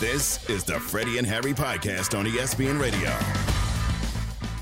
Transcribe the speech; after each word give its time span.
This 0.00 0.48
is 0.48 0.64
the 0.64 0.80
Freddie 0.80 1.18
and 1.18 1.26
Harry 1.26 1.52
podcast 1.52 2.18
on 2.18 2.24
ESPN 2.24 2.80
Radio. 2.80 3.10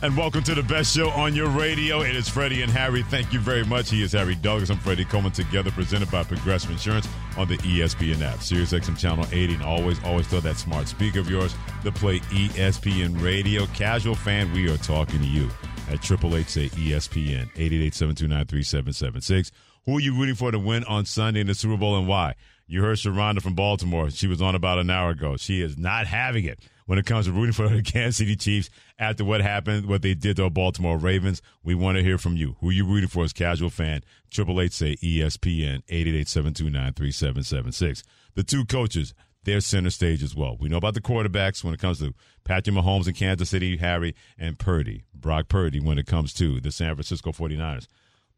And 0.03 0.17
welcome 0.17 0.42
to 0.42 0.53
the 0.53 0.64
best 0.64 0.92
show 0.92 1.11
on 1.11 1.33
your 1.33 1.49
radio. 1.49 2.00
It 2.00 2.17
is 2.17 2.29
Freddie 2.29 2.62
and 2.62 2.72
Harry. 2.72 3.04
Thank 3.04 3.32
you 3.32 3.38
very 3.38 3.64
much. 3.64 3.88
He 3.88 4.03
is 4.03 4.11
Harry 4.11 4.35
Douglas. 4.35 4.69
I'm 4.69 4.79
Freddie 4.79 5.04
Coleman 5.04 5.30
together, 5.30 5.71
presented 5.71 6.11
by 6.11 6.24
Progressive 6.24 6.72
Insurance 6.72 7.06
on 7.37 7.46
the 7.46 7.56
ESPN 7.59 8.21
app. 8.21 8.43
Sirius 8.43 8.72
XM 8.72 8.98
Channel 8.98 9.27
80. 9.30 9.54
And 9.54 9.62
always, 9.62 10.03
always 10.03 10.27
throw 10.27 10.40
that 10.40 10.56
smart 10.56 10.88
speaker 10.88 11.20
of 11.20 11.30
yours 11.30 11.55
to 11.84 11.93
play 11.93 12.18
ESPN 12.18 13.23
Radio. 13.23 13.66
Casual 13.66 14.16
fan, 14.16 14.52
we 14.52 14.68
are 14.68 14.77
talking 14.79 15.20
to 15.20 15.29
you 15.29 15.48
at 15.89 16.02
Triple 16.02 16.36
H 16.36 16.46
ESPN 16.46 17.48
888-729-3776. 17.52 19.52
Who 19.84 19.98
are 19.98 20.00
you 20.00 20.18
rooting 20.18 20.34
for 20.34 20.50
to 20.50 20.59
win 20.59 20.82
on 20.84 21.05
Sunday 21.05 21.43
in 21.43 21.46
the 21.46 21.55
Super 21.55 21.77
Bowl 21.77 21.96
and 21.96 22.09
why? 22.09 22.34
You 22.71 22.82
heard 22.82 22.98
Sharonda 22.98 23.41
from 23.41 23.55
Baltimore. 23.55 24.11
She 24.11 24.27
was 24.27 24.43
on 24.43 24.55
about 24.55 24.79
an 24.79 24.91
hour 24.91 25.09
ago. 25.11 25.39
She 25.39 25.62
is 25.62 25.79
not 25.79 26.07
having 26.07 26.45
it 26.45 26.59
when 26.84 26.98
it 26.98 27.06
comes 27.06 27.25
to 27.25 27.33
rooting 27.33 27.52
for 27.55 27.66
the 27.66 27.83
Kansas 27.83 28.19
City 28.19 28.37
Chiefs 28.37 28.69
after 28.98 29.25
what 29.25 29.41
happened, 29.41 29.87
what 29.87 30.02
they 30.02 30.12
did 30.12 30.37
to 30.37 30.42
the 30.42 30.51
Baltimore 30.51 30.98
Ravens. 30.98 31.41
We 31.65 31.75
want 31.75 31.97
to 31.97 32.05
hear 32.05 32.19
from 32.19 32.37
you. 32.37 32.56
Who 32.61 32.69
are 32.69 32.73
you 32.73 32.84
rooting 32.84 33.09
for 33.09 33.25
as 33.25 33.33
casual 33.33 33.70
fan? 33.70 34.02
Triple 34.30 34.61
Eight 34.61 34.75
say 34.75 34.97
ESPN 34.97 35.83
888-729-3776. 35.87 38.02
The 38.34 38.42
two 38.42 38.66
coaches, 38.66 39.14
they're 39.45 39.62
center 39.62 39.89
stage 39.89 40.23
as 40.23 40.37
well. 40.37 40.59
We 40.61 40.69
know 40.69 40.77
about 40.77 40.92
the 40.92 41.00
quarterbacks 41.00 41.64
when 41.64 41.73
it 41.73 41.80
comes 41.80 42.00
to 42.00 42.12
Patrick 42.45 42.77
Mahomes 42.77 43.09
in 43.09 43.14
Kansas 43.14 43.48
City, 43.48 43.78
Harry, 43.78 44.14
and 44.39 44.59
Purdy, 44.59 45.05
Brock 45.14 45.48
Purdy 45.48 45.80
when 45.80 45.98
it 45.98 46.06
comes 46.06 46.34
to 46.34 46.61
the 46.61 46.70
San 46.70 46.95
Francisco 46.95 47.33
49ers. 47.33 47.87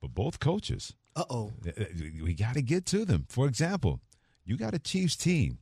But 0.00 0.14
both 0.14 0.38
coaches. 0.38 0.94
Uh-oh. 1.16 1.52
We 2.22 2.34
got 2.34 2.54
to 2.54 2.62
get 2.62 2.86
to 2.86 3.04
them. 3.04 3.26
For 3.28 3.46
example, 3.46 4.00
you 4.50 4.56
got 4.56 4.74
a 4.74 4.80
Chiefs 4.80 5.14
team 5.14 5.58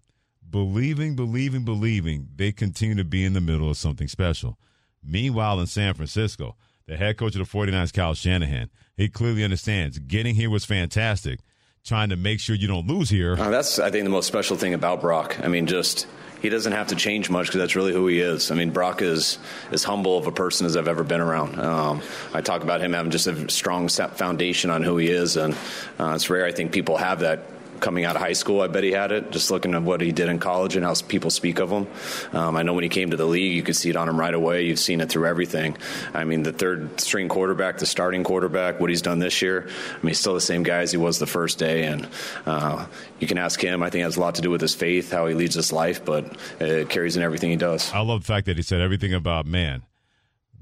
believing, 0.49 1.15
believing, 1.15 1.63
believing 1.63 2.27
they 2.35 2.51
continue 2.51 2.95
to 2.97 3.05
be 3.05 3.23
in 3.23 3.35
the 3.35 3.41
middle 3.41 3.69
of 3.69 3.77
something 3.77 4.09
special. 4.09 4.59
Meanwhile, 5.05 5.61
in 5.61 5.67
San 5.67 5.93
Francisco, 5.93 6.57
the 6.87 6.97
head 6.97 7.19
coach 7.19 7.37
of 7.37 7.47
the 7.47 7.59
49ers, 7.59 7.93
Kyle 7.93 8.15
Shanahan, 8.15 8.71
he 8.97 9.09
clearly 9.09 9.45
understands 9.45 9.99
getting 9.99 10.35
here 10.35 10.49
was 10.49 10.65
fantastic. 10.65 11.41
Trying 11.85 12.09
to 12.09 12.17
make 12.17 12.41
sure 12.41 12.57
you 12.57 12.67
don't 12.67 12.87
lose 12.87 13.11
here. 13.11 13.35
Uh, 13.39 13.51
that's, 13.51 13.79
I 13.79 13.91
think, 13.91 14.05
the 14.05 14.11
most 14.11 14.27
special 14.27 14.57
thing 14.57 14.75
about 14.75 15.01
Brock. 15.03 15.39
I 15.43 15.49
mean, 15.49 15.67
just 15.67 16.07
he 16.41 16.49
doesn't 16.49 16.73
have 16.73 16.89
to 16.89 16.97
change 16.97 17.31
much 17.31 17.47
because 17.47 17.61
that's 17.61 17.77
really 17.77 17.93
who 17.93 18.07
he 18.07 18.21
is. 18.21 18.51
I 18.51 18.55
mean, 18.55 18.71
Brock 18.71 19.03
is 19.03 19.39
as 19.71 19.85
humble 19.85 20.17
of 20.17 20.27
a 20.27 20.33
person 20.33 20.67
as 20.67 20.77
I've 20.77 20.89
ever 20.89 21.05
been 21.05 21.21
around. 21.21 21.59
Um, 21.59 22.03
I 22.35 22.41
talk 22.41 22.63
about 22.63 22.81
him 22.81 22.95
having 22.95 23.11
just 23.11 23.27
a 23.27 23.51
strong 23.51 23.89
foundation 23.89 24.71
on 24.71 24.83
who 24.83 24.97
he 24.97 25.09
is, 25.09 25.37
and 25.37 25.55
uh, 25.99 26.13
it's 26.15 26.29
rare. 26.29 26.47
I 26.47 26.53
think 26.53 26.73
people 26.73 26.97
have 26.97 27.21
that 27.21 27.58
coming 27.81 28.05
out 28.05 28.17
of 28.17 28.23
high 28.23 28.33
school, 28.33 28.61
I 28.61 28.67
bet 28.67 28.85
he 28.85 28.93
had 28.93 29.13
it. 29.13 29.31
Just 29.31 29.51
looking 29.51 29.75
at 29.75 29.83
what 29.83 30.01
he 30.01 30.13
did 30.13 30.29
in 30.29 30.39
college 30.39 30.77
and 30.77 30.85
how 30.85 30.95
people 30.95 31.31
speak 31.31 31.59
of 31.59 31.71
him. 31.71 31.87
Um, 32.33 32.57
I 32.57 32.63
know 32.63 32.75
when 32.75 32.83
he 32.83 32.89
came 32.89 33.11
to 33.11 33.17
the 33.17 33.27
league, 33.27 33.53
you 33.53 33.63
could 33.63 33.77
see 33.77 33.91
it 33.91 33.97
on 33.97 34.09
him 34.09 34.19
right 34.19 34.35
away. 34.35 34.65
You've 34.65 34.79
seen 34.79 35.01
it 35.01 35.09
through 35.09 35.27
everything. 35.27 35.77
I 36.15 36.25
mean, 36.25 36.43
the 36.43 36.53
third 36.53 37.01
string 37.01 37.29
quarterback, 37.29 37.79
the 37.79 37.87
starting 37.87 38.25
quarterback, 38.25 38.81
what 38.81 38.91
he's 38.91 39.03
done 39.03 39.19
this 39.19 39.43
year. 39.43 39.69
I 39.69 39.97
mean, 39.97 40.09
he's 40.09 40.21
still 40.21 40.35
the 40.35 40.41
same 40.41 40.63
guy 40.63 40.79
as 40.79 40.91
he 40.91 40.99
was 40.99 41.19
the 41.19 41.27
first 41.27 41.59
day. 41.59 41.85
And 41.85 42.09
uh, 42.47 42.87
you 43.19 43.27
can 43.27 43.39
ask 43.39 43.61
him. 43.61 43.83
I 43.83 43.91
think 43.91 44.03
it 44.03 44.05
has 44.05 44.17
a 44.17 44.21
lot 44.21 44.37
to 44.37 44.43
do 44.43 44.51
with 44.51 44.61
his 44.61 44.75
faith, 44.75 45.13
how 45.13 45.27
he 45.27 45.35
leads 45.35 45.55
his 45.55 45.73
life, 45.73 46.05
but 46.05 46.37
it 46.61 46.89
carries 46.89 47.17
in 47.17 47.23
everything 47.23 47.51
he 47.51 47.57
does. 47.57 47.93
I 47.93 48.01
love 48.01 48.21
the 48.21 48.27
fact 48.27 48.47
that 48.47 48.57
he 48.57 48.63
said 48.63 48.81
everything 48.81 49.15
about 49.15 49.47
man 49.47 49.83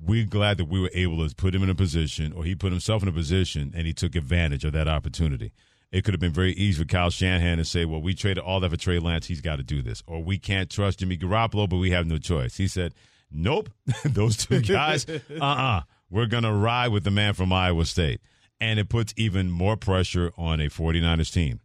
we're 0.05 0.27
glad 0.27 0.59
that 0.59 0.67
we 0.67 0.81
were 0.81 0.91
able 0.95 1.27
to 1.27 1.35
put 1.35 1.55
him 1.55 1.63
in 1.63 1.71
a 1.71 1.75
position, 1.75 2.33
or 2.33 2.45
he 2.45 2.55
put 2.55 2.71
himself 2.71 3.03
in 3.03 3.09
a 3.09 3.13
position, 3.13 3.73
and 3.75 3.87
he 3.87 3.93
took 3.93 4.15
advantage 4.15 4.65
of 4.65 4.73
that 4.73 4.87
opportunity 4.87 5.53
it 5.97 6.05
could 6.05 6.13
have 6.13 6.21
been 6.21 6.31
very 6.31 6.53
easy 6.53 6.83
for 6.83 6.87
Kyle 6.87 7.09
Shanahan 7.09 7.57
to 7.57 7.65
say, 7.65 7.87
well, 7.87 8.03
we 8.03 8.13
traded 8.13 8.45
all 8.45 8.61
that 8.61 8.71
for 8.71 8.77
Trey 8.77 8.99
Lance. 8.99 9.25
He's 9.25 9.41
got 9.41 9.57
to 9.57 9.63
do 9.63 9.81
this. 9.81 10.03
Or 10.07 10.23
we 10.23 10.37
can't 10.37 10.69
trust 10.69 10.99
Jimmy 10.99 11.17
Garoppolo, 11.17 11.67
but 11.67 11.79
we 11.79 11.91
have 11.93 12.07
no 12.07 12.19
choice. 12.19 12.59
He 12.59 12.69
said, 12.69 12.93
nope, 13.31 13.71
those 14.05 14.37
two 14.37 14.61
guys, 14.61 15.09
uh 15.09 15.21
uh-uh. 15.41 15.47
uh, 15.47 15.81
we 16.11 16.23
are 16.23 16.27
going 16.27 16.43
to 16.43 16.53
ride 16.53 16.89
with 16.89 17.05
the 17.05 17.11
man 17.11 17.33
from 17.33 17.51
Iowa 17.51 17.87
State. 17.87 18.21
And 18.61 18.79
it 18.79 18.91
puts 18.91 19.15
even 19.17 19.51
more 19.51 19.75
pressure 19.79 20.33
on 20.37 20.61
a 20.61 20.67
49ers 20.67 21.33
team 21.33 21.61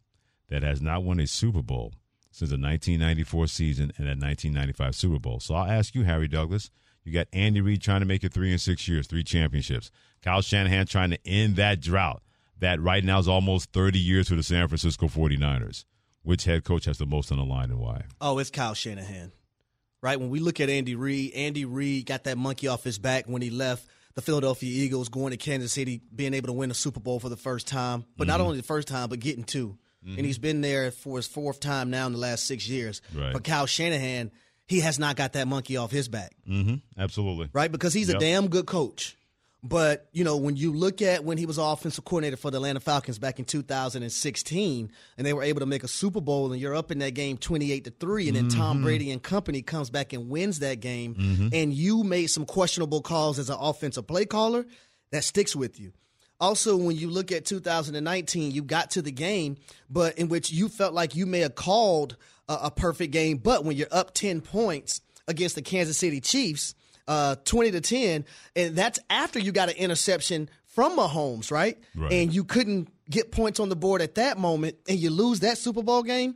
that 0.48 0.64
has 0.64 0.82
not 0.82 1.04
won 1.04 1.20
a 1.20 1.28
Super 1.28 1.62
Bowl 1.62 1.92
since 2.32 2.52
the 2.52 2.56
1994 2.56 3.48
season 3.48 3.92
and 3.98 4.08
that 4.08 4.18
1995 4.18 4.96
Super 4.96 5.20
Bowl. 5.20 5.42
So 5.42 5.56
I'll 5.56 5.70
ask 5.70 5.94
you, 5.94 6.04
Harry 6.04 6.30
Douglas. 6.30 6.72
You 7.04 7.12
got 7.12 7.28
Andy 7.34 7.60
Reid 7.60 7.82
trying 7.82 8.00
to 8.00 8.06
make 8.06 8.24
it 8.24 8.32
three 8.32 8.54
in 8.54 8.60
six 8.60 8.88
years, 8.88 9.08
three 9.08 9.24
championships. 9.26 9.92
Kyle 10.24 10.42
Shanahan 10.42 10.86
trying 10.86 11.10
to 11.10 11.20
end 11.28 11.58
that 11.58 11.82
drought 11.82 12.22
that 12.62 12.82
right 12.82 13.04
now 13.04 13.20
is 13.20 13.28
almost 13.28 13.74
30 13.74 14.00
years 14.00 14.30
for 14.30 14.36
the 14.36 14.44
San 14.44 14.68
Francisco 14.68 15.08
49ers. 15.08 15.86
Which 16.24 16.46
head 16.46 16.64
coach 16.64 16.86
has 16.86 17.00
the 17.00 17.08
most 17.08 17.32
on 17.32 17.40
the 17.40 17.44
line 17.44 17.72
and 17.72 17.80
why? 17.80 18.04
Oh, 18.22 18.38
it's 18.38 18.52
Kyle 18.52 18.76
Shanahan. 18.76 19.32
Right? 20.04 20.20
When 20.20 20.30
we 20.30 20.40
look 20.40 20.60
at 20.60 20.70
Andy 20.70 20.96
Reid, 20.96 21.34
Andy 21.34 21.66
Reid 21.66 22.06
got 22.06 22.26
that 22.26 22.38
monkey 22.38 22.68
off 22.68 22.84
his 22.84 23.00
back 23.00 23.26
when 23.26 23.42
he 23.42 23.50
left 23.50 23.88
the 24.14 24.22
Philadelphia 24.22 24.70
Eagles, 24.70 25.10
going 25.10 25.32
to 25.32 25.38
Kansas 25.38 25.72
City, 25.72 26.02
being 26.14 26.34
able 26.34 26.48
to 26.48 26.54
win 26.54 26.70
a 26.70 26.76
Super 26.76 27.00
Bowl 27.00 27.20
for 27.20 27.30
the 27.30 27.38
first 27.38 27.68
time. 27.68 28.06
But 28.18 28.24
mm-hmm. 28.24 28.32
not 28.32 28.42
only 28.42 28.58
the 28.58 28.64
first 28.64 28.88
time, 28.88 29.10
but 29.10 29.20
getting 29.20 29.44
2 29.44 29.68
mm-hmm. 30.06 30.18
And 30.18 30.26
he's 30.26 30.38
been 30.38 30.62
there 30.62 30.92
for 30.92 31.18
his 31.18 31.28
fourth 31.28 31.60
time 31.60 31.90
now 31.90 32.06
in 32.06 32.14
the 32.14 32.20
last 32.20 32.46
six 32.46 32.68
years. 32.68 33.02
Right. 33.16 33.34
But 33.34 33.44
Kyle 33.44 33.66
Shanahan, 33.66 34.32
he 34.68 34.82
has 34.82 35.00
not 35.00 35.16
got 35.16 35.34
that 35.34 35.48
monkey 35.48 35.78
off 35.78 35.92
his 35.92 36.08
back. 36.08 36.36
Mm-hmm. 36.48 36.76
Absolutely. 37.00 37.50
Right? 37.54 37.72
Because 37.72 37.94
he's 37.94 38.10
yep. 38.10 38.18
a 38.18 38.20
damn 38.20 38.48
good 38.48 38.68
coach. 38.68 39.18
But, 39.64 40.08
you 40.12 40.24
know, 40.24 40.38
when 40.38 40.56
you 40.56 40.74
look 40.74 41.04
at 41.04 41.24
when 41.24 41.38
he 41.38 41.46
was 41.46 41.60
offensive 41.60 42.04
coordinator 42.04 42.36
for 42.36 42.50
the 42.50 42.58
Atlanta 42.58 42.80
Falcons 42.80 43.20
back 43.20 43.38
in 43.38 43.46
2016 43.46 44.92
and 45.18 45.28
they 45.28 45.34
were 45.34 45.44
able 45.44 45.60
to 45.60 45.68
make 45.68 45.84
a 45.84 45.88
Super 45.88 46.20
Bowl 46.20 46.52
and 46.52 46.60
you're 46.60 46.74
up 46.74 46.90
in 46.92 46.98
that 47.00 47.14
game 47.14 47.38
28 47.38 47.84
to 47.84 47.92
3 47.92 48.28
and 48.28 48.38
then 48.38 48.48
mm-hmm. 48.48 48.60
Tom 48.60 48.82
Brady 48.82 49.12
and 49.12 49.22
company 49.22 49.62
comes 49.62 49.92
back 49.92 50.14
and 50.14 50.30
wins 50.30 50.60
that 50.60 50.80
game 50.80 51.14
mm-hmm. 51.14 51.50
and 51.54 51.74
you 51.74 52.04
made 52.04 52.28
some 52.28 52.46
questionable 52.46 53.02
calls 53.02 53.38
as 53.38 53.52
an 53.52 53.58
offensive 53.60 54.08
play 54.08 54.26
caller, 54.26 54.66
that 55.12 55.24
sticks 55.24 55.56
with 55.56 55.80
you. 55.80 55.94
Also, 56.40 56.76
when 56.76 56.96
you 56.96 57.12
look 57.12 57.32
at 57.32 57.46
2019, 57.46 58.52
you 58.52 58.64
got 58.64 58.90
to 58.92 59.04
the 59.04 59.12
game, 59.12 59.58
but 59.92 60.18
in 60.18 60.28
which 60.28 60.52
you 60.52 60.70
felt 60.70 60.92
like 60.92 61.16
you 61.16 61.28
may 61.28 61.40
have 61.40 61.54
called 61.54 62.18
a, 62.50 62.58
a 62.64 62.72
perfect 62.72 63.14
game, 63.14 63.38
but 63.38 63.64
when 63.64 63.78
you're 63.78 63.88
up 63.92 64.16
10 64.16 64.42
points 64.42 65.02
against 65.28 65.54
the 65.54 65.62
Kansas 65.62 66.00
City 66.00 66.20
Chiefs, 66.20 66.74
uh, 67.08 67.36
20 67.46 67.72
to 67.72 67.82
10. 67.82 68.26
And 68.56 68.76
that's 68.76 69.00
after 69.10 69.40
you 69.40 69.52
got 69.52 69.70
an 69.70 69.76
interception 69.76 70.50
from 70.66 70.98
Mahomes, 70.98 71.52
right? 71.52 71.78
right? 71.96 72.12
And 72.12 72.34
you 72.34 72.44
couldn't 72.44 72.90
get 73.10 73.32
points 73.32 73.60
on 73.60 73.70
the 73.70 73.76
board 73.76 74.02
at 74.02 74.16
that 74.16 74.38
moment 74.38 74.78
and 74.88 74.98
you 74.98 75.10
lose 75.10 75.42
that 75.42 75.58
Super 75.58 75.84
Bowl 75.84 76.04
game, 76.04 76.36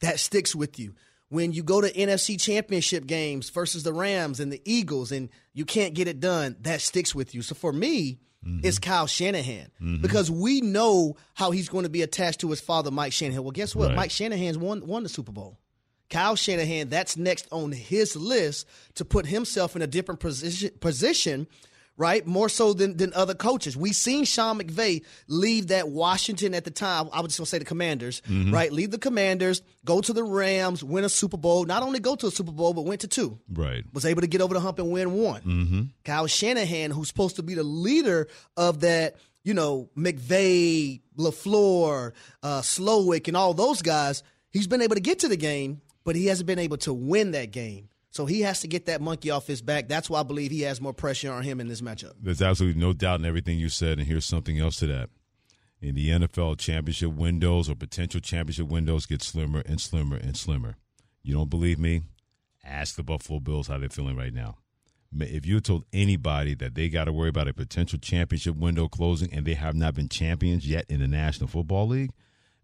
that 0.00 0.20
sticks 0.20 0.54
with 0.54 0.78
you. 0.78 0.94
When 1.28 1.52
you 1.52 1.62
go 1.62 1.80
to 1.80 1.92
NFC 1.92 2.40
championship 2.40 3.06
games 3.06 3.50
versus 3.50 3.82
the 3.82 3.92
Rams 3.92 4.38
and 4.38 4.52
the 4.52 4.62
Eagles 4.64 5.10
and 5.10 5.28
you 5.54 5.64
can't 5.64 5.94
get 5.94 6.06
it 6.06 6.20
done, 6.20 6.56
that 6.60 6.80
sticks 6.80 7.14
with 7.14 7.34
you. 7.34 7.42
So 7.42 7.54
for 7.54 7.72
me, 7.72 8.20
mm-hmm. 8.44 8.60
it's 8.64 8.78
Kyle 8.78 9.08
Shanahan 9.08 9.70
mm-hmm. 9.80 10.02
because 10.02 10.30
we 10.30 10.60
know 10.60 11.16
how 11.34 11.50
he's 11.50 11.68
going 11.68 11.82
to 11.84 11.90
be 11.90 12.02
attached 12.02 12.40
to 12.40 12.50
his 12.50 12.60
father, 12.60 12.92
Mike 12.92 13.12
Shanahan. 13.12 13.42
Well, 13.42 13.50
guess 13.50 13.74
what? 13.74 13.88
Right. 13.88 13.96
Mike 13.96 14.10
Shanahan's 14.12 14.58
won, 14.58 14.86
won 14.86 15.02
the 15.02 15.08
Super 15.08 15.32
Bowl. 15.32 15.58
Kyle 16.10 16.36
Shanahan, 16.36 16.88
that's 16.88 17.16
next 17.16 17.48
on 17.50 17.72
his 17.72 18.16
list 18.16 18.66
to 18.94 19.04
put 19.04 19.26
himself 19.26 19.76
in 19.76 19.82
a 19.82 19.86
different 19.86 20.20
position, 20.20 20.70
position 20.80 21.46
right? 21.96 22.26
More 22.26 22.48
so 22.48 22.72
than, 22.72 22.96
than 22.96 23.12
other 23.14 23.34
coaches. 23.34 23.76
we 23.76 23.92
seen 23.92 24.24
Sean 24.24 24.58
McVay 24.58 25.04
leave 25.28 25.68
that 25.68 25.88
Washington 25.88 26.54
at 26.54 26.64
the 26.64 26.70
time. 26.70 27.08
I 27.12 27.20
was 27.20 27.28
just 27.28 27.38
gonna 27.38 27.46
say 27.46 27.58
the 27.58 27.64
Commanders, 27.64 28.22
mm-hmm. 28.28 28.52
right? 28.52 28.70
Leave 28.70 28.90
the 28.90 28.98
Commanders, 28.98 29.62
go 29.84 30.00
to 30.00 30.12
the 30.12 30.22
Rams, 30.22 30.84
win 30.84 31.04
a 31.04 31.08
Super 31.08 31.36
Bowl. 31.36 31.64
Not 31.64 31.82
only 31.82 32.00
go 32.00 32.14
to 32.16 32.26
a 32.26 32.30
Super 32.30 32.52
Bowl, 32.52 32.74
but 32.74 32.82
went 32.82 33.00
to 33.02 33.08
two. 33.08 33.38
Right. 33.50 33.84
Was 33.92 34.04
able 34.04 34.20
to 34.20 34.26
get 34.26 34.40
over 34.40 34.54
the 34.54 34.60
hump 34.60 34.78
and 34.78 34.90
win 34.90 35.12
one. 35.14 35.40
Mm-hmm. 35.42 35.82
Kyle 36.04 36.26
Shanahan, 36.26 36.90
who's 36.90 37.08
supposed 37.08 37.36
to 37.36 37.42
be 37.42 37.54
the 37.54 37.64
leader 37.64 38.28
of 38.56 38.80
that, 38.80 39.16
you 39.42 39.54
know, 39.54 39.88
McVay, 39.96 41.00
LaFleur, 41.16 42.12
uh, 42.42 42.60
Slowik, 42.60 43.28
and 43.28 43.36
all 43.36 43.54
those 43.54 43.82
guys, 43.82 44.22
he's 44.50 44.66
been 44.66 44.82
able 44.82 44.96
to 44.96 45.00
get 45.00 45.20
to 45.20 45.28
the 45.28 45.36
game 45.36 45.80
but 46.06 46.16
he 46.16 46.26
hasn't 46.26 46.46
been 46.46 46.60
able 46.60 46.76
to 46.78 46.94
win 46.94 47.32
that 47.32 47.50
game. 47.50 47.88
So 48.10 48.24
he 48.24 48.40
has 48.42 48.60
to 48.60 48.68
get 48.68 48.86
that 48.86 49.02
monkey 49.02 49.28
off 49.28 49.46
his 49.46 49.60
back. 49.60 49.88
That's 49.88 50.08
why 50.08 50.20
I 50.20 50.22
believe 50.22 50.52
he 50.52 50.62
has 50.62 50.80
more 50.80 50.94
pressure 50.94 51.30
on 51.30 51.42
him 51.42 51.60
in 51.60 51.66
this 51.66 51.82
matchup. 51.82 52.12
There's 52.22 52.40
absolutely 52.40 52.80
no 52.80 52.94
doubt 52.94 53.20
in 53.20 53.26
everything 53.26 53.58
you 53.58 53.68
said, 53.68 53.98
and 53.98 54.06
here's 54.06 54.24
something 54.24 54.58
else 54.58 54.76
to 54.76 54.86
that. 54.86 55.10
In 55.82 55.96
the 55.96 56.08
NFL, 56.08 56.58
championship 56.58 57.12
windows 57.12 57.68
or 57.68 57.74
potential 57.74 58.20
championship 58.20 58.68
windows 58.68 59.04
get 59.04 59.22
slimmer 59.22 59.62
and 59.66 59.80
slimmer 59.80 60.16
and 60.16 60.36
slimmer. 60.36 60.76
You 61.22 61.34
don't 61.34 61.50
believe 61.50 61.78
me? 61.78 62.02
Ask 62.64 62.94
the 62.94 63.02
Buffalo 63.02 63.40
Bills 63.40 63.66
how 63.66 63.76
they're 63.76 63.90
feeling 63.90 64.16
right 64.16 64.32
now. 64.32 64.58
If 65.18 65.44
you 65.44 65.60
told 65.60 65.84
anybody 65.92 66.54
that 66.54 66.74
they 66.74 66.88
got 66.88 67.04
to 67.04 67.12
worry 67.12 67.28
about 67.28 67.48
a 67.48 67.54
potential 67.54 67.98
championship 67.98 68.56
window 68.56 68.88
closing 68.88 69.32
and 69.32 69.44
they 69.44 69.54
have 69.54 69.74
not 69.74 69.94
been 69.94 70.08
champions 70.08 70.66
yet 70.66 70.86
in 70.88 71.00
the 71.00 71.08
National 71.08 71.48
Football 71.48 71.88
League, 71.88 72.12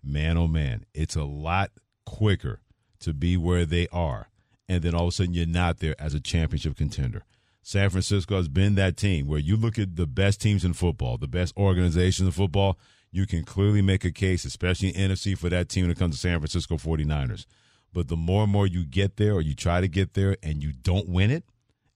man, 0.02 0.38
oh 0.38 0.48
man, 0.48 0.86
it's 0.94 1.16
a 1.16 1.24
lot 1.24 1.72
quicker 2.06 2.60
to 3.02 3.12
be 3.12 3.36
where 3.36 3.64
they 3.64 3.88
are. 3.88 4.28
And 4.68 4.82
then 4.82 4.94
all 4.94 5.02
of 5.02 5.08
a 5.08 5.12
sudden 5.12 5.34
you're 5.34 5.46
not 5.46 5.78
there 5.78 5.94
as 5.98 6.14
a 6.14 6.20
championship 6.20 6.76
contender. 6.76 7.24
San 7.62 7.90
Francisco 7.90 8.36
has 8.36 8.48
been 8.48 8.74
that 8.74 8.96
team 8.96 9.28
where 9.28 9.38
you 9.38 9.56
look 9.56 9.78
at 9.78 9.96
the 9.96 10.06
best 10.06 10.40
teams 10.40 10.64
in 10.64 10.72
football, 10.72 11.16
the 11.16 11.28
best 11.28 11.56
organizations 11.56 12.26
in 12.26 12.32
football, 12.32 12.78
you 13.12 13.26
can 13.26 13.44
clearly 13.44 13.82
make 13.82 14.04
a 14.04 14.10
case, 14.10 14.44
especially 14.44 14.88
in 14.88 15.10
NFC, 15.10 15.36
for 15.36 15.48
that 15.50 15.68
team 15.68 15.84
when 15.84 15.90
it 15.90 15.98
comes 15.98 16.14
to 16.16 16.20
San 16.20 16.40
Francisco 16.40 16.76
49ers. 16.76 17.46
But 17.92 18.08
the 18.08 18.16
more 18.16 18.44
and 18.44 18.52
more 18.52 18.66
you 18.66 18.84
get 18.84 19.16
there 19.16 19.34
or 19.34 19.42
you 19.42 19.54
try 19.54 19.80
to 19.80 19.88
get 19.88 20.14
there 20.14 20.36
and 20.42 20.62
you 20.62 20.72
don't 20.72 21.08
win 21.08 21.30
it 21.30 21.44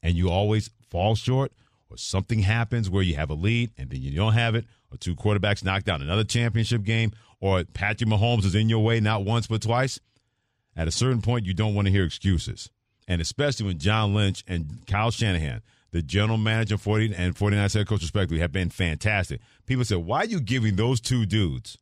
and 0.03 0.15
you 0.15 0.31
always 0.31 0.71
fall 0.91 1.15
short 1.15 1.53
or 1.91 1.97
something 1.97 2.41
happens 2.41 2.91
where 2.91 3.03
you 3.03 3.17
have 3.17 3.31
a 3.31 3.35
lead 3.35 3.73
and 3.79 3.91
then 3.91 4.03
you 4.03 4.15
don't 4.15 4.35
have 4.35 4.55
it 4.55 4.67
or 4.93 4.99
two 4.99 5.17
quarterbacks 5.17 5.65
knocked 5.65 5.87
down 5.87 6.03
another 6.03 6.25
championship 6.25 6.83
game 6.83 7.13
or 7.41 7.65
Patrick 7.65 8.09
Mahomes 8.09 8.45
is 8.45 8.55
in 8.55 8.69
your 8.69 8.85
way 8.85 9.01
not 9.01 9.25
once 9.25 9.47
but 9.47 9.63
twice, 9.63 9.99
at 10.77 10.89
a 10.89 10.93
certain 10.93 11.23
point 11.23 11.47
you 11.47 11.55
don't 11.55 11.75
want 11.75 11.87
to 11.87 11.93
hear 11.93 12.05
excuses. 12.05 12.71
And 13.09 13.21
especially 13.21 13.67
when 13.67 13.79
John 13.79 14.15
Lynch 14.15 14.45
and 14.47 14.85
Kyle 14.87 15.11
Shanahan, 15.11 15.63
the 15.93 16.03
general 16.03 16.39
manager 16.39 16.77
40 16.77 17.15
and 17.15 17.37
49 17.37 17.71
head 17.71 17.87
coach 17.87 18.03
respectively 18.03 18.41
have 18.41 18.53
been 18.53 18.71
fantastic. 18.71 19.41
People 19.67 19.85
said, 19.85 19.99
"Why 19.99 20.21
are 20.21 20.27
you 20.27 20.41
giving 20.41 20.77
those 20.77 21.01
two 21.01 21.25
dudes 21.25 21.79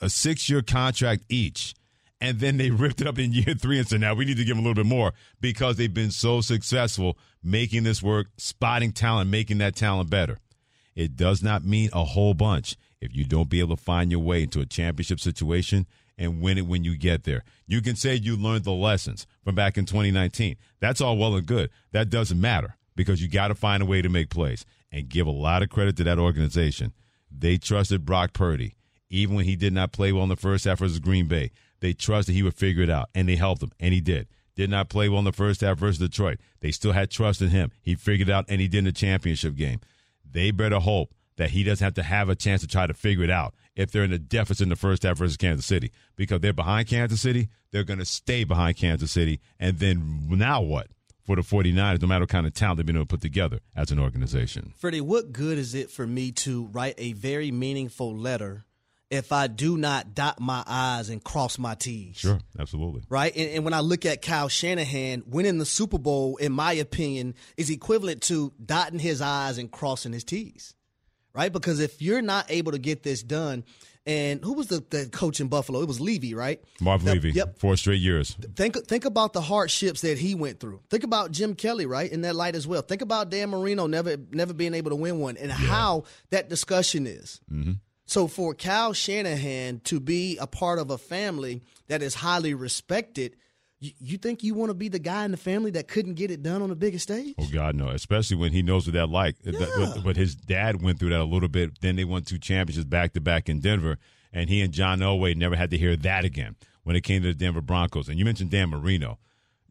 a 0.00 0.06
6-year 0.06 0.62
contract 0.62 1.24
each?" 1.28 1.74
and 2.22 2.38
then 2.38 2.56
they 2.56 2.70
ripped 2.70 3.00
it 3.02 3.06
up 3.06 3.18
in 3.18 3.32
year 3.32 3.54
three 3.58 3.78
and 3.78 3.86
said, 3.86 4.00
now 4.00 4.14
we 4.14 4.24
need 4.24 4.36
to 4.38 4.44
give 4.44 4.56
them 4.56 4.64
a 4.64 4.68
little 4.68 4.82
bit 4.82 4.88
more 4.88 5.12
because 5.40 5.76
they've 5.76 5.92
been 5.92 6.12
so 6.12 6.40
successful 6.40 7.18
making 7.42 7.82
this 7.82 8.02
work, 8.02 8.28
spotting 8.38 8.92
talent, 8.92 9.28
making 9.28 9.58
that 9.58 9.74
talent 9.74 10.08
better. 10.08 10.38
It 10.94 11.16
does 11.16 11.42
not 11.42 11.64
mean 11.64 11.90
a 11.92 12.04
whole 12.04 12.32
bunch 12.32 12.76
if 13.00 13.14
you 13.14 13.24
don't 13.24 13.50
be 13.50 13.58
able 13.58 13.76
to 13.76 13.82
find 13.82 14.10
your 14.10 14.20
way 14.20 14.44
into 14.44 14.60
a 14.60 14.66
championship 14.66 15.18
situation 15.18 15.86
and 16.18 16.40
win 16.40 16.58
it 16.58 16.66
when 16.66 16.84
you 16.84 16.96
get 16.96 17.24
there. 17.24 17.44
You 17.66 17.80
can 17.80 17.96
say 17.96 18.14
you 18.14 18.36
learned 18.36 18.64
the 18.64 18.72
lessons 18.72 19.26
from 19.44 19.54
back 19.54 19.78
in 19.78 19.86
2019. 19.86 20.56
That's 20.80 21.00
all 21.00 21.16
well 21.16 21.34
and 21.34 21.46
good. 21.46 21.70
That 21.92 22.10
doesn't 22.10 22.40
matter 22.40 22.76
because 22.94 23.22
you 23.22 23.28
got 23.28 23.48
to 23.48 23.54
find 23.54 23.82
a 23.82 23.86
way 23.86 24.02
to 24.02 24.08
make 24.08 24.30
plays 24.30 24.64
and 24.90 25.08
give 25.08 25.26
a 25.26 25.30
lot 25.30 25.62
of 25.62 25.70
credit 25.70 25.96
to 25.96 26.04
that 26.04 26.18
organization. 26.18 26.92
They 27.30 27.56
trusted 27.56 28.04
Brock 28.04 28.32
Purdy 28.32 28.76
even 29.12 29.36
when 29.36 29.44
he 29.44 29.54
did 29.54 29.74
not 29.74 29.92
play 29.92 30.10
well 30.10 30.22
in 30.22 30.30
the 30.30 30.36
first 30.36 30.64
half 30.64 30.78
versus 30.78 30.98
Green 30.98 31.28
Bay. 31.28 31.52
They 31.80 31.92
trusted 31.92 32.34
he 32.34 32.42
would 32.42 32.54
figure 32.54 32.82
it 32.82 32.90
out, 32.90 33.10
and 33.14 33.28
they 33.28 33.36
helped 33.36 33.62
him, 33.62 33.70
and 33.78 33.92
he 33.92 34.00
did. 34.00 34.26
Did 34.56 34.70
not 34.70 34.88
play 34.88 35.08
well 35.08 35.18
in 35.18 35.24
the 35.24 35.32
first 35.32 35.60
half 35.60 35.78
versus 35.78 35.98
Detroit. 35.98 36.38
They 36.60 36.72
still 36.72 36.92
had 36.92 37.10
trust 37.10 37.42
in 37.42 37.50
him. 37.50 37.70
He 37.82 37.94
figured 37.94 38.28
it 38.28 38.32
out, 38.32 38.46
and 38.48 38.60
he 38.60 38.68
did 38.68 38.78
in 38.78 38.84
the 38.84 38.92
championship 38.92 39.54
game. 39.54 39.80
They 40.28 40.50
better 40.50 40.78
hope 40.78 41.14
that 41.42 41.50
he 41.50 41.64
doesn't 41.64 41.84
have 41.84 41.94
to 41.94 42.04
have 42.04 42.28
a 42.28 42.36
chance 42.36 42.60
to 42.60 42.68
try 42.68 42.86
to 42.86 42.94
figure 42.94 43.24
it 43.24 43.30
out 43.30 43.52
if 43.74 43.90
they're 43.90 44.04
in 44.04 44.12
a 44.12 44.18
deficit 44.18 44.62
in 44.62 44.68
the 44.68 44.76
first 44.76 45.02
half 45.02 45.18
versus 45.18 45.36
Kansas 45.36 45.66
City. 45.66 45.90
Because 46.14 46.40
they're 46.40 46.52
behind 46.52 46.86
Kansas 46.86 47.20
City, 47.20 47.48
they're 47.72 47.82
going 47.82 47.98
to 47.98 48.04
stay 48.04 48.44
behind 48.44 48.76
Kansas 48.76 49.10
City. 49.10 49.40
And 49.58 49.80
then 49.80 50.28
now 50.30 50.60
what? 50.60 50.86
For 51.24 51.34
the 51.34 51.42
49ers, 51.42 52.00
no 52.00 52.06
matter 52.06 52.22
what 52.22 52.28
kind 52.28 52.46
of 52.46 52.54
talent 52.54 52.76
they've 52.76 52.86
been 52.86 52.96
able 52.96 53.06
to 53.06 53.08
put 53.08 53.22
together 53.22 53.58
as 53.74 53.90
an 53.90 53.98
organization. 53.98 54.72
Freddie, 54.76 55.00
what 55.00 55.32
good 55.32 55.58
is 55.58 55.74
it 55.74 55.90
for 55.90 56.06
me 56.06 56.30
to 56.32 56.66
write 56.66 56.94
a 56.98 57.12
very 57.12 57.50
meaningful 57.50 58.16
letter 58.16 58.64
if 59.10 59.30
I 59.30 59.46
do 59.48 59.76
not 59.76 60.14
dot 60.14 60.40
my 60.40 60.62
I's 60.66 61.10
and 61.10 61.22
cross 61.22 61.58
my 61.58 61.74
T's. 61.74 62.16
Sure, 62.16 62.38
absolutely. 62.58 63.02
Right? 63.08 63.34
And, 63.36 63.50
and, 63.50 63.64
when 63.64 63.74
I 63.74 63.80
look 63.80 64.06
at 64.06 64.22
Kyle 64.22 64.48
Shanahan, 64.48 65.24
winning 65.26 65.58
the 65.58 65.66
Super 65.66 65.98
Bowl, 65.98 66.36
in 66.38 66.50
my 66.50 66.72
opinion, 66.72 67.34
is 67.56 67.68
equivalent 67.68 68.22
to 68.22 68.54
dotting 68.64 68.98
his 68.98 69.20
I's 69.20 69.58
and 69.58 69.70
crossing 69.70 70.14
his 70.14 70.24
T's. 70.24 70.74
Right? 71.34 71.52
Because 71.52 71.80
if 71.80 72.02
you're 72.02 72.22
not 72.22 72.46
able 72.50 72.72
to 72.72 72.78
get 72.78 73.02
this 73.02 73.22
done, 73.22 73.64
and 74.04 74.44
who 74.44 74.54
was 74.54 74.66
the, 74.66 74.84
the 74.90 75.08
coach 75.10 75.40
in 75.40 75.48
Buffalo? 75.48 75.80
It 75.80 75.86
was 75.86 76.00
Levy, 76.00 76.34
right? 76.34 76.60
Marv 76.80 77.04
Levy. 77.04 77.30
Yep. 77.30 77.58
Four 77.58 77.76
straight 77.76 78.00
years. 78.00 78.36
Think 78.56 78.76
think 78.86 79.04
about 79.04 79.32
the 79.32 79.40
hardships 79.40 80.00
that 80.00 80.18
he 80.18 80.34
went 80.34 80.58
through. 80.58 80.80
Think 80.90 81.04
about 81.04 81.30
Jim 81.30 81.54
Kelly, 81.54 81.86
right? 81.86 82.10
In 82.10 82.22
that 82.22 82.34
light 82.34 82.56
as 82.56 82.66
well. 82.66 82.82
Think 82.82 83.02
about 83.02 83.30
Dan 83.30 83.50
Marino 83.50 83.86
never 83.86 84.16
never 84.32 84.52
being 84.52 84.74
able 84.74 84.90
to 84.90 84.96
win 84.96 85.20
one 85.20 85.36
and 85.36 85.48
yeah. 85.48 85.54
how 85.54 86.04
that 86.30 86.48
discussion 86.48 87.06
is. 87.06 87.40
Mm-hmm. 87.50 87.72
So 88.06 88.26
for 88.26 88.54
Cal 88.54 88.92
Shanahan 88.92 89.80
to 89.84 90.00
be 90.00 90.36
a 90.38 90.46
part 90.46 90.78
of 90.80 90.90
a 90.90 90.98
family 90.98 91.62
that 91.86 92.02
is 92.02 92.14
highly 92.14 92.54
respected, 92.54 93.36
you, 93.82 93.92
you 93.98 94.18
think 94.18 94.44
you 94.44 94.54
want 94.54 94.70
to 94.70 94.74
be 94.74 94.88
the 94.88 94.98
guy 94.98 95.24
in 95.24 95.32
the 95.32 95.36
family 95.36 95.72
that 95.72 95.88
couldn't 95.88 96.14
get 96.14 96.30
it 96.30 96.42
done 96.42 96.62
on 96.62 96.68
the 96.68 96.76
biggest 96.76 97.02
stage? 97.02 97.34
Oh 97.38 97.48
God, 97.52 97.74
no! 97.74 97.88
Especially 97.88 98.36
when 98.36 98.52
he 98.52 98.62
knows 98.62 98.86
what 98.86 98.94
that 98.94 99.08
like. 99.08 99.36
Yeah. 99.42 99.94
But 100.04 100.16
his 100.16 100.36
dad 100.36 100.80
went 100.80 101.00
through 101.00 101.10
that 101.10 101.20
a 101.20 101.24
little 101.24 101.48
bit. 101.48 101.80
Then 101.80 101.96
they 101.96 102.04
won 102.04 102.22
two 102.22 102.38
championships 102.38 102.86
back 102.86 103.12
to 103.14 103.20
back 103.20 103.48
in 103.48 103.60
Denver, 103.60 103.98
and 104.32 104.48
he 104.48 104.60
and 104.62 104.72
John 104.72 105.00
Elway 105.00 105.36
never 105.36 105.56
had 105.56 105.70
to 105.72 105.78
hear 105.78 105.96
that 105.96 106.24
again 106.24 106.54
when 106.84 106.94
it 106.94 107.02
came 107.02 107.22
to 107.22 107.28
the 107.28 107.34
Denver 107.34 107.60
Broncos. 107.60 108.08
And 108.08 108.18
you 108.18 108.24
mentioned 108.24 108.50
Dan 108.50 108.70
Marino. 108.70 109.18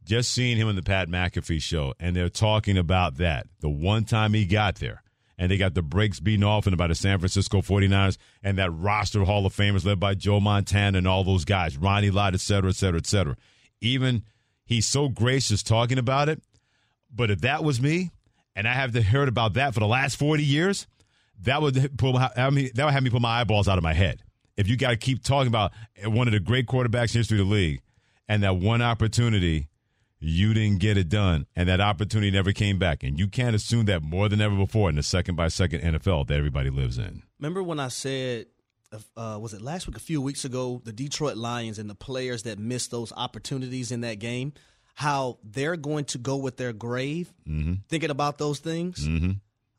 Just 0.04 0.32
seeing 0.32 0.58
him 0.58 0.68
in 0.68 0.76
the 0.76 0.82
Pat 0.82 1.10
McAfee 1.10 1.62
show, 1.62 1.94
and 2.00 2.16
they're 2.16 2.28
talking 2.28 2.76
about 2.76 3.18
that. 3.18 3.46
The 3.60 3.70
one 3.70 4.04
time 4.04 4.34
he 4.34 4.46
got 4.46 4.76
there, 4.76 5.04
and 5.38 5.52
they 5.52 5.58
got 5.58 5.76
the 5.76 5.84
brakes 5.84 6.20
beaten 6.20 6.44
off 6.44 6.66
and 6.66 6.74
about 6.74 6.88
the 6.88 6.96
San 6.96 7.20
Francisco 7.20 7.62
49ers 7.62 8.18
and 8.44 8.58
that 8.58 8.72
roster 8.72 9.22
of 9.22 9.28
Hall 9.28 9.46
of 9.46 9.56
Famers 9.56 9.86
led 9.86 10.00
by 10.00 10.16
Joe 10.16 10.40
Montana 10.40 10.98
and 10.98 11.08
all 11.08 11.24
those 11.24 11.46
guys, 11.46 11.78
Ronnie 11.78 12.10
Lott, 12.10 12.34
et 12.34 12.42
cetera, 12.42 12.72
et 12.72 12.76
cetera, 12.76 12.98
et 12.98 13.06
cetera. 13.06 13.38
Even 13.82 14.24
he's 14.66 14.88
so 14.88 15.10
gracious 15.10 15.64
talking 15.64 15.98
about 15.98 16.30
it. 16.30 16.42
But 17.14 17.30
if 17.30 17.42
that 17.42 17.64
was 17.64 17.82
me 17.82 18.12
and 18.56 18.68
I 18.68 18.74
have 18.74 18.94
to 18.94 19.02
heard 19.02 19.28
about 19.28 19.54
that 19.56 19.74
for 19.74 19.80
the 19.80 19.88
last 19.88 20.16
40 20.16 20.44
years, 20.44 20.88
that 21.42 21.62
would 21.62 21.98
pull 21.98 22.18
I 22.18 22.50
mean, 22.50 22.70
that 22.76 22.86
would 22.86 22.94
have 22.94 23.04
me 23.04 23.10
pull 23.10 23.20
my 23.20 23.42
eyeballs 23.42 23.68
out 23.68 23.78
of 23.78 23.84
my 23.84 23.94
head. 23.94 24.22
If 24.56 24.68
you 24.68 24.78
got 24.78 24.92
to 24.92 24.98
keep 24.98 25.24
talking 25.24 25.48
about 25.48 25.72
one 26.06 26.28
of 26.28 26.34
the 26.34 26.40
great 26.40 26.68
quarterbacks 26.68 27.16
in 27.16 27.20
history 27.20 27.40
of 27.40 27.48
the 27.48 27.54
league 27.54 27.82
and 28.28 28.44
that 28.44 28.58
one 28.58 28.82
opportunity 28.82 29.68
you 30.22 30.54
didn't 30.54 30.80
get 30.80 30.98
it 30.98 31.10
done, 31.10 31.48
and 31.56 31.68
that 31.68 31.82
opportunity 31.82 32.30
never 32.30 32.54
came 32.54 32.78
back. 32.78 33.04
And 33.04 33.20
you 33.20 33.28
can't 33.28 33.56
assume 33.56 33.86
that 33.86 34.04
more 34.04 34.30
than 34.30 34.40
ever 34.40 34.56
before 34.56 34.88
in 34.90 34.96
the 34.96 35.04
second 35.04 35.36
by 35.36 35.48
second 35.48 35.82
NFL 35.82 36.28
that 36.28 36.38
everybody 36.38 36.70
lives 36.70 37.00
in. 37.00 37.24
Remember 37.40 37.64
when 37.64 37.80
I 37.80 37.88
said, 37.88 38.46
uh, 39.16 39.38
was 39.40 39.54
it 39.54 39.62
last 39.62 39.88
week, 39.88 39.96
a 39.96 40.02
few 40.02 40.22
weeks 40.22 40.46
ago, 40.46 40.82
the 40.84 40.92
Detroit 40.92 41.38
Lions 41.38 41.80
and 41.80 41.90
the 41.90 41.96
players 41.96 42.44
that 42.44 42.60
missed 42.60 42.92
those 42.92 43.14
opportunities 43.16 43.92
in 43.92 44.02
that 44.02 44.20
game, 44.20 44.54
how 44.96 45.38
they're 45.44 45.78
going 45.78 46.06
to 46.06 46.18
go 46.18 46.38
with 46.38 46.58
their 46.58 46.74
grave, 46.74 47.32
mm-hmm. 47.48 47.76
thinking 47.88 48.10
about 48.10 48.38
those 48.38 48.60
things? 48.60 49.08
Mm-hmm. 49.08 49.32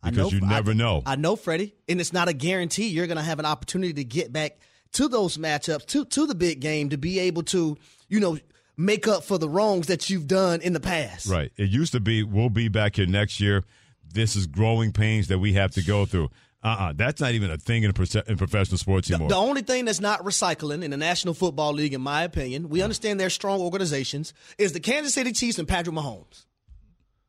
Because 0.02 0.32
know, 0.32 0.38
you 0.38 0.40
never 0.40 0.72
I, 0.72 0.74
know. 0.74 1.02
I 1.06 1.16
know, 1.16 1.36
Freddie, 1.36 1.74
and 1.88 2.00
it's 2.00 2.12
not 2.12 2.28
a 2.28 2.32
guarantee 2.32 2.88
you're 2.88 3.06
going 3.06 3.18
to 3.18 3.22
have 3.22 3.38
an 3.38 3.46
opportunity 3.46 3.92
to 3.92 4.04
get 4.04 4.32
back 4.32 4.58
to 4.94 5.08
those 5.08 5.38
matchups, 5.38 5.86
to 5.86 6.04
to 6.06 6.26
the 6.26 6.34
big 6.34 6.60
game, 6.60 6.88
to 6.88 6.96
be 6.96 7.20
able 7.20 7.44
to, 7.44 7.76
you 8.08 8.18
know, 8.18 8.36
make 8.76 9.06
up 9.06 9.22
for 9.24 9.38
the 9.38 9.48
wrongs 9.48 9.86
that 9.86 10.10
you've 10.10 10.26
done 10.26 10.60
in 10.60 10.72
the 10.72 10.80
past. 10.80 11.26
Right. 11.26 11.52
It 11.56 11.70
used 11.70 11.92
to 11.92 12.00
be 12.00 12.24
we'll 12.24 12.50
be 12.50 12.68
back 12.68 12.96
here 12.96 13.06
next 13.06 13.38
year. 13.40 13.64
This 14.12 14.34
is 14.34 14.46
growing 14.46 14.92
pains 14.92 15.28
that 15.28 15.38
we 15.38 15.52
have 15.52 15.70
to 15.72 15.82
go 15.82 16.04
through. 16.04 16.30
Uh-uh. 16.62 16.92
That's 16.94 17.20
not 17.20 17.32
even 17.32 17.50
a 17.50 17.56
thing 17.56 17.82
in, 17.82 17.90
in 17.90 18.36
professional 18.36 18.78
sports 18.78 19.10
anymore. 19.10 19.28
The, 19.28 19.34
the, 19.34 19.40
only 19.40 19.62
thing 19.62 19.84
that's 19.84 20.00
not 20.00 20.24
recycling 20.24 20.84
in 20.84 20.90
the 20.90 20.96
National 20.96 21.34
Football 21.34 21.72
League, 21.72 21.92
in 21.92 22.00
my 22.00 22.22
opinion, 22.22 22.68
we 22.68 22.82
understand 22.82 23.18
they're 23.18 23.30
strong 23.30 23.60
organizations, 23.60 24.32
is 24.58 24.72
the 24.72 24.80
Kansas 24.80 25.14
City 25.14 25.32
Chiefs 25.32 25.58
and 25.58 25.66
Patrick 25.66 25.96
Mahomes. 25.96 26.44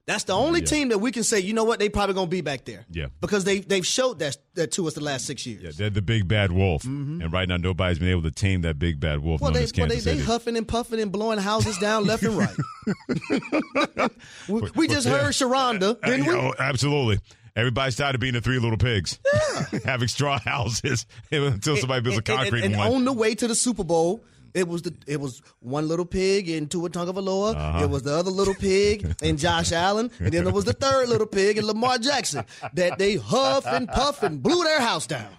That's 0.06 0.26
the 0.26 0.34
only 0.34 0.60
yeah. 0.60 0.66
team 0.66 0.90
that 0.90 0.98
we 0.98 1.14
can 1.14 1.24
say, 1.24 1.40
you 1.40 1.54
know 1.54 1.64
what, 1.64 1.80
they 1.80 1.88
probably 1.88 2.14
gonna 2.14 2.28
be 2.28 2.42
back 2.42 2.66
there. 2.66 2.86
Yeah, 2.92 3.06
because 3.22 3.46
they 3.46 3.60
they've 3.60 3.86
showed 3.86 4.20
that 4.20 4.36
that 4.56 4.74
to 4.74 4.86
us 4.86 4.96
the 4.96 5.02
last 5.02 5.26
six 5.26 5.46
years. 5.46 5.64
Yeah, 5.64 5.72
they're 5.74 5.90
the 5.90 6.02
big 6.02 6.28
bad 6.28 6.52
wolf, 6.52 6.84
mm-hmm. 6.84 7.22
and 7.22 7.32
right 7.32 7.48
now 7.48 7.56
nobody's 7.56 8.00
been 8.00 8.10
able 8.10 8.24
to 8.24 8.32
tame 8.32 8.64
that 8.64 8.78
big 8.78 9.00
bad 9.00 9.20
wolf. 9.20 9.40
Well, 9.40 9.52
they, 9.52 9.66
well, 9.78 9.88
they, 9.88 10.00
they 10.00 10.20
huffing 10.20 10.58
and 10.58 10.68
puffing 10.68 11.00
and 11.00 11.10
blowing 11.10 11.40
houses 11.40 11.78
down 11.78 12.04
left 12.06 12.24
and 12.24 12.38
right. 12.38 14.10
we, 14.50 14.62
we, 14.76 14.88
just 14.90 15.08
heard 15.08 15.32
Sharonda, 15.32 16.02
didn't 16.02 16.26
we? 16.26 16.34
Oh, 16.34 16.54
absolutely. 16.60 17.20
Everybody's 17.56 17.96
tired 17.96 18.16
of 18.16 18.22
being 18.22 18.34
the 18.34 18.42
three 18.42 18.58
little 18.58 18.78
pigs, 18.78 19.20
yeah. 19.34 19.80
having 19.86 20.08
straw 20.08 20.40
houses 20.40 21.06
until 21.32 21.78
somebody 21.78 22.02
builds 22.02 22.18
a 22.18 22.24
concrete 22.24 22.64
and, 22.64 22.74
and, 22.74 22.82
and 22.82 22.96
on 22.96 23.06
the 23.06 23.14
way 23.14 23.36
to 23.36 23.48
the 23.48 23.54
Super 23.56 23.84
Bowl, 23.84 24.24
it 24.54 24.68
was 24.68 24.84
the 24.84 24.94
it 25.08 25.20
was 25.20 25.42
one 25.60 25.88
little 25.88 26.06
pig 26.06 26.50
in 26.50 26.68
Tua 26.68 26.90
Tagovailoa. 26.90 27.56
Uh-huh. 27.56 27.84
It 27.84 27.90
was 27.90 28.04
the 28.04 28.14
other 28.14 28.32
little 28.32 28.56
pig 28.56 29.16
and 29.22 29.38
Josh 29.38 29.72
Allen, 29.72 30.12
and 30.20 30.32
then 30.32 30.44
there 30.46 30.54
was 30.54 30.66
the 30.66 30.74
third 30.74 31.10
little 31.10 31.28
pig 31.28 31.58
and 31.58 31.68
Lamar 31.68 31.98
Jackson 32.00 32.46
that 32.74 32.98
they 32.98 33.16
huff 33.16 33.66
and 33.68 33.88
puff 33.88 34.24
and 34.24 34.42
blew 34.42 34.64
their 34.64 34.82
house 34.82 35.06
down. 35.08 35.30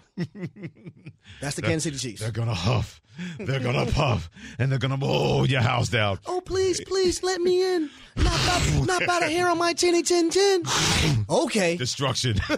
That's 1.40 1.56
the 1.56 1.62
Kansas 1.62 1.85
City 1.85 1.97
Chiefs. 1.97 2.23
They're 2.23 2.30
gonna 2.30 2.54
huff, 2.54 3.00
they're 3.38 3.61
gonna 3.61 3.87
puff, 3.92 4.30
and 4.59 4.71
they're 4.71 4.78
gonna 4.78 4.97
blow 4.97 5.44
your 5.44 5.61
house 5.61 5.88
down. 5.88 6.18
Oh 6.26 6.40
please, 6.40 6.80
please 6.85 7.23
let 7.23 7.40
me 7.40 7.62
in. 7.75 7.90
Not 8.16 8.35
about, 8.44 8.87
not 8.87 9.02
about 9.02 9.23
a 9.23 9.26
hair 9.26 9.49
on 9.49 9.59
my 9.59 9.73
chinny 9.73 10.02
chin 10.02 10.30
chin. 10.30 10.62
Okay. 11.28 11.76
Destruction. 11.76 12.38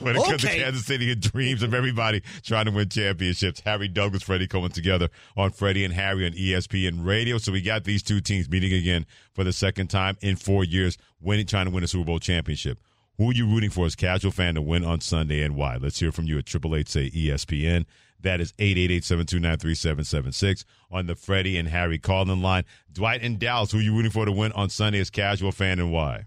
when 0.00 0.16
it 0.16 0.24
comes 0.24 0.42
to 0.42 0.48
Kansas 0.48 0.84
City 0.84 1.12
and 1.12 1.20
dreams 1.20 1.62
of 1.62 1.74
everybody 1.74 2.22
trying 2.42 2.64
to 2.66 2.70
win 2.72 2.88
championships. 2.88 3.60
Harry 3.60 3.88
Douglas, 3.88 4.22
Freddie 4.24 4.48
Coleman 4.48 4.72
together 4.72 5.08
on 5.36 5.50
Freddie 5.50 5.84
and 5.84 5.94
Harry 5.94 6.26
on 6.26 6.32
ESPN 6.32 7.04
Radio. 7.06 7.38
So 7.38 7.52
we 7.52 7.62
got 7.62 7.84
these 7.84 8.02
two 8.02 8.20
teams 8.20 8.48
meeting 8.50 8.72
again 8.72 9.06
for 9.32 9.44
the 9.44 9.52
second 9.52 9.88
time 9.88 10.16
in 10.20 10.36
four 10.36 10.64
years, 10.64 10.98
winning, 11.20 11.46
trying 11.46 11.66
to 11.66 11.70
win 11.70 11.84
a 11.84 11.86
Super 11.86 12.04
Bowl 12.06 12.18
championship. 12.18 12.78
Who 13.18 13.30
are 13.30 13.32
you 13.32 13.46
rooting 13.46 13.70
for 13.70 13.86
as 13.86 13.96
casual 13.96 14.30
fan 14.30 14.56
to 14.56 14.62
win 14.62 14.84
on 14.84 15.00
Sunday 15.00 15.42
and 15.42 15.56
why? 15.56 15.76
Let's 15.76 15.98
hear 15.98 16.12
from 16.12 16.26
you 16.26 16.36
at 16.38 16.46
Triple 16.46 16.76
Eight 16.76 16.88
say 16.88 17.10
ESPN. 17.10 17.86
That 18.20 18.40
is 18.40 18.52
888-729-3776 18.54 20.64
on 20.90 21.06
the 21.06 21.14
Freddie 21.14 21.56
and 21.56 21.68
Harry 21.68 21.98
calling 21.98 22.42
line. 22.42 22.64
Dwight 22.92 23.22
and 23.22 23.38
Dallas, 23.38 23.72
who 23.72 23.78
are 23.78 23.82
you 23.82 23.94
rooting 23.94 24.10
for 24.10 24.24
to 24.24 24.32
win 24.32 24.52
on 24.52 24.68
Sunday 24.68 25.00
as 25.00 25.10
casual 25.10 25.52
fan 25.52 25.78
and 25.78 25.92
why? 25.92 26.26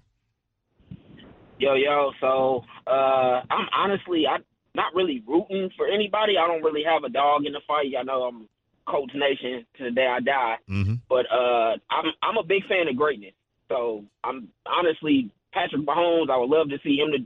Yo, 1.60 1.74
yo, 1.74 2.12
so 2.22 2.64
uh, 2.88 3.42
I'm 3.50 3.68
honestly 3.76 4.26
I 4.28 4.38
not 4.76 4.94
really 4.96 5.22
rooting 5.28 5.70
for 5.76 5.88
anybody. 5.88 6.38
I 6.38 6.48
don't 6.48 6.64
really 6.64 6.84
have 6.84 7.04
a 7.04 7.10
dog 7.10 7.46
in 7.46 7.54
the 7.54 7.62
fight. 7.68 7.88
I 8.00 8.04
know 8.04 8.24
I'm 8.24 8.48
Colts 8.88 9.14
Nation 9.14 9.66
to 9.78 9.84
the 9.86 9.92
day 9.92 10.08
I 10.08 10.20
die. 10.22 10.56
Mm-hmm. 10.70 10.94
But 11.10 11.26
uh, 11.32 11.76
I'm 11.90 12.06
I'm 12.24 12.38
a 12.38 12.44
big 12.44 12.66
fan 12.68 12.88
of 12.88 12.96
greatness. 12.96 13.34
So 13.68 14.06
I'm 14.24 14.48
honestly 14.66 15.30
Patrick 15.54 15.86
Mahomes. 15.86 16.30
I 16.30 16.38
would 16.38 16.50
love 16.50 16.70
to 16.70 16.78
see 16.84 16.98
him 16.98 17.12
to 17.12 17.20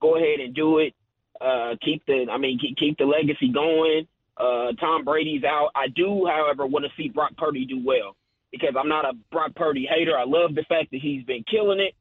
go 0.00 0.16
ahead 0.16 0.40
and 0.40 0.54
do 0.54 0.78
it. 0.78 0.94
Uh, 1.40 1.74
keep 1.84 2.04
the 2.06 2.26
I 2.30 2.38
mean 2.38 2.58
keep, 2.58 2.76
keep 2.76 2.98
the 2.98 3.04
legacy 3.04 3.50
going. 3.52 4.06
Uh, 4.36 4.72
Tom 4.80 5.04
Brady's 5.04 5.44
out. 5.44 5.70
I 5.74 5.88
do, 5.88 6.26
however, 6.26 6.66
want 6.66 6.84
to 6.84 6.90
see 6.96 7.08
Brock 7.08 7.36
Purdy 7.36 7.66
do 7.66 7.82
well 7.84 8.16
because 8.50 8.74
I'm 8.78 8.88
not 8.88 9.04
a 9.04 9.12
Brock 9.30 9.54
Purdy 9.54 9.86
hater. 9.88 10.16
I 10.16 10.24
love 10.24 10.54
the 10.54 10.64
fact 10.68 10.90
that 10.92 11.00
he's 11.00 11.24
been 11.24 11.44
killing 11.50 11.80
it. 11.80 11.94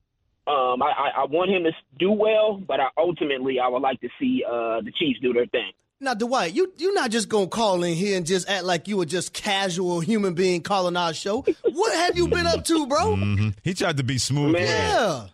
Um, 0.47 0.81
I, 0.81 0.87
I, 0.87 1.21
I 1.21 1.25
want 1.25 1.51
him 1.51 1.63
to 1.63 1.71
do 1.99 2.11
well, 2.11 2.57
but 2.65 2.79
I, 2.79 2.87
ultimately 2.97 3.59
I 3.59 3.67
would 3.67 3.81
like 3.81 4.01
to 4.01 4.09
see 4.19 4.43
uh, 4.47 4.81
the 4.81 4.91
Chiefs 4.97 5.19
do 5.21 5.33
their 5.33 5.45
thing. 5.47 5.71
Now, 5.99 6.15
Dwight, 6.15 6.53
you 6.53 6.73
you're 6.77 6.95
not 6.95 7.11
just 7.11 7.29
gonna 7.29 7.47
call 7.47 7.83
in 7.83 7.93
here 7.93 8.17
and 8.17 8.25
just 8.25 8.49
act 8.49 8.63
like 8.63 8.87
you 8.87 8.97
were 8.97 9.05
just 9.05 9.33
casual 9.33 9.99
human 9.99 10.33
being 10.33 10.61
calling 10.61 10.97
our 10.97 11.13
show. 11.13 11.45
What 11.63 11.93
have 11.93 12.17
you 12.17 12.27
been 12.27 12.47
up 12.47 12.65
to, 12.65 12.87
bro? 12.87 13.15
Mm-hmm. 13.15 13.49
He 13.63 13.75
tried 13.75 13.97
to 13.97 14.03
be 14.03 14.17
smooth. 14.17 14.53
Man. 14.53 14.63
Yeah. 14.65 15.27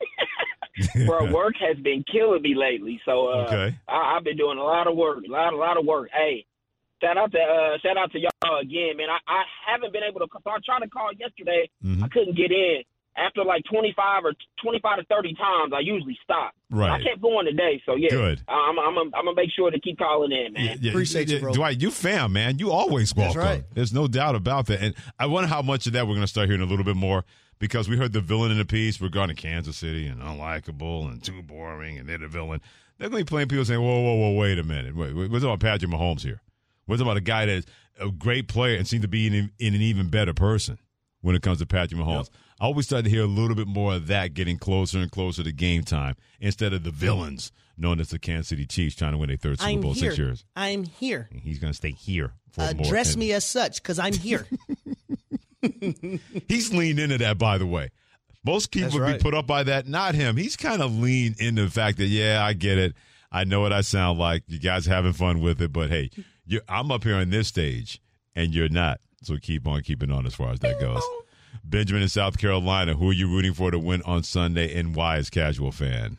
Bro, 1.06 1.32
work 1.32 1.54
has 1.60 1.76
been 1.78 2.04
killing 2.10 2.42
me 2.42 2.54
lately, 2.54 3.00
so 3.04 3.26
uh, 3.28 3.44
Okay. 3.48 3.74
I, 3.88 4.16
I've 4.16 4.24
been 4.24 4.36
doing 4.36 4.58
a 4.58 4.62
lot 4.62 4.86
of 4.86 4.96
work, 4.96 5.18
a 5.26 5.30
lot, 5.30 5.52
a 5.52 5.56
lot 5.56 5.76
of 5.76 5.84
work. 5.84 6.08
Hey, 6.12 6.46
shout 7.02 7.16
out 7.18 7.32
to 7.32 7.38
uh, 7.38 7.78
shout 7.82 7.96
out 7.96 8.12
to 8.12 8.18
y'all 8.20 8.58
again, 8.60 8.96
man. 8.96 9.08
I, 9.10 9.18
I 9.26 9.42
haven't 9.72 9.92
been 9.92 10.02
able 10.08 10.20
to. 10.20 10.26
So 10.32 10.50
I 10.50 10.56
tried 10.64 10.80
to 10.84 10.88
call 10.90 11.10
yesterday, 11.18 11.68
Mhm. 11.84 12.02
I 12.04 12.08
couldn't 12.08 12.36
get 12.36 12.52
in. 12.52 12.82
After 13.16 13.42
like 13.42 13.64
25 13.68 14.26
or 14.26 14.32
25 14.62 14.98
to 14.98 15.04
30 15.06 15.34
times, 15.34 15.72
I 15.74 15.80
usually 15.80 16.16
stop. 16.22 16.52
Right. 16.70 16.88
I 17.00 17.02
kept 17.02 17.20
going 17.20 17.46
today, 17.46 17.82
so 17.84 17.96
yeah. 17.96 18.10
Good. 18.10 18.40
I'm, 18.46 18.78
I'm, 18.78 18.96
I'm 18.96 19.10
gonna 19.10 19.34
make 19.34 19.50
sure 19.56 19.72
to 19.72 19.80
keep 19.80 19.98
calling 19.98 20.30
in, 20.30 20.52
man. 20.52 20.64
Yeah, 20.64 20.74
yeah, 20.80 20.90
Appreciate 20.92 21.28
you, 21.28 21.34
yeah, 21.36 21.40
bro. 21.40 21.52
Dwight, 21.52 21.80
you 21.82 21.90
fam, 21.90 22.32
man. 22.32 22.60
You 22.60 22.70
always 22.70 23.10
That's 23.12 23.34
welcome. 23.34 23.40
right. 23.42 23.64
There's 23.74 23.92
no 23.92 24.06
doubt 24.06 24.36
about 24.36 24.66
that. 24.66 24.80
And 24.80 24.94
I 25.18 25.26
wonder 25.26 25.48
how 25.48 25.62
much 25.62 25.88
of 25.88 25.94
that 25.94 26.06
we're 26.06 26.14
going 26.14 26.20
to 26.26 26.28
start 26.28 26.46
hearing 26.48 26.62
a 26.62 26.66
little 26.66 26.84
bit 26.84 26.94
more 26.94 27.24
because 27.58 27.88
we 27.88 27.96
heard 27.96 28.12
the 28.12 28.20
villain 28.20 28.50
in 28.50 28.58
the 28.58 28.64
piece 28.64 29.00
regarding 29.00 29.36
Kansas 29.36 29.76
City 29.76 30.06
and 30.06 30.20
unlikable 30.20 31.10
and 31.10 31.22
too 31.22 31.42
boring 31.42 31.98
and 31.98 32.08
they're 32.08 32.18
the 32.18 32.28
villain. 32.28 32.60
They're 32.98 33.08
going 33.08 33.20
to 33.20 33.24
be 33.24 33.28
playing 33.28 33.48
people 33.48 33.64
saying, 33.64 33.80
whoa, 33.80 34.00
whoa, 34.00 34.14
whoa, 34.14 34.32
wait 34.32 34.58
a 34.58 34.64
minute. 34.64 34.96
Wait, 34.96 35.14
wait, 35.14 35.28
talking 35.28 35.44
about 35.44 35.60
Patrick 35.60 35.90
Mahomes 35.90 36.22
here. 36.22 36.40
Talking 36.88 37.02
about 37.02 37.16
a 37.16 37.22
guy 37.22 37.46
that's 37.46 37.66
a 38.00 38.10
great 38.10 38.48
player 38.48 38.76
and 38.76 38.86
seems 38.86 39.02
to 39.02 39.08
be 39.08 39.26
in, 39.26 39.52
in 39.58 39.74
an 39.74 39.80
even 39.80 40.08
better 40.08 40.34
person 40.34 40.78
when 41.20 41.36
it 41.36 41.42
comes 41.42 41.58
to 41.58 41.66
Patrick 41.66 42.00
Mahomes. 42.00 42.30
I 42.60 42.64
always 42.64 42.86
start 42.86 43.04
to 43.04 43.10
hear 43.10 43.22
a 43.22 43.26
little 43.26 43.54
bit 43.54 43.68
more 43.68 43.94
of 43.94 44.08
that 44.08 44.34
getting 44.34 44.58
closer 44.58 44.98
and 44.98 45.10
closer 45.10 45.44
to 45.44 45.52
game 45.52 45.84
time 45.84 46.16
instead 46.40 46.72
of 46.72 46.82
the 46.82 46.90
villains 46.90 47.52
known 47.76 48.00
as 48.00 48.08
the 48.08 48.18
Kansas 48.18 48.48
City 48.48 48.66
Chiefs 48.66 48.96
trying 48.96 49.12
to 49.12 49.18
win 49.18 49.30
a 49.30 49.36
third 49.36 49.60
Super 49.60 49.70
I'm 49.70 49.80
Bowl 49.80 49.94
six 49.94 50.18
years. 50.18 50.44
I'm 50.56 50.84
here. 50.84 51.28
And 51.30 51.40
he's 51.40 51.58
going 51.58 51.72
to 51.72 51.76
stay 51.76 51.92
here 51.92 52.32
for 52.50 52.62
uh, 52.62 52.72
more. 52.74 52.86
Address 52.86 53.16
me 53.16 53.32
as 53.32 53.44
such, 53.44 53.80
because 53.82 53.98
I'm 53.98 54.12
here. 54.12 54.46
He's 56.48 56.72
leaned 56.72 56.98
into 56.98 57.18
that, 57.18 57.38
by 57.38 57.58
the 57.58 57.66
way. 57.66 57.90
Most 58.44 58.70
people 58.70 58.86
That's 58.88 58.94
would 58.94 59.02
right. 59.02 59.18
be 59.18 59.22
put 59.22 59.34
up 59.34 59.46
by 59.46 59.62
that. 59.64 59.86
Not 59.86 60.14
him. 60.14 60.36
He's 60.36 60.56
kind 60.56 60.80
of 60.80 60.96
leaned 60.96 61.40
into 61.40 61.64
the 61.64 61.70
fact 61.70 61.98
that, 61.98 62.06
yeah, 62.06 62.44
I 62.44 62.52
get 62.52 62.78
it. 62.78 62.94
I 63.30 63.44
know 63.44 63.60
what 63.60 63.72
I 63.72 63.82
sound 63.82 64.18
like. 64.18 64.44
You 64.46 64.58
guys 64.58 64.86
having 64.86 65.12
fun 65.12 65.40
with 65.40 65.60
it, 65.60 65.72
but 65.72 65.90
hey, 65.90 66.10
you 66.46 66.60
I'm 66.68 66.90
up 66.90 67.04
here 67.04 67.16
on 67.16 67.28
this 67.30 67.48
stage 67.48 68.00
and 68.34 68.54
you're 68.54 68.68
not. 68.70 69.00
So 69.22 69.36
keep 69.36 69.66
on 69.66 69.82
keeping 69.82 70.10
on 70.10 70.24
as 70.24 70.34
far 70.34 70.52
as 70.52 70.60
that 70.60 70.80
goes. 70.80 71.02
Benjamin 71.64 72.02
in 72.02 72.08
South 72.08 72.38
Carolina, 72.38 72.94
who 72.94 73.10
are 73.10 73.12
you 73.12 73.28
rooting 73.28 73.52
for 73.52 73.70
to 73.70 73.78
win 73.78 74.00
on 74.02 74.22
Sunday 74.22 74.74
and 74.78 74.94
why 74.94 75.16
as 75.16 75.28
casual 75.28 75.72
fan? 75.72 76.16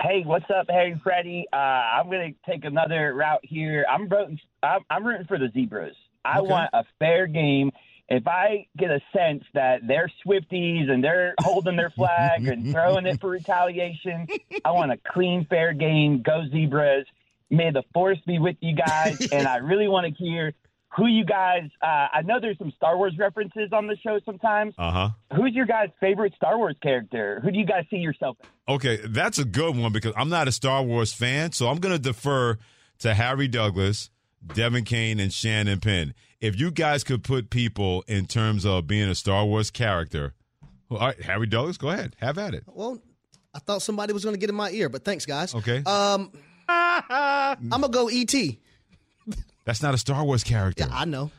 Hey, 0.00 0.22
what's 0.24 0.48
up, 0.48 0.66
Harry 0.70 0.98
Freddie? 1.02 1.44
Uh, 1.52 1.56
I'm 1.56 2.06
going 2.08 2.32
to 2.32 2.50
take 2.50 2.64
another 2.64 3.12
route 3.14 3.40
here. 3.42 3.84
I'm 3.90 4.08
rooting. 4.08 4.38
I'm, 4.62 4.80
I'm 4.88 5.04
rooting 5.04 5.26
for 5.26 5.38
the 5.38 5.50
zebras. 5.52 5.96
I 6.24 6.38
Okay. 6.38 6.48
want 6.48 6.70
a 6.72 6.84
fair 7.00 7.26
game. 7.26 7.72
If 8.08 8.26
I 8.26 8.66
get 8.76 8.90
a 8.90 9.00
sense 9.14 9.44
that 9.52 9.80
they're 9.86 10.10
Swifties 10.26 10.88
and 10.90 11.04
they're 11.04 11.34
holding 11.40 11.76
their 11.76 11.90
flag 11.90 12.46
and 12.46 12.72
throwing 12.72 13.04
it 13.06 13.20
for 13.20 13.28
retaliation, 13.30 14.26
I 14.64 14.70
want 14.70 14.92
a 14.92 14.98
clean, 15.12 15.44
fair 15.48 15.74
game. 15.74 16.22
Go 16.22 16.44
zebras! 16.50 17.04
May 17.50 17.70
the 17.70 17.82
force 17.92 18.18
be 18.26 18.38
with 18.38 18.56
you 18.60 18.74
guys. 18.74 19.20
and 19.32 19.46
I 19.46 19.56
really 19.56 19.88
want 19.88 20.06
to 20.06 20.24
hear 20.24 20.54
who 20.96 21.06
you 21.06 21.24
guys. 21.24 21.64
Uh, 21.82 22.08
I 22.12 22.22
know 22.24 22.40
there's 22.40 22.56
some 22.58 22.72
Star 22.76 22.96
Wars 22.96 23.12
references 23.18 23.70
on 23.72 23.86
the 23.86 23.96
show 23.98 24.18
sometimes. 24.24 24.74
Uh 24.78 24.90
huh. 24.90 25.08
Who's 25.36 25.52
your 25.54 25.66
guys' 25.66 25.90
favorite 26.00 26.32
Star 26.34 26.56
Wars 26.56 26.76
character? 26.82 27.40
Who 27.44 27.50
do 27.50 27.58
you 27.58 27.66
guys 27.66 27.84
see 27.90 27.98
yourself? 27.98 28.36
as? 28.40 28.74
Okay, 28.76 28.98
that's 29.04 29.38
a 29.38 29.44
good 29.44 29.76
one 29.76 29.92
because 29.92 30.14
I'm 30.16 30.30
not 30.30 30.48
a 30.48 30.52
Star 30.52 30.82
Wars 30.82 31.12
fan, 31.12 31.52
so 31.52 31.68
I'm 31.68 31.78
going 31.78 31.94
to 31.94 32.02
defer 32.02 32.56
to 33.00 33.14
Harry 33.14 33.48
Douglas, 33.48 34.10
Devin 34.54 34.84
Kane, 34.84 35.20
and 35.20 35.32
Shannon 35.32 35.80
Penn. 35.80 36.14
If 36.40 36.58
you 36.58 36.70
guys 36.70 37.02
could 37.04 37.24
put 37.24 37.50
people 37.50 38.04
in 38.06 38.26
terms 38.26 38.64
of 38.64 38.86
being 38.86 39.08
a 39.08 39.14
Star 39.14 39.44
Wars 39.44 39.70
character, 39.70 40.34
well, 40.88 41.00
all 41.00 41.06
right, 41.08 41.20
Harry 41.22 41.46
Douglas, 41.46 41.76
go 41.78 41.88
ahead, 41.90 42.14
have 42.20 42.38
at 42.38 42.54
it. 42.54 42.64
well, 42.66 42.98
I 43.54 43.58
thought 43.58 43.82
somebody 43.82 44.12
was 44.12 44.22
going 44.24 44.34
to 44.34 44.38
get 44.40 44.48
in 44.50 44.54
my 44.56 44.70
ear, 44.70 44.88
but 44.88 45.04
thanks, 45.04 45.26
guys. 45.26 45.54
Okay, 45.54 45.82
Um, 45.84 46.30
I'm 46.68 47.68
gonna 47.70 47.88
go 47.88 48.08
ET. 48.08 48.32
that's 49.64 49.82
not 49.82 49.94
a 49.94 49.98
Star 49.98 50.22
Wars 50.24 50.44
character. 50.44 50.84
Yeah, 50.88 50.96
I 50.96 51.04
know. 51.06 51.30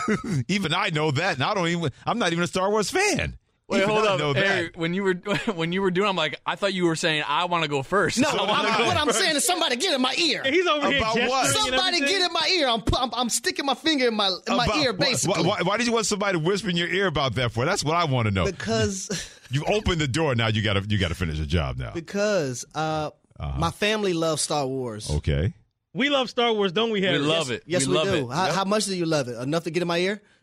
even 0.48 0.74
I 0.74 0.88
know 0.90 1.10
that, 1.12 1.34
and 1.34 1.42
I 1.44 1.54
don't 1.54 1.68
even. 1.68 1.90
I'm 2.06 2.18
not 2.18 2.32
even 2.32 2.42
a 2.42 2.46
Star 2.48 2.70
Wars 2.70 2.90
fan. 2.90 3.36
Wait, 3.68 3.82
Even 3.82 3.90
hold 3.90 4.06
I 4.06 4.12
up. 4.14 4.18
know 4.18 4.32
Harry, 4.32 4.70
when 4.76 4.94
you 4.94 5.02
were 5.02 5.12
when 5.54 5.72
you 5.72 5.82
were 5.82 5.90
doing, 5.90 6.08
I'm 6.08 6.16
like, 6.16 6.40
I 6.46 6.56
thought 6.56 6.72
you 6.72 6.86
were 6.86 6.96
saying 6.96 7.22
I 7.28 7.44
want 7.44 7.64
to 7.64 7.68
go 7.68 7.82
first. 7.82 8.18
No, 8.18 8.28
I 8.32 8.32
I'm- 8.32 8.78
go 8.78 8.86
what 8.86 8.96
I'm 8.96 9.06
first. 9.08 9.18
saying 9.18 9.36
is 9.36 9.46
somebody 9.46 9.76
get 9.76 9.92
in 9.94 10.00
my 10.00 10.14
ear. 10.16 10.42
He's 10.44 10.66
over 10.66 10.88
here 10.88 10.98
About 10.98 11.14
gesturing 11.16 11.28
what? 11.28 11.46
Somebody 11.48 12.00
get 12.00 12.22
in 12.22 12.32
my 12.32 12.48
ear. 12.54 12.66
I'm, 12.68 12.82
I'm 12.96 13.10
I'm 13.12 13.28
sticking 13.28 13.66
my 13.66 13.74
finger 13.74 14.08
in 14.08 14.14
my 14.14 14.34
in 14.46 14.56
my 14.56 14.66
ear, 14.82 14.94
basically. 14.94 15.44
Why, 15.44 15.60
why 15.62 15.76
did 15.76 15.86
you 15.86 15.92
want 15.92 16.06
somebody 16.06 16.38
to 16.38 16.44
whisper 16.44 16.70
in 16.70 16.76
your 16.78 16.88
ear 16.88 17.08
about 17.08 17.34
that 17.34 17.52
for? 17.52 17.66
That's 17.66 17.84
what 17.84 17.94
I 17.96 18.04
want 18.04 18.26
to 18.26 18.30
know. 18.30 18.46
Because 18.46 19.10
You 19.50 19.64
opened 19.66 20.00
the 20.00 20.08
door. 20.08 20.34
Now 20.34 20.46
you 20.48 20.62
got 20.62 20.74
to 20.74 20.84
you 20.88 20.96
got 20.98 21.08
to 21.08 21.14
finish 21.14 21.38
the 21.38 21.44
job 21.46 21.76
now. 21.76 21.92
because 21.92 22.64
uh, 22.74 23.10
Uh-huh. 23.38 23.58
my 23.58 23.70
family 23.70 24.14
loves 24.14 24.40
Star 24.40 24.66
Wars. 24.66 25.10
Okay. 25.10 25.52
We 25.94 26.08
love 26.10 26.30
Star 26.30 26.52
Wars, 26.54 26.72
don't 26.72 26.90
we, 26.90 27.00
We 27.00 27.06
Harry? 27.06 27.18
love 27.18 27.50
it. 27.50 27.64
Yes, 27.66 27.86
we, 27.86 27.92
we, 27.92 27.98
love 27.98 28.06
do. 28.08 28.30
it. 28.30 28.34
How, 28.34 28.46
Yep. 28.46 28.54
how 28.54 28.64
much 28.64 28.84
do 28.86 28.96
you 28.96 29.04
love 29.06 29.28
it? 29.28 29.36
Enough 29.36 29.64
to 29.64 29.70
get 29.70 29.82
in 29.82 29.88
my 29.88 29.98
ear? 29.98 30.22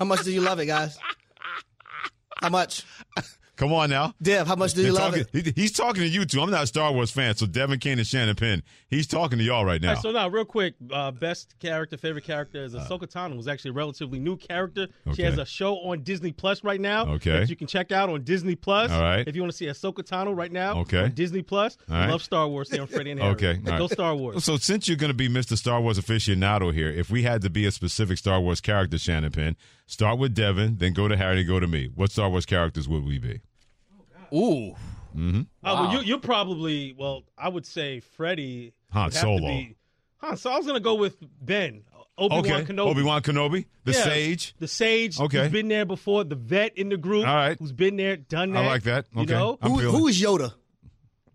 how 0.00 0.06
much 0.06 0.24
do 0.24 0.32
you 0.32 0.40
love 0.40 0.58
it, 0.58 0.66
guys? 0.66 0.98
How 2.40 2.48
much? 2.48 2.84
Come 3.60 3.74
on 3.74 3.90
now. 3.90 4.14
Dev, 4.22 4.46
how 4.46 4.56
much 4.56 4.72
do 4.72 4.80
you 4.80 4.86
He's 4.86 4.94
love 4.96 5.10
talking, 5.14 5.26
it? 5.34 5.46
he- 5.54 5.60
he's 5.60 5.72
talking 5.72 6.00
to 6.02 6.08
you 6.08 6.24
two. 6.24 6.40
I'm 6.40 6.50
not 6.50 6.62
a 6.62 6.66
Star 6.66 6.90
Wars 6.94 7.10
fan, 7.10 7.36
so 7.36 7.44
Devin 7.44 7.78
Kane 7.78 7.98
and 7.98 8.06
Shannon 8.06 8.34
Penn. 8.34 8.62
He's 8.88 9.06
talking 9.06 9.36
to 9.36 9.44
y'all 9.44 9.66
right 9.66 9.82
now. 9.82 9.88
All 9.90 9.94
right, 9.96 10.02
so 10.02 10.12
now, 10.12 10.28
real 10.28 10.46
quick, 10.46 10.76
uh, 10.90 11.10
best 11.10 11.54
character, 11.58 11.98
favorite 11.98 12.24
character 12.24 12.64
is 12.64 12.74
Uh. 12.74 12.80
Ahsoka 12.88 13.02
Tano, 13.02 13.34
who's 13.34 13.46
actually 13.48 13.72
a 13.72 13.74
relatively 13.74 14.18
new 14.18 14.38
character. 14.38 14.86
She 15.14 15.20
has 15.24 15.36
a 15.36 15.44
show 15.44 15.74
on 15.80 16.02
Disney 16.04 16.32
Plus 16.32 16.64
right 16.64 16.80
now. 16.80 17.04
Okay. 17.04 17.40
That 17.40 17.50
you 17.50 17.56
can 17.56 17.66
check 17.66 17.92
out 17.92 18.08
on 18.08 18.22
Disney 18.24 18.56
Plus. 18.56 18.90
All 18.90 19.02
right. 19.02 19.28
If 19.28 19.36
you 19.36 19.42
want 19.42 19.52
to 19.52 19.56
see 19.58 19.66
Ahsoka 19.66 20.02
Tano 20.08 20.34
right 20.34 20.50
now. 20.50 20.78
Okay. 20.80 21.02
On 21.04 21.10
Disney 21.12 21.42
Plus. 21.42 21.76
All 21.90 21.96
right. 21.96 22.08
Love 22.08 22.22
Star 22.22 22.48
Wars. 22.48 22.68
Stay 22.68 22.78
on 22.78 22.86
Freddie 22.86 23.10
and 23.10 23.20
Harry. 23.20 23.32
Okay, 23.34 23.60
all 23.70 23.76
Go. 23.76 23.86
Star 23.88 24.16
Wars. 24.16 24.42
So 24.42 24.56
since 24.56 24.88
you're 24.88 24.96
going 24.96 25.10
to 25.10 25.14
be 25.14 25.28
Mr. 25.28 25.54
Star 25.58 25.82
Wars 25.82 25.98
aficionado 25.98 26.72
here, 26.72 26.88
if 26.88 27.10
we 27.10 27.24
had 27.24 27.42
to 27.42 27.50
be 27.50 27.66
a 27.66 27.70
specific 27.70 28.16
Star 28.16 28.40
Wars 28.40 28.62
character, 28.62 28.96
Shannon 28.96 29.32
Penn, 29.32 29.56
start 29.86 30.18
with 30.18 30.34
Devin, 30.34 30.78
then 30.78 30.94
go 30.94 31.08
to 31.08 31.16
Harry, 31.18 31.44
go 31.44 31.60
to 31.60 31.66
me. 31.66 31.90
What 31.94 32.10
Star 32.10 32.30
Wars 32.30 32.46
characters 32.46 32.88
would 32.88 33.04
we 33.04 33.18
be? 33.18 33.40
Ooh, 34.34 34.72
Uh, 35.16 35.42
well, 35.62 35.92
you, 35.92 36.00
you're 36.00 36.18
probably, 36.20 36.94
well, 36.96 37.24
I 37.36 37.48
would 37.48 37.66
say 37.66 38.00
Freddie. 38.00 38.72
Han 38.92 39.04
would 39.06 39.12
have 39.14 39.22
to 39.22 39.26
Solo. 39.38 39.48
be- 39.48 39.76
Han, 40.18 40.36
so 40.36 40.50
I 40.50 40.56
was 40.56 40.66
going 40.66 40.76
to 40.78 40.82
go 40.84 40.94
with 40.94 41.16
Ben. 41.40 41.82
Obi-Wan 42.18 42.44
okay. 42.62 42.64
Kenobi. 42.72 42.90
Obi 42.90 43.02
Wan 43.02 43.22
Kenobi, 43.22 43.64
the 43.84 43.92
Yeah, 43.92 44.02
Sage. 44.04 44.54
The 44.58 44.68
Sage. 44.68 45.18
Okay. 45.18 45.38
Who's 45.44 45.52
been 45.52 45.68
there 45.68 45.86
before. 45.86 46.22
The 46.24 46.34
vet 46.34 46.76
in 46.76 46.90
the 46.90 46.98
group. 46.98 47.26
All 47.26 47.34
right. 47.34 47.56
Who's 47.58 47.72
been 47.72 47.96
there, 47.96 48.16
done 48.18 48.52
that. 48.52 48.64
I 48.64 48.66
like 48.66 48.82
that. 48.82 49.06
You 49.14 49.22
Okay. 49.22 49.32
know? 49.32 49.58
Who, 49.62 49.78
who 49.78 50.06
is 50.06 50.20
Yoda? 50.20 50.52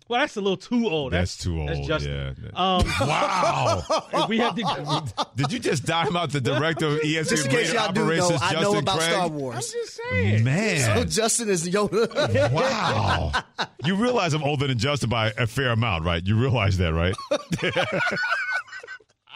Well, 0.07 0.19
that's 0.19 0.37
a 0.37 0.41
little 0.41 0.57
too 0.57 0.87
old. 0.87 1.13
That's 1.13 1.35
too 1.35 1.59
old. 1.59 1.69
That's 1.69 1.87
Justin. 1.87 2.35
yeah. 2.43 2.49
Um, 2.53 2.85
wow. 3.01 4.25
we 4.29 4.37
had 4.37 4.55
to, 4.55 5.25
Did 5.35 5.51
you 5.51 5.57
just 5.57 5.83
dime 5.85 6.15
out 6.15 6.31
the 6.31 6.41
director 6.41 6.85
of 6.87 6.99
ESPN 6.99 7.29
Just 7.29 7.45
in 7.45 7.51
case 7.51 7.67
Radio 7.69 7.81
y'all 7.81 7.91
do 7.91 7.99
know, 8.01 8.05
Operations, 8.05 8.39
I 8.43 8.61
know 8.61 8.77
about 8.77 8.97
Craig? 8.99 9.11
Star 9.11 9.27
Wars. 9.29 9.71
just 9.71 9.99
saying. 10.11 10.43
Man. 10.43 10.95
So 10.97 11.03
Justin 11.05 11.49
is 11.49 11.67
Yoda. 11.67 12.51
Wow. 12.51 13.31
you 13.83 13.95
realize 13.95 14.33
I'm 14.35 14.43
older 14.43 14.67
than 14.67 14.77
Justin 14.77 15.09
by 15.09 15.31
a 15.37 15.47
fair 15.47 15.71
amount, 15.71 16.05
right? 16.05 16.25
You 16.25 16.39
realize 16.39 16.77
that, 16.77 16.93
right? 16.93 17.15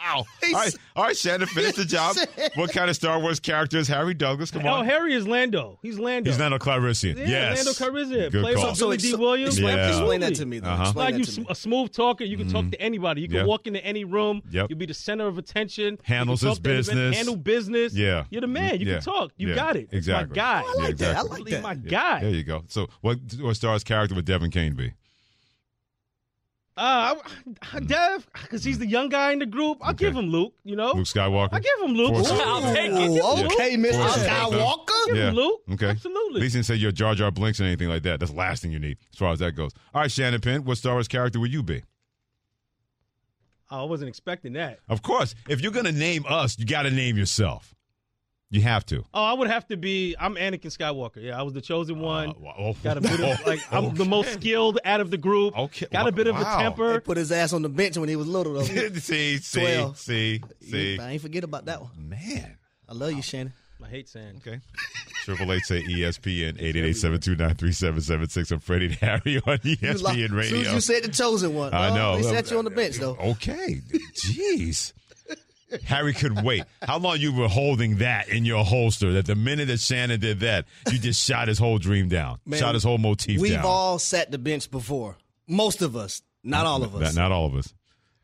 Ow. 0.02 0.16
All 0.16 0.52
right, 0.52 0.74
all 0.96 1.04
right, 1.04 1.16
Shannon, 1.16 1.46
finish 1.46 1.76
the 1.76 1.84
job. 1.86 2.16
What 2.54 2.72
kind 2.72 2.88
of 2.88 2.96
Star 2.96 3.18
Wars 3.20 3.38
character 3.40 3.78
is 3.78 3.86
Harry 3.88 4.14
Douglas? 4.14 4.50
Come 4.50 4.62
on. 4.62 4.68
Oh, 4.68 4.72
on. 4.76 4.84
Harry 4.86 5.12
is 5.14 5.26
Lando. 5.28 5.78
He's 5.82 5.98
Lando. 5.98 6.30
He's 6.30 6.40
Lando 6.40 6.58
Calrissian. 6.58 7.16
Yeah, 7.18 7.26
yes. 7.28 7.56
Lando 7.66 7.72
Calrissian. 7.72 8.32
Good 8.32 8.42
Plays 8.42 8.56
call. 8.56 8.68
on 8.68 8.74
Billy 8.76 8.96
Dee 8.96 9.14
Williams. 9.14 9.54
Explain, 9.58 9.76
Yeah. 9.76 9.88
explain 9.88 10.20
that 10.20 10.34
to 10.36 10.46
me, 10.46 10.58
though. 10.60 10.70
Uh-huh. 10.70 10.82
Explain 10.84 11.04
Like 11.12 11.18
you, 11.18 11.24
to 11.24 11.40
me. 11.40 11.46
a 11.50 11.54
smooth 11.54 11.92
talker, 11.92 12.24
you 12.24 12.36
can 12.36 12.48
talk 12.48 12.70
to 12.70 12.80
anybody. 12.80 13.20
You 13.20 13.28
can 13.28 13.36
Yep. 13.38 13.46
walk 13.46 13.66
into 13.66 13.84
any 13.84 14.04
room. 14.04 14.42
Yep. 14.50 14.70
You'll 14.70 14.78
be 14.78 14.86
the 14.86 14.94
center 14.94 15.26
of 15.26 15.36
attention. 15.38 15.98
Handles 16.02 16.40
his 16.40 16.48
talk 16.58 16.58
anybody, 16.66 16.76
business. 16.78 17.16
Handle 17.16 17.36
business. 17.36 17.94
Yeah. 17.94 18.24
You're 18.30 18.40
the 18.40 18.46
man. 18.46 18.80
You 18.80 18.86
Yeah. 18.86 18.92
can 18.94 19.02
talk. 19.02 19.32
You 19.36 19.48
Yeah. 19.50 19.54
got 19.54 19.76
it. 19.76 19.82
It's 19.84 19.94
Exactly. 19.94 20.28
my 20.30 20.34
guy. 20.34 20.62
I 20.66 20.74
like 20.78 20.88
Yeah, 21.00 21.06
that. 21.12 21.16
I 21.16 21.22
like 21.22 21.44
that. 21.44 21.62
my 21.62 21.72
Yeah. 21.72 21.90
guy. 21.90 22.20
There 22.22 22.30
you 22.30 22.42
go. 22.44 22.64
So, 22.68 22.88
what 23.02 23.18
what 23.40 23.54
Star 23.56 23.72
Wars 23.72 23.84
character 23.84 24.14
would 24.14 24.24
Devin 24.24 24.50
Kane 24.50 24.74
be? 24.74 24.92
Uh, 26.80 27.14
Dev, 27.86 28.26
because 28.32 28.64
he's 28.64 28.78
the 28.78 28.86
young 28.86 29.10
guy 29.10 29.32
in 29.32 29.38
the 29.38 29.44
group. 29.46 29.76
I'll 29.82 29.90
Okay. 29.90 30.06
give 30.06 30.16
him 30.16 30.30
Luke. 30.30 30.54
You 30.64 30.76
know, 30.76 30.92
Luke 30.92 31.06
Skywalker. 31.06 31.50
I 31.52 31.60
give 31.60 31.70
him 31.84 31.94
Luke. 31.94 32.14
Force- 32.14 32.30
I'll 32.30 32.74
take 32.74 32.90
it. 32.90 33.10
Ooh, 33.10 33.44
okay, 33.52 33.76
Mr. 33.76 33.92
Force- 33.92 34.16
Skywalker. 34.26 35.06
Give 35.06 35.16
him 35.16 35.34
Luke. 35.34 35.60
Okay. 35.72 35.88
Absolutely. 35.90 36.40
At 36.40 36.42
least 36.42 36.54
he 36.54 36.58
didn't 36.58 36.66
say 36.66 36.74
you're 36.76 36.92
Jar 36.92 37.14
Jar 37.14 37.30
Binks 37.30 37.60
or 37.60 37.64
anything 37.64 37.88
like 37.88 38.02
that. 38.04 38.18
That's 38.20 38.32
the 38.32 38.38
last 38.38 38.62
thing 38.62 38.72
you 38.72 38.78
need 38.78 38.96
as 39.12 39.18
far 39.18 39.30
as 39.32 39.40
that 39.40 39.52
goes. 39.56 39.72
All 39.94 40.00
right, 40.00 40.10
Shannon 40.10 40.40
Penn, 40.40 40.64
what 40.64 40.78
Star 40.78 40.94
Wars 40.94 41.06
character 41.08 41.38
would 41.38 41.52
you 41.52 41.62
be? 41.62 41.82
Oh, 43.70 43.82
I 43.82 43.84
wasn't 43.84 44.08
expecting 44.08 44.54
that. 44.54 44.80
Of 44.88 45.02
course, 45.02 45.34
if 45.48 45.60
you're 45.60 45.72
going 45.72 45.84
to 45.86 45.92
name 45.92 46.24
us, 46.28 46.58
you 46.58 46.64
got 46.66 46.82
to 46.82 46.90
name 46.90 47.16
yourself. 47.16 47.74
You 48.52 48.62
have 48.62 48.84
to. 48.86 49.04
Oh, 49.14 49.24
I 49.24 49.32
would 49.32 49.48
have 49.48 49.68
to 49.68 49.76
be. 49.76 50.16
I'm 50.18 50.34
Anakin 50.34 50.76
Skywalker. 50.76 51.22
Yeah, 51.22 51.38
I 51.38 51.42
was 51.42 51.54
the 51.54 51.60
chosen 51.60 52.00
one. 52.00 52.30
Uh, 52.30 52.34
well, 52.40 52.54
oh, 52.58 52.72
Got 52.82 52.96
a 52.96 53.00
bit 53.00 53.20
of 53.20 53.46
like 53.46 53.60
I'm 53.70 53.94
the 53.94 54.04
most 54.04 54.32
skilled 54.32 54.80
out 54.84 55.00
of 55.00 55.12
the 55.12 55.18
group. 55.18 55.56
Okay, 55.56 55.86
Got 55.92 56.08
a 56.08 56.12
bit 56.12 56.26
of 56.26 56.36
a 56.36 56.42
temper. 56.42 57.00
Put 57.00 57.16
his 57.16 57.30
ass 57.30 57.52
on 57.52 57.62
the 57.62 57.68
bench 57.68 57.96
when 57.96 58.08
he 58.08 58.16
was 58.16 58.26
little, 58.26 58.54
though. 58.54 58.64
see, 58.64 59.36
see, 59.38 59.60
Twelve. 59.60 59.98
see, 59.98 60.42
see. 60.60 60.98
I 60.98 61.12
ain't 61.12 61.22
forget 61.22 61.44
about 61.44 61.66
that 61.66 61.80
one. 61.80 61.90
Man. 61.96 62.56
I 62.88 62.92
love 62.92 63.12
you, 63.12 63.22
Shannon. 63.22 63.52
I 63.82 63.88
hate 63.88 64.08
sand. 64.08 64.38
Okay. 64.38 64.60
Triple 65.24 65.52
eight 65.52 65.62
say 65.62 65.82
ESPN 65.82 66.60
eight 66.60 66.76
eight 66.76 66.84
eight 66.84 66.96
seven 66.96 67.20
two 67.20 67.36
nine 67.36 67.54
three 67.54 67.72
seven 67.72 68.00
seven 68.00 68.28
six. 68.28 68.50
I'm 68.50 68.58
Freddie 68.58 68.86
and 68.86 68.94
Harry 68.96 69.40
on 69.46 69.58
E 69.64 69.76
You 69.80 69.92
lo- 69.94 70.10
ESPN 70.10 70.24
As 70.24 70.28
soon 70.28 70.34
Radio. 70.34 70.58
as 70.60 70.72
you 70.72 70.80
said 70.80 71.04
the 71.04 71.08
chosen 71.08 71.54
one, 71.54 71.72
I 71.72 71.90
oh, 71.90 71.94
know. 71.94 72.16
They 72.16 72.22
set 72.24 72.50
you 72.50 72.58
on 72.58 72.64
the 72.64 72.70
bench, 72.70 72.96
though. 72.96 73.16
Okay. 73.16 73.80
Jeez. 74.16 74.92
Harry 75.84 76.12
could 76.14 76.42
wait. 76.42 76.64
How 76.82 76.98
long 76.98 77.18
you 77.18 77.32
were 77.32 77.48
holding 77.48 77.98
that 77.98 78.28
in 78.28 78.44
your 78.44 78.64
holster 78.64 79.12
that 79.14 79.26
the 79.26 79.34
minute 79.34 79.68
that 79.68 79.80
Shannon 79.80 80.20
did 80.20 80.40
that, 80.40 80.66
you 80.90 80.98
just 80.98 81.24
shot 81.24 81.48
his 81.48 81.58
whole 81.58 81.78
dream 81.78 82.08
down, 82.08 82.38
Man, 82.46 82.58
shot 82.60 82.74
his 82.74 82.82
whole 82.84 82.98
motif 82.98 83.40
We've 83.40 83.52
down. 83.52 83.64
all 83.64 83.98
sat 83.98 84.30
the 84.30 84.38
bench 84.38 84.70
before. 84.70 85.16
Most 85.48 85.82
of 85.82 85.96
us, 85.96 86.22
not 86.44 86.66
all 86.66 86.82
of 86.82 86.94
us. 86.94 87.14
Not, 87.14 87.20
not 87.22 87.32
all 87.32 87.46
of 87.46 87.54
us. 87.54 87.72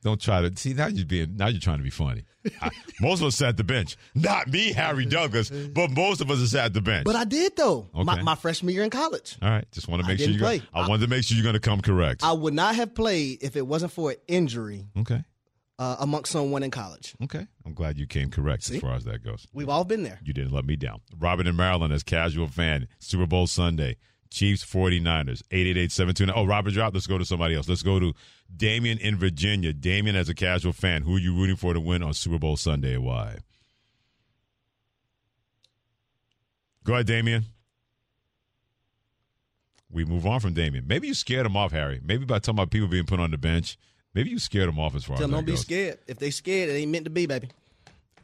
Don't 0.03 0.21
try 0.21 0.41
to 0.49 0.57
see 0.57 0.73
now. 0.73 0.87
You're 0.87 1.05
being 1.05 1.37
now. 1.37 1.49
You're 1.49 1.61
trying 1.61 1.79
to 1.79 1.83
be 1.83 1.91
funny. 1.91 2.23
I- 2.63 2.71
most 3.01 3.21
of 3.23 3.27
us 3.27 3.35
sat 3.35 3.57
the 3.57 3.65
bench. 3.65 3.97
Not 4.15 4.47
me, 4.47 4.73
Harry 4.73 5.05
Douglas, 5.05 5.51
but 5.51 5.91
most 5.91 6.21
of 6.21 6.31
us 6.31 6.41
are 6.41 6.47
sat 6.47 6.73
the 6.75 6.81
bench. 6.81 7.05
But 7.05 7.17
I 7.17 7.25
did 7.25 7.57
though. 7.57 7.89
My, 7.93 8.13
Okay. 8.15 8.23
my 8.23 8.37
freshman 8.37 8.73
year 8.73 8.85
in 8.85 8.91
college, 8.91 9.37
all 9.43 9.51
right, 9.51 9.65
just 9.73 9.89
want 9.89 10.03
to 10.03 10.07
I 10.07 10.11
make 10.13 10.19
sure 10.19 10.29
didn't 10.29 10.39
you. 10.41 10.45
Play. 10.45 10.63
I 10.73 10.87
wanted 10.89 11.07
to 11.07 11.11
make 11.11 11.25
sure 11.25 11.37
you're 11.37 11.43
going 11.43 11.55
to 11.55 11.61
come 11.61 11.81
correct. 11.81 12.23
I 12.23 12.31
would 12.33 12.55
not 12.55 12.77
have 12.77 12.95
played 12.95 13.39
if 13.43 13.57
it 13.57 13.67
wasn't 13.67 13.91
for 13.91 14.11
an 14.13 14.17
injury 14.29 14.87
okay, 14.97 15.25
uh, 15.79 15.97
amongst 16.01 16.33
someone 16.33 16.63
in 16.63 16.71
college. 16.71 17.15
okay. 17.23 17.47
I'm 17.65 17.75
glad 17.75 17.99
you 17.99 18.07
came 18.07 18.31
correct 18.31 18.65
See? 18.65 18.77
as 18.77 18.81
far 18.81 18.95
as 18.95 19.05
that 19.05 19.23
goes. 19.23 19.47
We've 19.53 19.69
all 19.69 19.85
been 19.85 20.03
there. 20.03 20.19
You 20.23 20.33
didn't 20.33 20.53
let 20.53 20.65
me 20.65 20.77
down. 20.77 21.01
Robin 21.19 21.47
in 21.47 21.57
Maryland 21.57 21.93
as 21.93 22.03
casual 22.03 22.49
fan. 22.49 22.89
Super 22.99 23.27
Bowl 23.27 23.47
Sunday. 23.47 23.97
Chiefs 24.31 24.65
49ers. 24.65 25.43
888-729. 25.51 26.33
Oh, 26.35 26.45
Robert 26.47 26.73
dropped. 26.73 26.95
Let's 26.95 27.07
go 27.07 27.19
to 27.19 27.25
somebody 27.25 27.55
else. 27.55 27.69
Let's 27.69 27.83
go 27.83 28.01
to 28.01 28.13
Damien 28.55 28.99
in 28.99 29.17
Virginia. 29.17 29.73
Damien 29.73 30.17
as 30.17 30.29
a 30.29 30.35
casual 30.35 30.73
fan. 30.73 31.03
Who 31.03 31.17
are 31.17 31.21
you 31.21 31.35
rooting 31.35 31.57
for 31.57 31.75
to 31.75 31.81
win 31.81 32.03
on 32.03 32.15
Super 32.15 32.39
Bowl 32.39 32.57
Sunday 32.57 32.97
why? 32.97 33.39
Go 36.85 36.95
ahead, 36.95 37.07
Damien. 37.07 37.47
We 39.91 40.05
move 40.05 40.27
on 40.27 40.41
from 40.41 40.55
Damien. 40.55 40.85
Maybe 40.87 41.09
you 41.09 41.15
scared 41.15 41.47
him 41.47 41.57
off, 41.57 41.73
Harry. 41.73 42.01
Maybe 42.05 42.25
by 42.25 42.39
talking 42.39 42.57
about 42.59 42.71
people 42.71 42.89
being 42.89 43.07
put 43.07 43.21
on 43.21 43.31
the 43.31 43.39
bench, 43.39 43.77
maybe 44.17 44.31
you 44.31 44.41
scared 44.41 44.67
them 44.69 44.81
off 44.81 44.97
as 44.97 45.05
far 45.05 45.17
Tell 45.17 45.27
as 45.27 45.31
them 45.31 45.31
that 45.31 45.37
don't 45.37 45.45
be 45.45 45.53
goes. 45.53 45.61
scared. 45.61 45.99
If 46.09 46.19
they 46.19 46.31
scared, 46.31 46.71
it 46.71 46.73
ain't 46.73 46.91
meant 46.91 47.05
to 47.05 47.11
be, 47.11 47.27
baby. 47.27 47.51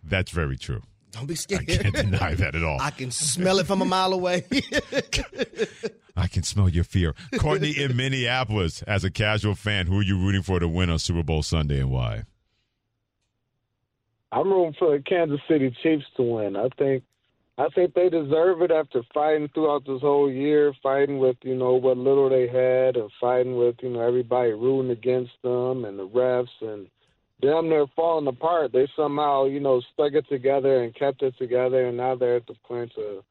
That's 0.02 0.32
very 0.32 0.56
true. 0.58 0.82
Don't 1.12 1.26
be 1.26 1.36
scared. 1.36 1.70
I 1.70 1.76
can't 1.76 1.94
deny 1.94 2.34
that 2.34 2.56
at 2.56 2.64
all. 2.64 2.80
I 2.80 2.90
can 2.90 3.10
smell 3.12 3.58
it 3.60 3.66
from 3.68 3.82
a 3.82 3.84
mile 3.84 4.12
away. 4.12 4.44
I 6.16 6.26
can 6.26 6.42
smell 6.42 6.68
your 6.68 6.84
fear. 6.84 7.14
Courtney 7.38 7.70
in 7.70 7.96
Minneapolis, 7.96 8.82
as 8.82 9.04
a 9.04 9.10
casual 9.10 9.54
fan, 9.54 9.86
who 9.86 9.98
are 10.00 10.02
you 10.02 10.18
rooting 10.18 10.42
for 10.42 10.58
to 10.58 10.66
win 10.68 10.90
on 10.90 10.98
Super 10.98 11.22
Bowl 11.22 11.42
Sunday 11.42 11.80
and 11.80 11.90
why? 11.90 12.24
I'm 14.32 14.48
rooting 14.50 14.74
for 14.78 14.96
the 14.96 15.02
Kansas 15.02 15.40
City 15.48 15.74
Chiefs 15.82 16.04
to 16.16 16.22
win. 16.22 16.56
I 16.56 16.68
think 16.78 17.04
I 17.58 17.68
think 17.74 17.92
they 17.92 18.08
deserve 18.08 18.62
it 18.62 18.70
after 18.70 19.02
fighting 19.12 19.48
throughout 19.52 19.84
this 19.86 20.00
whole 20.00 20.30
year, 20.30 20.72
fighting 20.82 21.18
with, 21.18 21.36
you 21.42 21.54
know, 21.54 21.74
what 21.74 21.98
little 21.98 22.30
they 22.30 22.48
had 22.48 22.96
and 22.96 23.10
fighting 23.20 23.56
with, 23.56 23.76
you 23.82 23.90
know, 23.90 24.00
everybody 24.00 24.52
rooting 24.52 24.90
against 24.90 25.32
them 25.42 25.84
and 25.84 25.98
the 25.98 26.08
refs 26.08 26.48
and 26.62 26.88
them 27.42 27.68
they're 27.68 27.86
falling 27.94 28.26
apart. 28.26 28.72
They 28.72 28.88
somehow, 28.96 29.44
you 29.44 29.60
know, 29.60 29.82
stuck 29.92 30.14
it 30.14 30.26
together 30.30 30.82
and 30.82 30.94
kept 30.94 31.22
it 31.22 31.36
together 31.36 31.88
and 31.88 31.96
now 31.98 32.14
they're 32.14 32.36
at 32.36 32.46
the 32.46 32.54
point 32.66 32.92
of 32.96 33.22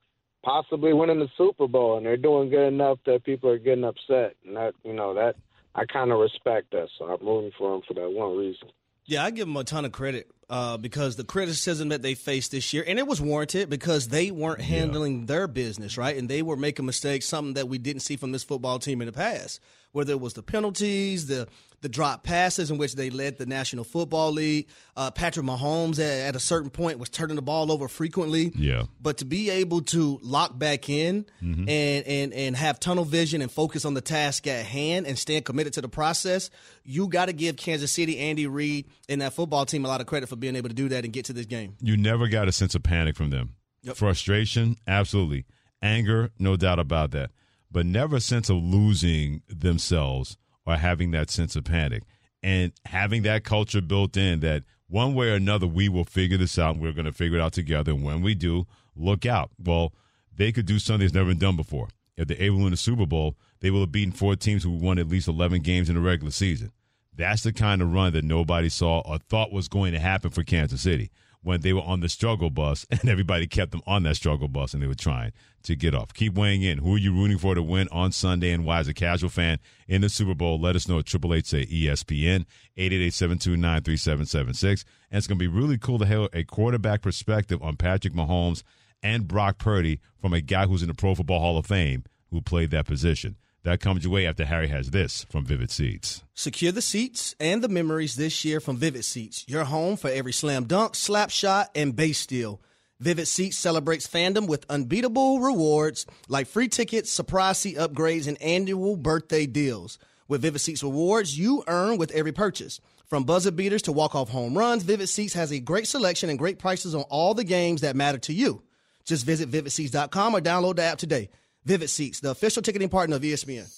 possibly 0.43 0.93
winning 0.93 1.19
the 1.19 1.29
Super 1.35 1.67
Bowl 1.67 1.97
and 1.97 2.05
they're 2.05 2.15
doing 2.15 2.49
good 2.49 2.67
enough 2.67 2.99
that 3.07 3.23
people 3.23 3.49
are 3.49 3.57
getting 3.57 3.83
upset. 3.85 4.35
And 4.45 4.55
that 4.55 4.75
you 4.83 4.93
know, 4.93 5.15
that 5.15 5.35
I 5.73 5.85
kinda 5.85 6.13
respect 6.15 6.71
that, 6.71 6.89
so 6.99 7.05
I'm 7.05 7.25
rooting 7.25 7.53
for 7.57 7.71
them 7.71 7.81
for 7.87 7.95
that 7.95 8.11
one 8.11 8.37
reason. 8.37 8.69
Yeah, 9.05 9.25
I 9.25 9.31
give 9.31 9.47
them 9.47 9.57
a 9.57 9.63
ton 9.63 9.83
of 9.85 9.91
credit 9.91 10.29
uh, 10.51 10.75
because 10.75 11.15
the 11.15 11.23
criticism 11.23 11.89
that 11.89 12.01
they 12.01 12.13
faced 12.13 12.51
this 12.51 12.73
year, 12.73 12.83
and 12.85 12.99
it 12.99 13.07
was 13.07 13.21
warranted 13.21 13.69
because 13.69 14.09
they 14.09 14.31
weren't 14.31 14.59
handling 14.59 15.25
their 15.25 15.47
business 15.47 15.97
right, 15.97 16.17
and 16.17 16.27
they 16.27 16.41
were 16.41 16.57
making 16.57 16.85
mistakes, 16.85 17.25
something 17.25 17.53
that 17.53 17.69
we 17.69 17.77
didn't 17.77 18.01
see 18.01 18.17
from 18.17 18.33
this 18.33 18.43
football 18.43 18.77
team 18.77 19.01
in 19.01 19.05
the 19.05 19.13
past. 19.13 19.61
Whether 19.93 20.11
it 20.11 20.19
was 20.19 20.33
the 20.33 20.43
penalties, 20.43 21.27
the 21.27 21.47
the 21.81 21.89
drop 21.89 22.23
passes 22.23 22.69
in 22.71 22.77
which 22.77 22.95
they 22.95 23.09
led 23.09 23.37
the 23.37 23.45
National 23.45 23.83
Football 23.83 24.31
League, 24.31 24.67
uh, 24.95 25.09
Patrick 25.11 25.45
Mahomes 25.45 25.99
at, 25.99 26.27
at 26.27 26.35
a 26.35 26.39
certain 26.39 26.69
point 26.69 26.99
was 26.99 27.09
turning 27.09 27.35
the 27.35 27.41
ball 27.41 27.71
over 27.71 27.87
frequently. 27.87 28.51
Yeah. 28.55 28.83
But 29.01 29.17
to 29.17 29.25
be 29.25 29.49
able 29.49 29.81
to 29.83 30.19
lock 30.21 30.57
back 30.57 30.89
in 30.89 31.25
Mm-hmm. 31.43 31.67
and, 31.67 32.07
and 32.07 32.33
and 32.33 32.55
have 32.55 32.79
tunnel 32.79 33.03
vision 33.03 33.41
and 33.41 33.51
focus 33.51 33.83
on 33.83 33.93
the 33.95 34.01
task 34.01 34.45
at 34.47 34.65
hand 34.65 35.07
and 35.07 35.17
stand 35.17 35.43
committed 35.45 35.73
to 35.73 35.81
the 35.81 35.89
process, 35.89 36.49
you 36.83 37.07
got 37.07 37.25
to 37.25 37.33
give 37.33 37.57
Kansas 37.57 37.91
City, 37.91 38.17
Andy 38.19 38.45
Reid, 38.47 38.87
and 39.09 39.21
that 39.21 39.33
football 39.33 39.65
team 39.65 39.83
a 39.83 39.87
lot 39.87 40.01
of 40.01 40.07
credit 40.07 40.29
for 40.29 40.35
being 40.35 40.55
able 40.55 40.69
to 40.69 40.75
do 40.75 40.89
that 40.89 41.03
and 41.03 41.11
get 41.11 41.25
to 41.25 41.33
this 41.33 41.47
game. 41.47 41.75
You 41.81 41.97
never 41.97 42.27
got 42.27 42.47
a 42.47 42.51
sense 42.51 42.75
of 42.75 42.83
panic 42.83 43.15
from 43.15 43.31
them. 43.31 43.55
Frustration, 43.95 44.77
absolutely. 44.87 45.45
Anger, 45.81 46.29
no 46.37 46.55
doubt 46.55 46.77
about 46.79 47.11
that. 47.11 47.31
But 47.71 47.85
never 47.85 48.17
a 48.17 48.21
sense 48.21 48.49
of 48.49 48.57
losing 48.57 49.41
themselves 49.47 50.37
or 50.65 50.77
having 50.77 51.11
that 51.11 51.29
sense 51.29 51.55
of 51.55 51.63
panic. 51.63 52.03
And 52.43 52.71
having 52.85 53.21
that 53.23 53.43
culture 53.43 53.81
built 53.81 54.17
in 54.17 54.39
that 54.39 54.63
one 54.87 55.13
way 55.13 55.29
or 55.29 55.35
another, 55.35 55.67
we 55.67 55.89
will 55.89 56.03
figure 56.03 56.37
this 56.37 56.57
out 56.57 56.75
and 56.75 56.81
we're 56.81 56.91
going 56.91 57.05
to 57.05 57.11
figure 57.11 57.37
it 57.37 57.41
out 57.41 57.53
together. 57.53 57.91
And 57.91 58.03
when 58.03 58.21
we 58.21 58.35
do, 58.35 58.65
look 58.95 59.25
out. 59.25 59.51
Well, 59.57 59.93
they 60.35 60.51
could 60.51 60.65
do 60.65 60.79
something 60.79 61.05
that's 61.05 61.13
never 61.13 61.29
been 61.29 61.37
done 61.39 61.55
before. 61.55 61.89
If 62.17 62.27
they're 62.27 62.41
able 62.41 62.57
to 62.57 62.63
win 62.63 62.71
the 62.71 62.77
Super 62.77 63.05
Bowl, 63.05 63.35
they 63.59 63.69
will 63.69 63.81
have 63.81 63.91
beaten 63.91 64.11
four 64.11 64.35
teams 64.35 64.63
who 64.63 64.71
won 64.71 64.99
at 64.99 65.07
least 65.07 65.27
11 65.27 65.61
games 65.61 65.89
in 65.89 65.95
the 65.95 66.01
regular 66.01 66.31
season. 66.31 66.71
That's 67.15 67.43
the 67.43 67.53
kind 67.53 67.81
of 67.81 67.93
run 67.93 68.13
that 68.13 68.23
nobody 68.23 68.69
saw 68.69 69.01
or 69.01 69.17
thought 69.17 69.51
was 69.51 69.67
going 69.67 69.93
to 69.93 69.99
happen 69.99 70.31
for 70.31 70.43
Kansas 70.43 70.81
City 70.81 71.11
when 71.43 71.61
they 71.61 71.73
were 71.73 71.81
on 71.81 72.01
the 72.01 72.09
struggle 72.09 72.49
bus 72.49 72.85
and 72.91 73.09
everybody 73.09 73.47
kept 73.47 73.71
them 73.71 73.81
on 73.85 74.03
that 74.03 74.15
struggle 74.15 74.47
bus 74.47 74.73
and 74.73 74.81
they 74.81 74.87
were 74.87 74.95
trying 74.95 75.31
to 75.63 75.75
get 75.75 75.93
off. 75.93 76.13
Keep 76.13 76.35
weighing 76.35 76.63
in. 76.63 76.79
Who 76.79 76.95
are 76.95 76.99
you 76.99 77.13
rooting 77.13 77.37
for 77.37 77.55
to 77.55 77.63
win 77.63 77.87
on 77.91 78.11
Sunday 78.11 78.51
and 78.51 78.65
why 78.65 78.79
as 78.79 78.87
a 78.87 78.93
casual 78.93 79.29
fan 79.29 79.59
in 79.87 80.01
the 80.01 80.09
Super 80.09 80.33
Bowl? 80.33 80.59
Let 80.59 80.75
us 80.75 80.87
know 80.87 80.99
at 80.99 81.05
Triple 81.05 81.33
Eight 81.33 81.45
say 81.45 81.65
ESPN, 81.65 82.45
888-729-3776. 82.77 84.85
And 85.11 85.17
it's 85.17 85.27
going 85.27 85.37
to 85.37 85.43
be 85.43 85.47
really 85.47 85.77
cool 85.77 85.99
to 85.99 86.05
have 86.05 86.29
a 86.33 86.43
quarterback 86.43 87.01
perspective 87.01 87.61
on 87.61 87.75
Patrick 87.75 88.13
Mahomes 88.13 88.63
and 89.03 89.27
Brock 89.27 89.57
Purdy 89.57 89.99
from 90.19 90.33
a 90.33 90.41
guy 90.41 90.65
who's 90.65 90.81
in 90.81 90.87
the 90.87 90.93
Pro 90.93 91.15
Football 91.15 91.39
Hall 91.39 91.57
of 91.57 91.65
Fame 91.65 92.03
who 92.29 92.41
played 92.41 92.71
that 92.71 92.85
position. 92.85 93.35
That 93.63 93.79
comes 93.79 94.03
your 94.03 94.13
way 94.13 94.25
after 94.25 94.43
Harry 94.43 94.69
has 94.69 94.89
this 94.89 95.23
from 95.25 95.45
Vivid 95.45 95.69
Seats. 95.69 96.23
Secure 96.33 96.71
the 96.71 96.81
seats 96.81 97.35
and 97.39 97.63
the 97.63 97.69
memories 97.69 98.15
this 98.15 98.43
year 98.43 98.59
from 98.59 98.77
Vivid 98.77 99.05
Seats, 99.05 99.45
your 99.47 99.65
home 99.65 99.97
for 99.97 100.09
every 100.09 100.33
slam 100.33 100.63
dunk, 100.63 100.95
slap 100.95 101.29
shot, 101.29 101.69
and 101.75 101.95
base 101.95 102.17
steal. 102.17 102.59
Vivid 102.99 103.27
Seats 103.27 103.57
celebrates 103.57 104.07
fandom 104.07 104.47
with 104.47 104.65
unbeatable 104.67 105.41
rewards 105.41 106.07
like 106.27 106.47
free 106.47 106.69
tickets, 106.69 107.11
surprise 107.11 107.59
seat 107.59 107.77
upgrades, 107.77 108.27
and 108.27 108.41
annual 108.41 108.97
birthday 108.97 109.45
deals. 109.45 109.99
With 110.27 110.41
Vivid 110.41 110.61
Seats 110.61 110.81
rewards, 110.81 111.37
you 111.37 111.63
earn 111.67 111.99
with 111.99 112.11
every 112.11 112.31
purchase. 112.31 112.81
From 113.05 113.25
buzzer 113.25 113.51
beaters 113.51 113.83
to 113.83 113.91
walk-off 113.91 114.29
home 114.29 114.57
runs, 114.57 114.81
Vivid 114.81 115.09
Seats 115.09 115.35
has 115.35 115.51
a 115.51 115.59
great 115.59 115.87
selection 115.87 116.31
and 116.31 116.39
great 116.39 116.57
prices 116.57 116.95
on 116.95 117.03
all 117.09 117.35
the 117.35 117.43
games 117.43 117.81
that 117.81 117.95
matter 117.95 118.17
to 118.19 118.33
you. 118.33 118.63
Just 119.05 119.25
visit 119.25 119.51
vividseats.com 119.51 120.35
or 120.35 120.41
download 120.41 120.77
the 120.77 120.83
app 120.83 120.97
today. 120.97 121.29
Vivid 121.63 121.89
Seats, 121.91 122.19
the 122.21 122.31
official 122.31 122.63
ticketing 122.63 122.89
partner 122.89 123.17
of 123.17 123.21
ESPN. 123.21 123.69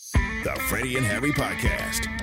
The 0.44 0.58
Freddie 0.70 0.96
and 0.96 1.06
Harry 1.06 1.32
Podcast. 1.32 2.23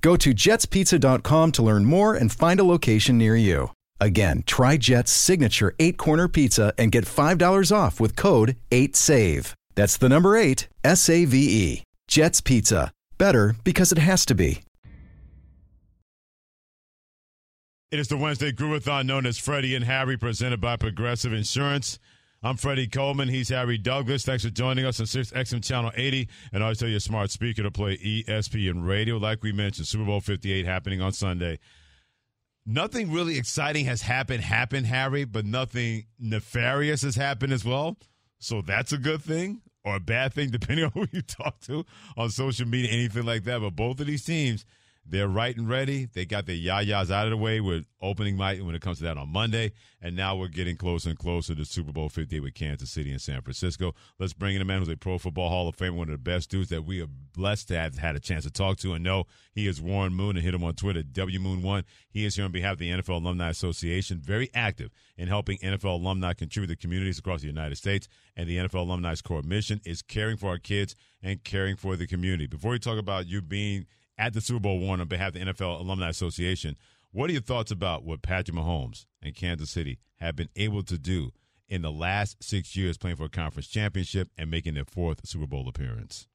Go 0.00 0.16
to 0.16 0.30
jetspizza.com 0.30 1.52
to 1.52 1.62
learn 1.62 1.84
more 1.84 2.14
and 2.14 2.32
find 2.32 2.58
a 2.58 2.64
location 2.64 3.18
near 3.18 3.36
you. 3.36 3.70
Again, 4.00 4.42
try 4.46 4.76
Jet's 4.76 5.12
signature 5.12 5.74
eight 5.78 5.98
corner 5.98 6.26
pizza 6.26 6.72
and 6.78 6.90
get 6.90 7.04
$5 7.04 7.76
off 7.76 8.00
with 8.00 8.16
code 8.16 8.56
8SAVE. 8.70 9.54
That's 9.74 9.96
the 9.96 10.08
number 10.08 10.36
eight, 10.36 10.68
S 10.82 11.08
A 11.08 11.24
V 11.24 11.36
E. 11.36 11.82
Jet's 12.08 12.40
Pizza. 12.40 12.90
Better 13.18 13.54
because 13.64 13.92
it 13.92 13.98
has 13.98 14.24
to 14.26 14.34
be. 14.34 14.62
It 17.90 17.98
is 17.98 18.08
the 18.08 18.16
Wednesday 18.16 18.52
Groovathon 18.52 19.06
known 19.06 19.26
as 19.26 19.36
Freddie 19.36 19.74
and 19.74 19.84
Harry, 19.84 20.16
presented 20.16 20.60
by 20.60 20.76
Progressive 20.76 21.32
Insurance. 21.32 21.98
I'm 22.42 22.56
Freddie 22.56 22.86
Coleman. 22.86 23.28
He's 23.28 23.50
Harry 23.50 23.76
Douglas. 23.76 24.24
Thanks 24.24 24.44
for 24.44 24.50
joining 24.50 24.86
us 24.86 24.98
on 24.98 25.04
Sirius 25.04 25.30
XM 25.32 25.62
Channel 25.62 25.92
80. 25.94 26.26
And 26.54 26.62
I 26.62 26.66
always 26.68 26.78
tell 26.78 26.88
you 26.88 26.98
smart 26.98 27.30
speaker 27.30 27.62
to 27.62 27.70
play 27.70 27.98
ESPN 27.98 28.86
Radio. 28.86 29.18
Like 29.18 29.42
we 29.42 29.52
mentioned, 29.52 29.86
Super 29.86 30.06
Bowl 30.06 30.22
58 30.22 30.64
happening 30.64 31.02
on 31.02 31.12
Sunday. 31.12 31.58
Nothing 32.64 33.12
really 33.12 33.36
exciting 33.36 33.84
has 33.84 34.00
happened, 34.00 34.42
happened, 34.42 34.86
Harry, 34.86 35.26
but 35.26 35.44
nothing 35.44 36.06
nefarious 36.18 37.02
has 37.02 37.14
happened 37.14 37.52
as 37.52 37.62
well. 37.62 37.98
So 38.38 38.62
that's 38.62 38.92
a 38.92 38.98
good 38.98 39.20
thing 39.20 39.60
or 39.84 39.96
a 39.96 40.00
bad 40.00 40.32
thing, 40.32 40.48
depending 40.50 40.86
on 40.86 40.92
who 40.92 41.08
you 41.12 41.20
talk 41.20 41.60
to 41.64 41.84
on 42.16 42.30
social 42.30 42.66
media, 42.66 42.90
anything 42.90 43.26
like 43.26 43.44
that. 43.44 43.60
But 43.60 43.76
both 43.76 44.00
of 44.00 44.06
these 44.06 44.24
teams– 44.24 44.64
they're 45.10 45.28
right 45.28 45.56
and 45.56 45.68
ready. 45.68 46.08
They 46.12 46.24
got 46.24 46.46
their 46.46 46.56
yayas 46.56 47.10
out 47.10 47.26
of 47.26 47.30
the 47.30 47.36
way 47.36 47.60
with 47.60 47.84
opening 48.00 48.36
night 48.36 48.64
when 48.64 48.74
it 48.74 48.80
comes 48.80 48.98
to 48.98 49.04
that 49.04 49.16
on 49.16 49.28
Monday. 49.28 49.72
And 50.00 50.14
now 50.16 50.36
we're 50.36 50.48
getting 50.48 50.76
closer 50.76 51.10
and 51.10 51.18
closer 51.18 51.54
to 51.54 51.64
Super 51.64 51.92
Bowl 51.92 52.08
50 52.08 52.40
with 52.40 52.54
Kansas 52.54 52.90
City 52.90 53.10
and 53.10 53.20
San 53.20 53.42
Francisco. 53.42 53.94
Let's 54.18 54.32
bring 54.32 54.54
in 54.54 54.62
a 54.62 54.64
man 54.64 54.78
who's 54.78 54.88
a 54.88 54.96
Pro 54.96 55.18
Football 55.18 55.48
Hall 55.48 55.68
of 55.68 55.74
Fame, 55.74 55.96
one 55.96 56.08
of 56.08 56.12
the 56.12 56.18
best 56.18 56.48
dudes 56.48 56.70
that 56.70 56.84
we 56.84 57.02
are 57.02 57.08
blessed 57.08 57.68
to 57.68 57.76
have 57.76 57.98
had 57.98 58.16
a 58.16 58.20
chance 58.20 58.44
to 58.44 58.50
talk 58.50 58.78
to 58.78 58.94
and 58.94 59.02
know. 59.02 59.24
He 59.52 59.66
is 59.66 59.82
Warren 59.82 60.14
Moon 60.14 60.36
and 60.36 60.44
hit 60.44 60.54
him 60.54 60.64
on 60.64 60.74
Twitter, 60.74 61.02
WMoon1. 61.02 61.82
He 62.08 62.24
is 62.24 62.36
here 62.36 62.44
on 62.44 62.52
behalf 62.52 62.74
of 62.74 62.78
the 62.78 62.90
NFL 62.90 63.22
Alumni 63.22 63.50
Association, 63.50 64.20
very 64.20 64.48
active 64.54 64.90
in 65.16 65.28
helping 65.28 65.58
NFL 65.58 66.00
alumni 66.00 66.32
contribute 66.32 66.68
to 66.68 66.76
communities 66.76 67.18
across 67.18 67.40
the 67.40 67.48
United 67.48 67.76
States. 67.76 68.08
And 68.36 68.48
the 68.48 68.56
NFL 68.56 68.86
Alumni's 68.86 69.20
core 69.20 69.42
mission 69.42 69.80
is 69.84 70.02
caring 70.02 70.36
for 70.36 70.50
our 70.50 70.58
kids 70.58 70.94
and 71.22 71.42
caring 71.44 71.76
for 71.76 71.96
the 71.96 72.06
community. 72.06 72.46
Before 72.46 72.70
we 72.70 72.78
talk 72.78 72.98
about 72.98 73.26
you 73.26 73.42
being– 73.42 73.86
at 74.20 74.34
the 74.34 74.40
Super 74.40 74.60
Bowl 74.60 74.78
one 74.78 75.00
on 75.00 75.08
behalf 75.08 75.28
of 75.28 75.34
the 75.34 75.40
NFL 75.40 75.80
Alumni 75.80 76.10
Association. 76.10 76.76
What 77.10 77.30
are 77.30 77.32
your 77.32 77.42
thoughts 77.42 77.72
about 77.72 78.04
what 78.04 78.22
Patrick 78.22 78.56
Mahomes 78.56 79.06
and 79.22 79.34
Kansas 79.34 79.70
City 79.70 79.98
have 80.16 80.36
been 80.36 80.50
able 80.54 80.82
to 80.84 80.98
do 80.98 81.32
in 81.68 81.82
the 81.82 81.90
last 81.90 82.36
six 82.44 82.76
years 82.76 82.98
playing 82.98 83.16
for 83.16 83.24
a 83.24 83.30
conference 83.30 83.66
championship 83.66 84.28
and 84.36 84.50
making 84.50 84.74
their 84.74 84.84
fourth 84.84 85.26
Super 85.26 85.46
Bowl 85.46 85.66
appearance? 85.68 86.28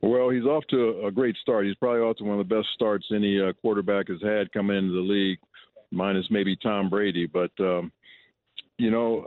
Well, 0.00 0.30
he's 0.30 0.44
off 0.44 0.64
to 0.70 1.04
a 1.04 1.10
great 1.10 1.36
start. 1.36 1.66
He's 1.66 1.74
probably 1.76 2.00
off 2.00 2.16
to 2.18 2.24
one 2.24 2.38
of 2.38 2.48
the 2.48 2.54
best 2.54 2.68
starts 2.74 3.06
any 3.14 3.40
uh, 3.40 3.52
quarterback 3.60 4.08
has 4.08 4.22
had 4.22 4.52
coming 4.52 4.76
into 4.76 4.94
the 4.94 5.00
league, 5.00 5.38
minus 5.90 6.26
maybe 6.30 6.56
Tom 6.56 6.88
Brady. 6.88 7.26
But, 7.26 7.52
um, 7.60 7.92
you 8.78 8.90
know, 8.90 9.26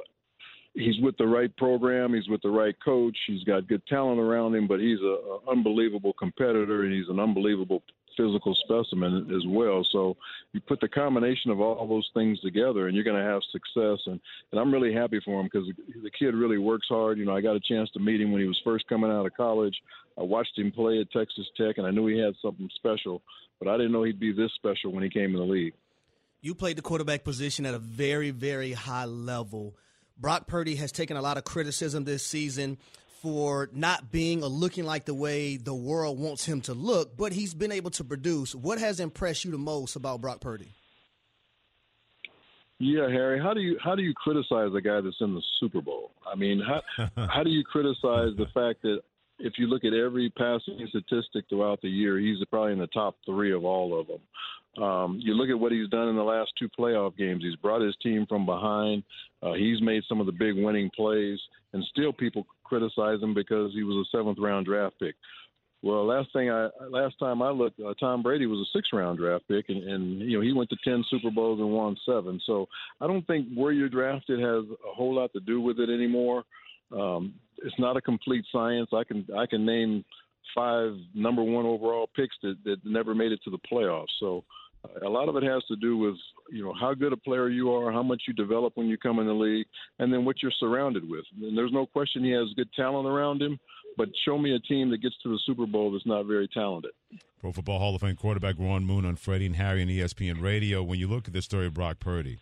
he's 0.75 0.99
with 0.99 1.17
the 1.17 1.27
right 1.27 1.55
program. 1.57 2.13
He's 2.13 2.27
with 2.27 2.41
the 2.41 2.49
right 2.49 2.75
coach. 2.83 3.17
He's 3.27 3.43
got 3.43 3.67
good 3.67 3.85
talent 3.87 4.19
around 4.19 4.55
him, 4.55 4.67
but 4.67 4.79
he's 4.79 4.99
an 4.99 5.17
unbelievable 5.49 6.13
competitor 6.13 6.83
and 6.83 6.93
he's 6.93 7.09
an 7.09 7.19
unbelievable 7.19 7.81
physical 8.17 8.55
specimen 8.55 9.29
as 9.35 9.45
well. 9.47 9.85
So 9.91 10.15
you 10.53 10.61
put 10.61 10.79
the 10.79 10.87
combination 10.87 11.51
of 11.51 11.59
all 11.59 11.87
those 11.87 12.09
things 12.13 12.39
together, 12.39 12.87
and 12.87 12.95
you're 12.95 13.03
going 13.03 13.21
to 13.21 13.29
have 13.29 13.41
success. 13.51 13.99
And 14.05 14.19
and 14.51 14.59
I'm 14.59 14.73
really 14.73 14.93
happy 14.93 15.19
for 15.23 15.39
him 15.39 15.49
because 15.51 15.67
the 16.01 16.11
kid 16.11 16.33
really 16.33 16.57
works 16.57 16.87
hard. 16.87 17.17
You 17.17 17.25
know, 17.25 17.35
I 17.35 17.41
got 17.41 17.55
a 17.55 17.59
chance 17.59 17.89
to 17.91 17.99
meet 17.99 18.21
him 18.21 18.31
when 18.31 18.41
he 18.41 18.47
was 18.47 18.61
first 18.63 18.87
coming 18.87 19.11
out 19.11 19.25
of 19.25 19.33
college. 19.35 19.75
I 20.17 20.23
watched 20.23 20.57
him 20.57 20.71
play 20.71 21.01
at 21.01 21.11
Texas 21.11 21.45
Tech, 21.57 21.77
and 21.77 21.85
I 21.85 21.91
knew 21.91 22.07
he 22.07 22.17
had 22.17 22.35
something 22.41 22.69
special, 22.75 23.21
but 23.59 23.67
I 23.67 23.75
didn't 23.75 23.91
know 23.91 24.03
he'd 24.03 24.19
be 24.19 24.31
this 24.31 24.51
special 24.55 24.93
when 24.93 25.03
he 25.03 25.09
came 25.09 25.31
in 25.31 25.39
the 25.39 25.41
league. 25.41 25.73
You 26.41 26.55
played 26.55 26.77
the 26.77 26.81
quarterback 26.81 27.23
position 27.23 27.65
at 27.65 27.73
a 27.73 27.79
very, 27.79 28.31
very 28.31 28.71
high 28.71 29.05
level. 29.05 29.75
Brock 30.17 30.47
Purdy 30.47 30.75
has 30.75 30.91
taken 30.91 31.17
a 31.17 31.21
lot 31.21 31.37
of 31.37 31.43
criticism 31.43 32.05
this 32.05 32.25
season 32.25 32.77
for 33.21 33.69
not 33.73 34.11
being 34.11 34.43
or 34.43 34.49
looking 34.49 34.85
like 34.85 35.05
the 35.05 35.13
way 35.13 35.57
the 35.57 35.73
world 35.73 36.19
wants 36.19 36.45
him 36.45 36.61
to 36.61 36.73
look, 36.73 37.17
but 37.17 37.33
he's 37.33 37.53
been 37.53 37.71
able 37.71 37.91
to 37.91 38.03
produce. 38.03 38.53
What 38.53 38.77
has 38.77 38.99
impressed 38.99 39.45
you 39.45 39.51
the 39.51 39.57
most 39.57 39.95
about 39.95 40.21
Brock 40.21 40.41
Purdy? 40.41 40.73
Yeah, 42.77 43.09
Harry, 43.09 43.39
how 43.39 43.53
do 43.53 43.61
you 43.61 43.77
how 43.81 43.95
do 43.95 44.03
you 44.03 44.13
criticize 44.13 44.71
a 44.75 44.81
guy 44.81 44.99
that's 45.01 45.15
in 45.21 45.33
the 45.33 45.41
Super 45.59 45.81
Bowl? 45.81 46.11
I 46.31 46.35
mean, 46.35 46.61
how 46.61 47.09
how 47.27 47.41
do 47.41 47.49
you 47.49 47.63
criticize 47.63 48.35
the 48.37 48.47
fact 48.53 48.81
that 48.83 48.99
if 49.39 49.53
you 49.57 49.67
look 49.67 49.83
at 49.83 49.93
every 49.93 50.29
passing 50.37 50.85
statistic 50.89 51.45
throughout 51.49 51.81
the 51.81 51.89
year, 51.89 52.19
he's 52.19 52.37
probably 52.49 52.73
in 52.73 52.79
the 52.79 52.87
top 52.87 53.15
three 53.25 53.53
of 53.53 53.65
all 53.65 53.99
of 53.99 54.07
them. 54.07 54.19
Um, 54.81 55.19
you 55.21 55.33
look 55.33 55.49
at 55.49 55.59
what 55.59 55.71
he's 55.71 55.89
done 55.89 56.09
in 56.09 56.15
the 56.15 56.23
last 56.23 56.51
two 56.59 56.69
playoff 56.77 57.15
games. 57.17 57.43
He's 57.43 57.55
brought 57.55 57.81
his 57.81 57.95
team 58.03 58.25
from 58.27 58.45
behind. 58.45 59.03
Uh, 59.41 59.53
he's 59.53 59.81
made 59.81 60.03
some 60.07 60.19
of 60.19 60.25
the 60.25 60.31
big 60.31 60.55
winning 60.55 60.89
plays, 60.95 61.39
and 61.73 61.83
still 61.91 62.11
people 62.11 62.45
criticize 62.63 63.21
him 63.21 63.33
because 63.33 63.71
he 63.73 63.83
was 63.83 64.05
a 64.05 64.17
seventh 64.17 64.37
round 64.39 64.65
draft 64.65 64.95
pick. 64.99 65.15
Well, 65.81 66.05
last 66.07 66.29
thing 66.33 66.49
I 66.49 66.69
last 66.89 67.15
time 67.19 67.41
I 67.41 67.51
looked, 67.51 67.79
uh, 67.79 67.93
Tom 67.99 68.23
Brady 68.23 68.47
was 68.47 68.59
a 68.59 68.77
six 68.77 68.89
round 68.91 69.19
draft 69.19 69.47
pick, 69.47 69.65
and, 69.69 69.83
and 69.83 70.19
you 70.19 70.37
know 70.37 70.43
he 70.43 70.51
went 70.51 70.69
to 70.71 70.77
ten 70.83 71.03
Super 71.09 71.29
Bowls 71.29 71.59
and 71.59 71.69
won 71.69 71.95
seven. 72.05 72.41
So 72.45 72.65
I 72.99 73.07
don't 73.07 73.25
think 73.27 73.47
where 73.53 73.71
you're 73.71 73.87
drafted 73.87 74.39
has 74.39 74.63
a 74.65 74.93
whole 74.93 75.13
lot 75.13 75.31
to 75.33 75.39
do 75.39 75.61
with 75.61 75.79
it 75.79 75.89
anymore. 75.89 76.43
Um, 76.91 77.35
it's 77.63 77.77
not 77.77 77.97
a 77.97 78.01
complete 78.01 78.45
science. 78.51 78.89
I 78.93 79.03
can 79.03 79.27
I 79.37 79.45
can 79.45 79.65
name 79.65 80.03
five 80.55 80.93
number 81.13 81.43
one 81.43 81.65
overall 81.65 82.09
picks 82.15 82.35
that, 82.41 82.55
that 82.63 82.77
never 82.83 83.13
made 83.13 83.31
it 83.31 83.41
to 83.43 83.51
the 83.51 83.59
playoffs. 83.71 84.05
So 84.19 84.43
a 85.03 85.09
lot 85.09 85.29
of 85.29 85.35
it 85.35 85.43
has 85.43 85.63
to 85.65 85.75
do 85.75 85.97
with 85.97 86.15
you 86.51 86.63
know 86.63 86.73
how 86.79 86.93
good 86.93 87.13
a 87.13 87.17
player 87.17 87.49
you 87.49 87.71
are, 87.71 87.91
how 87.91 88.03
much 88.03 88.23
you 88.27 88.33
develop 88.33 88.73
when 88.75 88.87
you 88.87 88.97
come 88.97 89.19
in 89.19 89.27
the 89.27 89.33
league, 89.33 89.65
and 89.99 90.13
then 90.13 90.25
what 90.25 90.41
you're 90.41 90.51
surrounded 90.59 91.07
with. 91.07 91.25
And 91.41 91.57
there's 91.57 91.73
no 91.73 91.85
question 91.85 92.23
he 92.23 92.31
has 92.31 92.47
good 92.55 92.69
talent 92.73 93.07
around 93.07 93.41
him, 93.41 93.59
but 93.97 94.09
show 94.25 94.37
me 94.37 94.55
a 94.55 94.59
team 94.59 94.89
that 94.91 95.01
gets 95.01 95.15
to 95.23 95.29
the 95.29 95.39
Super 95.45 95.65
Bowl 95.65 95.91
that's 95.91 96.05
not 96.05 96.25
very 96.25 96.47
talented. 96.47 96.91
Pro 97.41 97.51
Football 97.51 97.79
Hall 97.79 97.95
of 97.95 98.01
Fame 98.01 98.15
quarterback 98.15 98.57
Warren 98.57 98.85
Moon 98.85 99.05
on 99.05 99.15
Freddie 99.15 99.45
and 99.45 99.55
Harry 99.55 99.81
and 99.81 99.91
ESPN 99.91 100.41
Radio. 100.41 100.83
When 100.83 100.99
you 100.99 101.07
look 101.07 101.27
at 101.27 101.33
the 101.33 101.41
story 101.41 101.67
of 101.67 101.73
Brock 101.73 101.99
Purdy, 101.99 102.39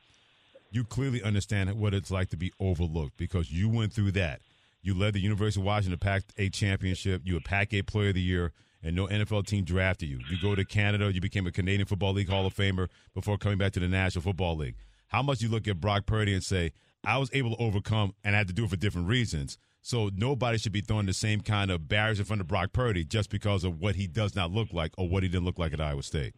you 0.72 0.84
clearly 0.84 1.22
understand 1.22 1.74
what 1.74 1.94
it's 1.94 2.10
like 2.10 2.30
to 2.30 2.38
be 2.38 2.52
overlooked 2.60 3.18
because 3.18 3.52
you 3.52 3.70
went 3.70 3.94
through 3.94 4.12
that. 4.14 4.42
You 4.82 4.94
led 4.94 5.14
the 5.14 5.20
University 5.20 5.62
of 5.62 5.66
Washington 5.66 5.98
to 5.98 6.04
Pac 6.04 6.24
8 6.38 6.52
championship. 6.54 7.22
You 7.26 7.36
were 7.36 7.40
Pac 7.40 7.74
8 7.74 7.86
Player 7.86 8.10
of 8.10 8.16
the 8.16 8.22
Year 8.22 8.52
and 8.84 8.96
no 8.96 9.08
NFL 9.08 9.48
team 9.48 9.64
drafted 9.64 10.10
you. 10.10 10.20
You 10.30 10.38
go 10.42 10.56
to 10.56 10.66
Canada, 10.66 11.12
you 11.12 11.22
became 11.22 11.48
a 11.48 11.52
Canadian 11.52 11.86
Football 11.86 12.14
League 12.14 12.30
Hall 12.30 12.46
of 12.46 12.54
Famer 12.54 12.90
before 13.14 13.38
coming 13.38 13.58
back 13.58 13.72
to 13.74 13.80
the 13.80 13.88
National 13.88 14.22
Football 14.22 14.58
League. 14.58 14.76
How 15.08 15.22
much 15.22 15.42
you 15.42 15.50
look 15.50 15.68
at 15.68 15.80
Brock 15.80 16.06
Purdy 16.06 16.34
and 16.34 16.44
say, 16.44 16.72
I 17.06 17.18
was 17.18 17.30
able 17.34 17.56
to 17.56 17.62
overcome 17.62 18.14
and 18.24 18.36
I 18.36 18.40
had 18.40 18.48
to 18.48 18.54
do 18.54 18.66
it 18.66 18.70
for 18.70 18.76
different 18.76 19.08
reasons. 19.08 19.58
So 19.82 20.10
nobody 20.16 20.58
should 20.58 20.72
be 20.72 20.82
throwing 20.82 21.06
the 21.06 21.14
same 21.14 21.42
kind 21.42 21.70
of 21.70 21.90
barriers 21.90 22.20
in 22.20 22.26
front 22.26 22.42
of 22.42 22.48
Brock 22.48 22.72
Purdy 22.72 23.04
just 23.04 23.30
because 23.30 23.64
of 23.64 23.82
what 23.82 23.96
he 23.96 24.08
does 24.08 24.36
not 24.36 24.52
look 24.52 24.72
like 24.72 24.94
or 24.98 25.10
what 25.10 25.24
he 25.24 25.30
didn't 25.30 25.46
look 25.46 25.60
like 25.60 25.74
at 25.74 25.82
Iowa 25.82 26.04
State. 26.04 26.34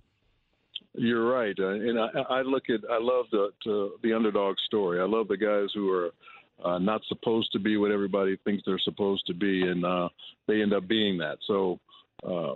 You're 0.98 1.30
right, 1.30 1.56
uh, 1.60 1.68
and 1.68 2.00
I, 2.00 2.08
I 2.30 2.42
look 2.42 2.64
at 2.70 2.80
I 2.90 2.98
love 3.00 3.26
the 3.30 3.50
to, 3.66 3.92
the 4.02 4.14
underdog 4.14 4.56
story. 4.66 5.02
I 5.02 5.04
love 5.04 5.28
the 5.28 5.36
guys 5.36 5.68
who 5.76 5.92
are 5.92 6.12
uh, 6.64 6.80
not 6.80 7.02
supposed 7.08 7.52
to 7.52 7.60
be 7.60 7.76
what 7.76 7.92
everybody 7.92 8.38
thinks 8.46 8.64
they're 8.66 8.80
supposed 8.80 9.26
to 9.28 9.34
be, 9.34 9.64
and 9.64 9.86
uh, 9.86 10.08
they 10.48 10.62
end 10.62 10.74
up 10.74 10.88
being 10.88 11.18
that. 11.18 11.38
So 11.48 11.80
uh, 12.28 12.54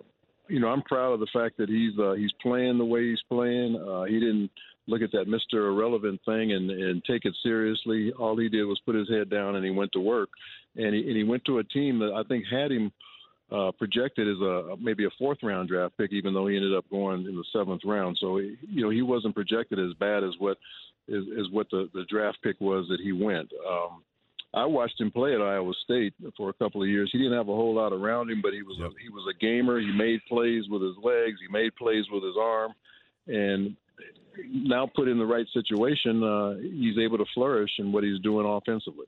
you 0.48 0.60
know, 0.60 0.68
I'm 0.68 0.82
proud 0.82 1.14
of 1.14 1.20
the 1.20 1.28
fact 1.32 1.58
that 1.58 1.70
he's 1.70 1.98
uh, 2.00 2.14
he's 2.14 2.32
playing 2.42 2.78
the 2.78 2.86
way 2.86 3.10
he's 3.10 3.22
playing. 3.30 3.76
Uh, 3.76 4.04
he 4.04 4.20
didn't 4.20 4.50
look 4.88 5.02
at 5.02 5.12
that 5.12 5.28
Mr. 5.28 5.70
Irrelevant 5.70 6.20
thing 6.26 6.52
and, 6.54 6.70
and 6.72 7.04
take 7.06 7.26
it 7.26 7.36
seriously. 7.44 8.12
All 8.18 8.36
he 8.38 8.50
did 8.50 8.64
was 8.64 8.82
put 8.86 8.96
his 8.96 9.10
head 9.10 9.30
down 9.30 9.56
and 9.56 9.64
he 9.64 9.72
went 9.72 9.92
to 9.94 10.00
work. 10.00 10.30
And 10.76 10.96
he, 10.96 11.02
and 11.02 11.16
he 11.16 11.24
went 11.24 11.46
to 11.46 11.60
a 11.60 11.64
team 11.64 12.00
that 12.00 12.12
I 12.14 12.24
think 12.28 12.46
had 12.50 12.72
him 12.72 12.92
uh, 13.52 13.72
projected 13.78 14.28
as 14.28 14.42
a 14.42 14.76
maybe 14.80 15.06
a 15.06 15.10
fourth 15.18 15.40
round 15.44 15.70
draft 15.70 15.98
pick, 15.98 16.12
even 16.12 16.34
though 16.34 16.48
he 16.48 16.56
ended 16.56 16.76
up 16.76 16.86
going 16.90 17.26
in 17.26 17.36
the 17.36 17.44
seventh 17.54 17.82
round. 17.86 18.18
So 18.20 18.38
he, 18.38 18.56
you 18.68 18.84
know 18.84 18.90
he 18.90 19.02
wasn't 19.02 19.36
projected 19.36 19.80
as 19.80 19.94
bad 20.00 20.24
as 20.24 20.34
what 20.40 20.58
is, 21.08 21.26
is 21.26 21.50
what 21.52 21.70
the, 21.72 21.90
the 21.94 22.06
draft 22.10 22.38
pick 22.44 22.60
was 22.60 22.86
that 22.90 23.00
he 23.02 23.12
went. 23.12 23.52
Um, 23.68 24.04
I 24.54 24.66
watched 24.66 25.00
him 25.00 25.12
play 25.12 25.36
at 25.36 25.42
Iowa 25.42 25.74
State 25.84 26.14
for 26.36 26.50
a 26.50 26.54
couple 26.54 26.82
of 26.82 26.90
years. 26.90 27.10
He 27.12 27.20
didn't 27.20 27.38
have 27.38 27.50
a 27.50 27.56
whole 27.56 27.76
lot 27.76 27.94
around 27.94 28.32
him, 28.32 28.42
but 28.42 28.54
he 28.54 28.64
was 28.64 28.78
yep. 28.80 28.90
a, 28.90 29.02
he 29.02 29.10
was 29.10 29.24
a 29.30 29.38
gamer. 29.40 29.80
He 29.80 29.92
made 29.92 30.22
plays 30.28 30.64
with 30.70 30.82
his 30.82 30.96
legs. 31.04 31.38
He 31.40 31.52
made 31.52 31.76
plays 31.76 32.06
with 32.12 32.24
his 32.24 32.36
arm, 32.40 32.74
and 33.28 33.76
now 34.52 34.90
put 34.96 35.08
in 35.08 35.18
the 35.18 35.26
right 35.26 35.46
situation, 35.54 36.24
uh, 36.24 36.56
he's 36.56 36.98
able 36.98 37.18
to 37.18 37.26
flourish 37.34 37.72
in 37.78 37.92
what 37.92 38.04
he's 38.04 38.20
doing 38.22 38.46
offensively. 38.46 39.06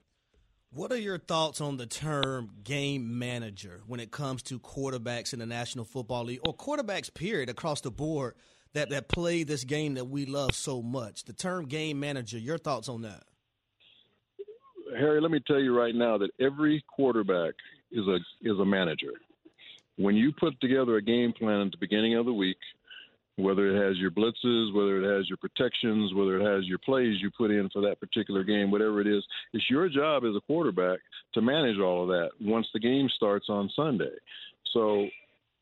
What 0.74 0.92
are 0.92 0.98
your 0.98 1.18
thoughts 1.18 1.60
on 1.60 1.78
the 1.78 1.86
term 1.86 2.52
game 2.64 3.20
manager 3.20 3.82
when 3.88 4.00
it 4.00 4.12
comes 4.12 4.42
to 4.44 4.60
quarterbacks 4.60 5.34
in 5.34 5.40
the 5.40 5.46
National 5.46 5.84
Football 5.84 6.26
League 6.26 6.40
or 6.46 6.56
quarterbacks, 6.56 7.14
period, 7.14 7.50
across 7.50 7.82
the 7.82 7.92
board 7.92 8.36
that, 8.74 8.90
that 8.90 9.10
play 9.10 9.44
this 9.44 9.66
game 9.66 9.96
that 9.96 10.06
we 10.06 10.26
love 10.26 10.56
so 10.56 10.82
much? 10.82 11.26
The 11.26 11.34
term 11.34 11.66
game 11.66 12.00
manager, 12.00 12.38
your 12.38 12.58
thoughts 12.58 12.88
on 12.88 13.02
that? 13.02 13.24
Harry, 14.98 15.22
let 15.22 15.32
me 15.32 15.40
tell 15.46 15.60
you 15.60 15.78
right 15.78 15.96
now 15.96 16.18
that 16.18 16.32
every 16.40 16.84
quarterback 16.88 17.54
is 17.92 18.06
a 18.08 18.18
is 18.42 18.60
a 18.60 18.66
manager. 18.66 19.14
When 19.98 20.16
you 20.16 20.32
put 20.32 20.60
together 20.62 20.98
a 20.98 21.02
game 21.02 21.34
plan 21.34 21.62
at 21.62 21.72
the 21.72 21.78
beginning 21.78 22.16
of 22.16 22.26
the 22.26 22.34
week, 22.34 22.58
whether 23.38 23.70
it 23.70 23.88
has 23.88 23.98
your 23.98 24.12
blitzes, 24.12 24.74
whether 24.74 25.02
it 25.02 25.18
has 25.18 25.28
your 25.30 25.38
protections, 25.38 26.14
whether 26.14 26.40
it 26.40 26.56
has 26.56 26.66
your 26.66 26.80
plays 26.80 27.22
you 27.22 27.30
put 27.38 27.52
in 27.52 27.70
for 27.70 27.82
that 27.82 28.00
particular 28.00 28.44
game, 28.44 28.72
whatever 28.72 29.02
it 29.02 29.08
is, 29.08 29.24
it's 29.54 29.70
your 29.70 29.90
job 29.90 30.24
as 30.24 30.36
a 30.36 30.42
quarterback 30.42 31.00
to 31.34 31.42
manage 31.42 31.80
all 31.80 32.04
of 32.04 32.10
that 32.10 32.30
once 32.40 32.68
the 32.74 32.80
game 32.80 33.10
starts 33.16 33.48
on 33.50 33.70
Sunday. 33.76 34.14
So 34.74 35.08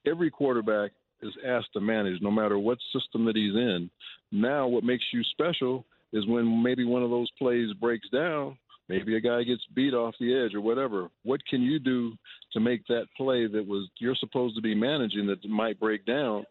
every 0.05 0.29
quarterback 0.29 0.91
is 1.21 1.33
asked 1.45 1.73
to 1.73 1.81
manage 1.81 2.21
no 2.21 2.31
matter 2.31 2.57
what 2.57 2.77
system 2.93 3.25
that 3.25 3.35
he's 3.35 3.55
in. 3.55 3.89
Now, 4.31 4.67
what 4.67 4.83
makes 4.83 5.03
you 5.11 5.23
special 5.31 5.85
is 6.13 6.25
when 6.27 6.63
maybe 6.63 6.85
one 6.85 7.03
of 7.03 7.09
those 7.09 7.29
plays 7.37 7.73
breaks 7.73 8.07
down, 8.09 8.57
maybe 8.89 9.15
a 9.15 9.21
guy 9.21 9.43
gets 9.43 9.61
beat 9.73 9.93
off 9.93 10.15
the 10.19 10.35
edge 10.35 10.53
or 10.53 10.61
whatever. 10.61 11.09
What 11.23 11.45
can 11.47 11.61
you 11.61 11.79
do 11.79 12.13
to 12.53 12.59
make 12.59 12.85
that 12.87 13.05
play 13.15 13.47
that 13.47 13.65
was 13.65 13.87
you're 13.99 14.15
supposed 14.15 14.55
to 14.55 14.61
be 14.61 14.75
managing 14.75 15.27
that 15.27 15.47
might 15.47 15.79
break 15.79 16.05
down? 16.05 16.45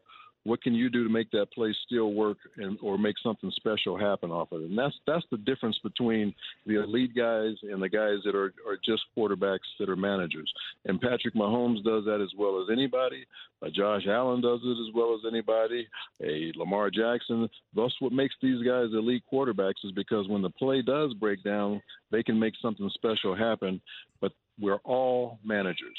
What 0.48 0.62
can 0.62 0.74
you 0.74 0.88
do 0.88 1.04
to 1.04 1.10
make 1.10 1.30
that 1.32 1.52
play 1.52 1.76
still 1.84 2.14
work 2.14 2.38
and 2.56 2.78
or 2.80 2.96
make 2.96 3.16
something 3.22 3.52
special 3.54 3.98
happen 3.98 4.30
off 4.30 4.50
of 4.50 4.62
it? 4.62 4.70
And 4.70 4.78
that's 4.78 4.94
that's 5.06 5.24
the 5.30 5.36
difference 5.36 5.78
between 5.82 6.34
the 6.66 6.82
elite 6.82 7.14
guys 7.14 7.54
and 7.62 7.82
the 7.82 7.88
guys 7.88 8.18
that 8.24 8.34
are, 8.34 8.54
are 8.66 8.78
just 8.82 9.02
quarterbacks 9.16 9.58
that 9.78 9.90
are 9.90 9.96
managers. 9.96 10.50
And 10.86 11.00
Patrick 11.00 11.34
Mahomes 11.34 11.84
does 11.84 12.06
that 12.06 12.20
as 12.22 12.30
well 12.36 12.62
as 12.62 12.68
anybody. 12.72 13.26
Uh, 13.62 13.68
Josh 13.74 14.02
Allen 14.08 14.40
does 14.40 14.60
it 14.64 14.88
as 14.88 14.94
well 14.94 15.14
as 15.14 15.30
anybody. 15.30 15.86
A 16.22 16.52
Lamar 16.56 16.90
Jackson. 16.90 17.48
That's 17.76 17.94
what 18.00 18.12
makes 18.12 18.34
these 18.40 18.64
guys 18.64 18.86
elite 18.92 19.24
quarterbacks 19.30 19.84
is 19.84 19.92
because 19.92 20.28
when 20.28 20.40
the 20.40 20.50
play 20.50 20.80
does 20.80 21.12
break 21.14 21.44
down, 21.44 21.82
they 22.10 22.22
can 22.22 22.38
make 22.38 22.54
something 22.62 22.90
special 22.94 23.36
happen. 23.36 23.82
But 24.22 24.32
we're 24.58 24.76
all 24.84 25.38
managers. 25.44 25.98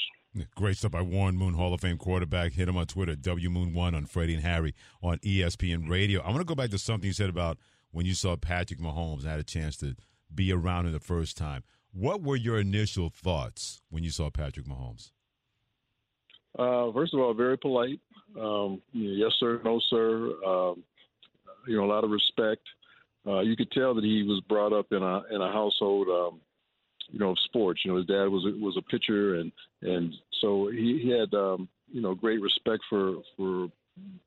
Great 0.54 0.76
stuff 0.76 0.92
by 0.92 1.02
Warren 1.02 1.36
Moon, 1.36 1.54
Hall 1.54 1.74
of 1.74 1.80
Fame 1.80 1.98
quarterback. 1.98 2.52
Hit 2.52 2.68
him 2.68 2.76
on 2.76 2.86
Twitter, 2.86 3.16
WMoon1 3.16 3.96
on 3.96 4.06
Freddie 4.06 4.34
and 4.34 4.44
Harry 4.44 4.74
on 5.02 5.18
ESPN 5.18 5.88
Radio. 5.88 6.20
I 6.20 6.28
want 6.28 6.38
to 6.38 6.44
go 6.44 6.54
back 6.54 6.70
to 6.70 6.78
something 6.78 7.06
you 7.06 7.12
said 7.12 7.30
about 7.30 7.58
when 7.90 8.06
you 8.06 8.14
saw 8.14 8.36
Patrick 8.36 8.78
Mahomes 8.78 9.20
and 9.20 9.28
had 9.28 9.40
a 9.40 9.44
chance 9.44 9.76
to 9.78 9.96
be 10.32 10.52
around 10.52 10.86
him 10.86 10.92
the 10.92 11.00
first 11.00 11.36
time. 11.36 11.64
What 11.92 12.22
were 12.22 12.36
your 12.36 12.60
initial 12.60 13.10
thoughts 13.10 13.82
when 13.90 14.04
you 14.04 14.10
saw 14.10 14.30
Patrick 14.30 14.66
Mahomes? 14.66 15.10
Uh, 16.56 16.92
first 16.92 17.12
of 17.12 17.20
all, 17.20 17.34
very 17.34 17.58
polite. 17.58 17.98
Um, 18.40 18.80
yes, 18.92 19.32
sir, 19.40 19.60
no, 19.64 19.80
sir. 19.90 20.32
Um, 20.46 20.84
you 21.66 21.76
know, 21.76 21.84
a 21.84 21.92
lot 21.92 22.04
of 22.04 22.10
respect. 22.10 22.62
Uh, 23.26 23.40
you 23.40 23.56
could 23.56 23.70
tell 23.72 23.94
that 23.94 24.04
he 24.04 24.22
was 24.22 24.40
brought 24.48 24.72
up 24.72 24.86
in 24.92 25.02
a 25.02 25.22
in 25.34 25.42
a 25.42 25.52
household 25.52 26.08
um, 26.08 26.40
you 27.12 27.18
know, 27.18 27.30
of 27.30 27.38
sports. 27.44 27.80
You 27.84 27.90
know, 27.92 27.98
his 27.98 28.06
dad 28.06 28.28
was 28.28 28.44
a, 28.46 28.58
was 28.62 28.76
a 28.76 28.90
pitcher, 28.90 29.36
and 29.36 29.52
and 29.82 30.12
so 30.40 30.70
he, 30.72 31.00
he 31.02 31.10
had 31.10 31.32
um, 31.34 31.68
you 31.90 32.00
know 32.00 32.14
great 32.14 32.40
respect 32.40 32.82
for 32.88 33.16
for 33.36 33.68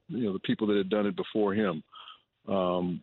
you 0.09 0.25
know 0.25 0.33
the 0.33 0.39
people 0.39 0.67
that 0.67 0.77
had 0.77 0.89
done 0.89 1.07
it 1.07 1.15
before 1.15 1.53
him. 1.53 1.83
Um, 2.47 3.01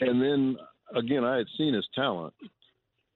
and 0.00 0.20
then 0.22 0.56
again, 0.94 1.24
I 1.24 1.36
had 1.36 1.46
seen 1.56 1.74
his 1.74 1.86
talent, 1.94 2.34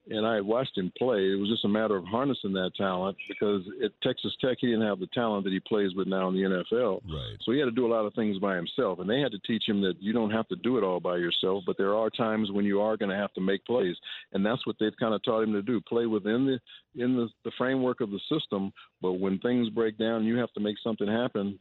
and 0.08 0.26
I 0.26 0.40
watched 0.40 0.76
him 0.76 0.92
play. 0.96 1.18
It 1.18 1.38
was 1.38 1.48
just 1.48 1.64
a 1.64 1.68
matter 1.68 1.96
of 1.96 2.04
harnessing 2.04 2.52
that 2.52 2.72
talent 2.76 3.16
because 3.28 3.62
at 3.84 3.90
Texas 4.02 4.32
Tech 4.40 4.58
he 4.60 4.68
didn't 4.68 4.86
have 4.86 5.00
the 5.00 5.08
talent 5.08 5.44
that 5.44 5.52
he 5.52 5.60
plays 5.60 5.94
with 5.94 6.06
now 6.06 6.28
in 6.28 6.34
the 6.34 6.42
NFL. 6.42 7.02
Right. 7.04 7.36
So 7.44 7.52
he 7.52 7.58
had 7.58 7.66
to 7.66 7.70
do 7.70 7.86
a 7.86 7.92
lot 7.92 8.06
of 8.06 8.14
things 8.14 8.38
by 8.38 8.56
himself, 8.56 8.98
and 8.98 9.08
they 9.08 9.20
had 9.20 9.32
to 9.32 9.38
teach 9.46 9.64
him 9.66 9.80
that 9.82 9.94
you 10.00 10.12
don't 10.12 10.30
have 10.30 10.48
to 10.48 10.56
do 10.56 10.78
it 10.78 10.84
all 10.84 11.00
by 11.00 11.16
yourself. 11.16 11.64
But 11.66 11.78
there 11.78 11.94
are 11.94 12.10
times 12.10 12.50
when 12.50 12.64
you 12.64 12.80
are 12.80 12.96
going 12.96 13.10
to 13.10 13.16
have 13.16 13.32
to 13.34 13.40
make 13.40 13.64
plays, 13.64 13.96
and 14.32 14.44
that's 14.44 14.66
what 14.66 14.76
they've 14.78 14.96
kind 14.98 15.14
of 15.14 15.22
taught 15.22 15.42
him 15.42 15.52
to 15.52 15.62
do: 15.62 15.80
play 15.80 16.06
within 16.06 16.46
the 16.46 17.02
in 17.02 17.16
the, 17.16 17.28
the 17.44 17.52
framework 17.58 18.00
of 18.00 18.10
the 18.10 18.20
system. 18.30 18.72
But 19.02 19.14
when 19.14 19.38
things 19.38 19.68
break 19.68 19.98
down, 19.98 20.16
and 20.16 20.26
you 20.26 20.36
have 20.38 20.52
to 20.54 20.60
make 20.60 20.76
something 20.82 21.08
happen. 21.08 21.58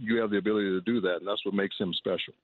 You 0.00 0.18
have 0.20 0.30
the 0.30 0.38
ability 0.38 0.68
to 0.70 0.80
do 0.80 1.00
that, 1.02 1.16
and 1.16 1.26
that's 1.26 1.44
what 1.44 1.54
makes 1.54 1.76
him 1.78 1.92
special. 1.94 2.34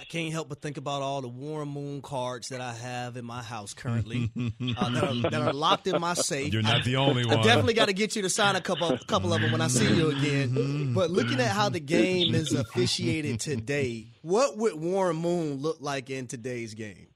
I 0.00 0.04
can't 0.04 0.32
help 0.32 0.48
but 0.48 0.62
think 0.62 0.76
about 0.76 1.02
all 1.02 1.20
the 1.20 1.28
Warren 1.28 1.68
Moon 1.68 2.02
cards 2.02 2.50
that 2.50 2.60
I 2.60 2.72
have 2.72 3.16
in 3.16 3.24
my 3.24 3.42
house 3.42 3.74
currently 3.74 4.30
uh, 4.36 4.90
that, 4.90 5.04
are, 5.04 5.30
that, 5.30 5.42
are, 5.42 5.52
locked 5.52 5.88
in 5.88 6.00
my 6.00 6.14
safe. 6.14 6.52
You're 6.52 6.62
not 6.62 6.84
the 6.84 6.96
only 6.96 7.26
one. 7.26 7.38
I 7.38 7.42
definitely 7.42 7.74
got 7.74 7.86
to 7.86 7.92
get 7.92 8.14
you 8.14 8.22
to 8.22 8.30
sign 8.30 8.54
a 8.54 8.60
couple, 8.60 8.92
a 8.92 8.98
couple 9.06 9.32
of 9.32 9.40
them 9.40 9.50
when 9.50 9.60
I 9.60 9.66
see 9.66 9.92
you 9.92 10.10
again. 10.10 10.94
But 10.94 11.10
looking 11.10 11.40
at 11.40 11.48
how 11.48 11.68
the 11.68 11.80
game 11.80 12.34
is 12.36 12.52
officiated 12.52 13.40
today, 13.40 14.06
what 14.22 14.56
would 14.56 14.76
Warren 14.76 15.16
Moon 15.16 15.56
look 15.56 15.78
like 15.80 16.10
in 16.10 16.28
today's 16.28 16.74
game? 16.74 17.07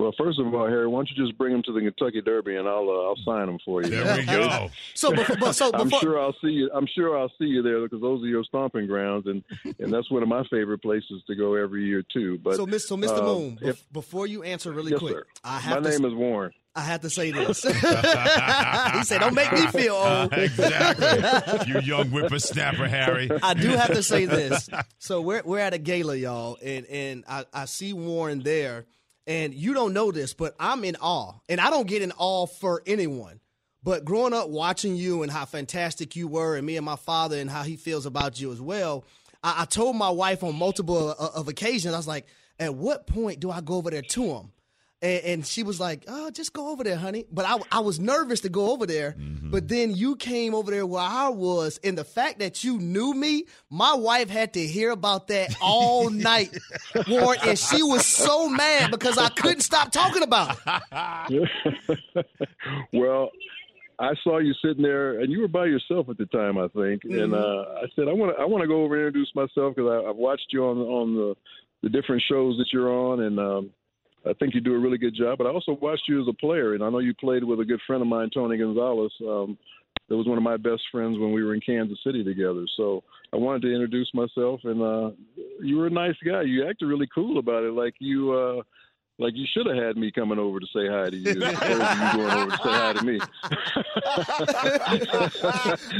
Well, 0.00 0.14
first 0.16 0.38
of 0.38 0.54
all, 0.54 0.66
Harry, 0.66 0.88
why 0.88 1.00
don't 1.00 1.10
you 1.10 1.26
just 1.26 1.36
bring 1.36 1.54
him 1.54 1.62
to 1.64 1.72
the 1.74 1.80
Kentucky 1.80 2.22
Derby 2.22 2.56
and 2.56 2.66
I'll 2.66 2.88
uh, 2.88 3.08
I'll 3.08 3.18
sign 3.22 3.50
him 3.50 3.58
for 3.62 3.82
you. 3.82 3.90
There 3.90 4.16
we 4.16 4.24
go. 4.24 4.70
so, 4.94 5.12
before, 5.12 5.52
so 5.52 5.70
before, 5.70 5.80
I'm 5.82 5.90
sure 5.90 6.18
I'll 6.18 6.36
see 6.40 6.48
you. 6.48 6.70
I'm 6.72 6.86
sure 6.86 7.18
I'll 7.18 7.32
see 7.38 7.44
you 7.44 7.60
there 7.60 7.82
because 7.82 8.00
those 8.00 8.22
are 8.22 8.26
your 8.26 8.42
stomping 8.44 8.86
grounds, 8.86 9.26
and 9.26 9.44
and 9.78 9.92
that's 9.92 10.10
one 10.10 10.22
of 10.22 10.28
my 10.30 10.42
favorite 10.50 10.80
places 10.80 11.22
to 11.26 11.36
go 11.36 11.54
every 11.54 11.84
year 11.84 12.02
too. 12.14 12.38
But 12.38 12.56
so, 12.56 12.66
Mr. 12.66 12.80
So 12.80 12.96
Mr. 12.96 13.18
Uh, 13.18 13.22
Moon, 13.24 13.58
if, 13.60 13.92
before 13.92 14.26
you 14.26 14.42
answer 14.42 14.72
really 14.72 14.92
yes, 14.92 15.00
quick, 15.00 15.12
sir. 15.12 15.26
I 15.44 15.60
have 15.60 15.82
my 15.82 15.90
to, 15.90 15.98
name 15.98 16.10
is 16.10 16.14
Warren. 16.14 16.52
I 16.74 16.80
have 16.80 17.02
to 17.02 17.10
say 17.10 17.30
this. 17.30 17.62
he 17.64 17.72
said, 19.04 19.18
"Don't 19.18 19.34
make 19.34 19.52
me 19.52 19.66
feel 19.66 19.96
old." 19.96 20.32
exactly, 20.32 21.74
you 21.74 21.80
young 21.80 22.08
whippersnapper, 22.08 22.88
Harry. 22.88 23.28
I 23.42 23.52
do 23.52 23.68
have 23.68 23.88
to 23.88 24.02
say 24.02 24.24
this. 24.24 24.70
So 24.98 25.20
we're 25.20 25.42
we're 25.44 25.58
at 25.58 25.74
a 25.74 25.78
gala, 25.78 26.16
y'all, 26.16 26.56
and 26.64 26.86
and 26.86 27.24
I, 27.28 27.44
I 27.52 27.64
see 27.66 27.92
Warren 27.92 28.40
there 28.40 28.86
and 29.30 29.54
you 29.54 29.74
don't 29.74 29.92
know 29.92 30.10
this, 30.10 30.34
but 30.34 30.56
I'm 30.58 30.82
in 30.82 30.96
awe. 30.96 31.34
And 31.48 31.60
I 31.60 31.70
don't 31.70 31.86
get 31.86 32.02
in 32.02 32.10
awe 32.18 32.46
for 32.46 32.82
anyone. 32.84 33.38
But 33.80 34.04
growing 34.04 34.34
up 34.34 34.48
watching 34.48 34.96
you 34.96 35.22
and 35.22 35.30
how 35.30 35.44
fantastic 35.44 36.16
you 36.16 36.26
were, 36.26 36.56
and 36.56 36.66
me 36.66 36.76
and 36.76 36.84
my 36.84 36.96
father 36.96 37.38
and 37.38 37.48
how 37.48 37.62
he 37.62 37.76
feels 37.76 38.06
about 38.06 38.40
you 38.40 38.50
as 38.50 38.60
well, 38.60 39.04
I, 39.44 39.62
I 39.62 39.64
told 39.66 39.94
my 39.94 40.10
wife 40.10 40.42
on 40.42 40.56
multiple 40.56 41.14
uh, 41.16 41.28
of 41.32 41.46
occasions, 41.46 41.94
I 41.94 41.96
was 41.96 42.08
like, 42.08 42.26
at 42.58 42.74
what 42.74 43.06
point 43.06 43.38
do 43.38 43.52
I 43.52 43.60
go 43.60 43.76
over 43.76 43.88
there 43.88 44.02
to 44.02 44.24
him? 44.24 44.50
And, 45.02 45.24
and, 45.24 45.46
she 45.46 45.62
was 45.62 45.80
like, 45.80 46.04
"Oh, 46.08 46.30
just 46.30 46.52
go 46.52 46.68
over 46.70 46.84
there, 46.84 46.96
honey." 46.96 47.24
But 47.32 47.46
I, 47.46 47.58
I 47.72 47.80
was 47.80 47.98
nervous 47.98 48.40
to 48.40 48.50
go 48.50 48.72
over 48.72 48.84
there. 48.84 49.12
Mm-hmm. 49.12 49.50
But 49.50 49.66
then 49.66 49.94
you 49.94 50.16
came 50.16 50.54
over 50.54 50.70
there 50.70 50.84
where 50.84 51.02
I 51.02 51.28
was, 51.28 51.80
and 51.82 51.96
the 51.96 52.04
fact 52.04 52.40
that 52.40 52.62
you 52.64 52.78
knew 52.78 53.14
me, 53.14 53.46
my 53.70 53.94
wife 53.94 54.28
had 54.28 54.52
to 54.54 54.60
hear 54.60 54.90
about 54.90 55.28
that 55.28 55.56
all 55.62 56.10
night, 56.10 56.54
Warren, 57.08 57.38
and 57.46 57.58
she 57.58 57.82
was 57.82 58.04
so 58.04 58.48
mad 58.50 58.90
because 58.90 59.16
I 59.16 59.30
couldn't 59.30 59.62
stop 59.62 59.90
talking 59.90 60.22
about 60.22 60.58
it. 61.30 61.48
well, 62.92 63.30
I 63.98 64.14
saw 64.22 64.38
you 64.38 64.54
sitting 64.62 64.82
there, 64.82 65.20
and 65.20 65.30
you 65.30 65.40
were 65.40 65.48
by 65.48 65.66
yourself 65.66 66.08
at 66.08 66.18
the 66.18 66.26
time, 66.26 66.58
I 66.58 66.68
think. 66.68 67.04
Mm-hmm. 67.04 67.22
And 67.22 67.34
uh, 67.34 67.64
I 67.78 67.86
said, 67.96 68.08
"I 68.08 68.12
want 68.12 68.36
to, 68.36 68.42
I 68.42 68.44
want 68.46 68.62
to 68.62 68.68
go 68.68 68.82
over 68.82 68.96
and 68.96 69.06
introduce 69.06 69.30
myself 69.34 69.76
because 69.76 70.04
I've 70.06 70.16
watched 70.16 70.48
you 70.50 70.64
on 70.64 70.78
on 70.78 71.14
the 71.14 71.36
the 71.82 71.88
different 71.88 72.22
shows 72.28 72.58
that 72.58 72.66
you're 72.72 72.90
on, 72.90 73.20
and." 73.20 73.38
Um, 73.38 73.70
I 74.26 74.32
think 74.34 74.54
you 74.54 74.60
do 74.60 74.74
a 74.74 74.78
really 74.78 74.98
good 74.98 75.14
job. 75.14 75.38
But 75.38 75.46
I 75.46 75.50
also 75.50 75.72
watched 75.72 76.08
you 76.08 76.20
as 76.20 76.28
a 76.28 76.32
player, 76.32 76.74
and 76.74 76.82
I 76.84 76.90
know 76.90 76.98
you 76.98 77.14
played 77.14 77.44
with 77.44 77.60
a 77.60 77.64
good 77.64 77.80
friend 77.86 78.02
of 78.02 78.08
mine, 78.08 78.30
Tony 78.32 78.58
Gonzalez. 78.58 79.12
Um, 79.20 79.56
that 80.08 80.16
was 80.16 80.26
one 80.26 80.36
of 80.36 80.44
my 80.44 80.56
best 80.56 80.82
friends 80.90 81.18
when 81.18 81.32
we 81.32 81.44
were 81.44 81.54
in 81.54 81.60
Kansas 81.60 81.98
City 82.04 82.24
together. 82.24 82.66
So 82.76 83.04
I 83.32 83.36
wanted 83.36 83.62
to 83.62 83.72
introduce 83.72 84.10
myself, 84.12 84.60
and 84.64 84.82
uh, 84.82 85.10
you 85.60 85.76
were 85.76 85.86
a 85.86 85.90
nice 85.90 86.16
guy. 86.24 86.42
You 86.42 86.68
acted 86.68 86.86
really 86.86 87.08
cool 87.14 87.38
about 87.38 87.64
it, 87.64 87.72
like 87.72 87.94
you. 87.98 88.32
Uh, 88.32 88.62
like 89.20 89.34
you 89.36 89.46
should 89.52 89.66
have 89.66 89.76
had 89.76 89.96
me 89.98 90.10
coming 90.10 90.38
over 90.38 90.58
to 90.58 90.66
say 90.74 90.88
hi 90.88 91.10
to 91.10 91.16
you, 91.16 91.42
as 91.42 91.52
opposed 91.52 91.80
to 91.82 91.94
you 91.94 92.12
going 92.16 92.30
over 92.30 92.50
to 92.50 92.56
say 92.56 92.70
hi 92.70 92.92
to 92.94 93.04
me. 93.04 93.20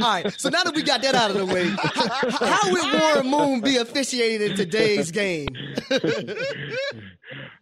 All 0.03 0.11
right. 0.11 0.33
So 0.39 0.49
now 0.49 0.63
that 0.63 0.73
we 0.73 0.81
got 0.81 1.03
that 1.03 1.13
out 1.13 1.29
of 1.29 1.37
the 1.37 1.45
way, 1.45 1.69
how, 1.69 2.47
how 2.47 2.71
would 2.71 2.99
Warren 2.99 3.27
Moon 3.29 3.61
be 3.61 3.77
officiated 3.77 4.51
in 4.51 4.57
today's 4.57 5.11
game? 5.11 5.49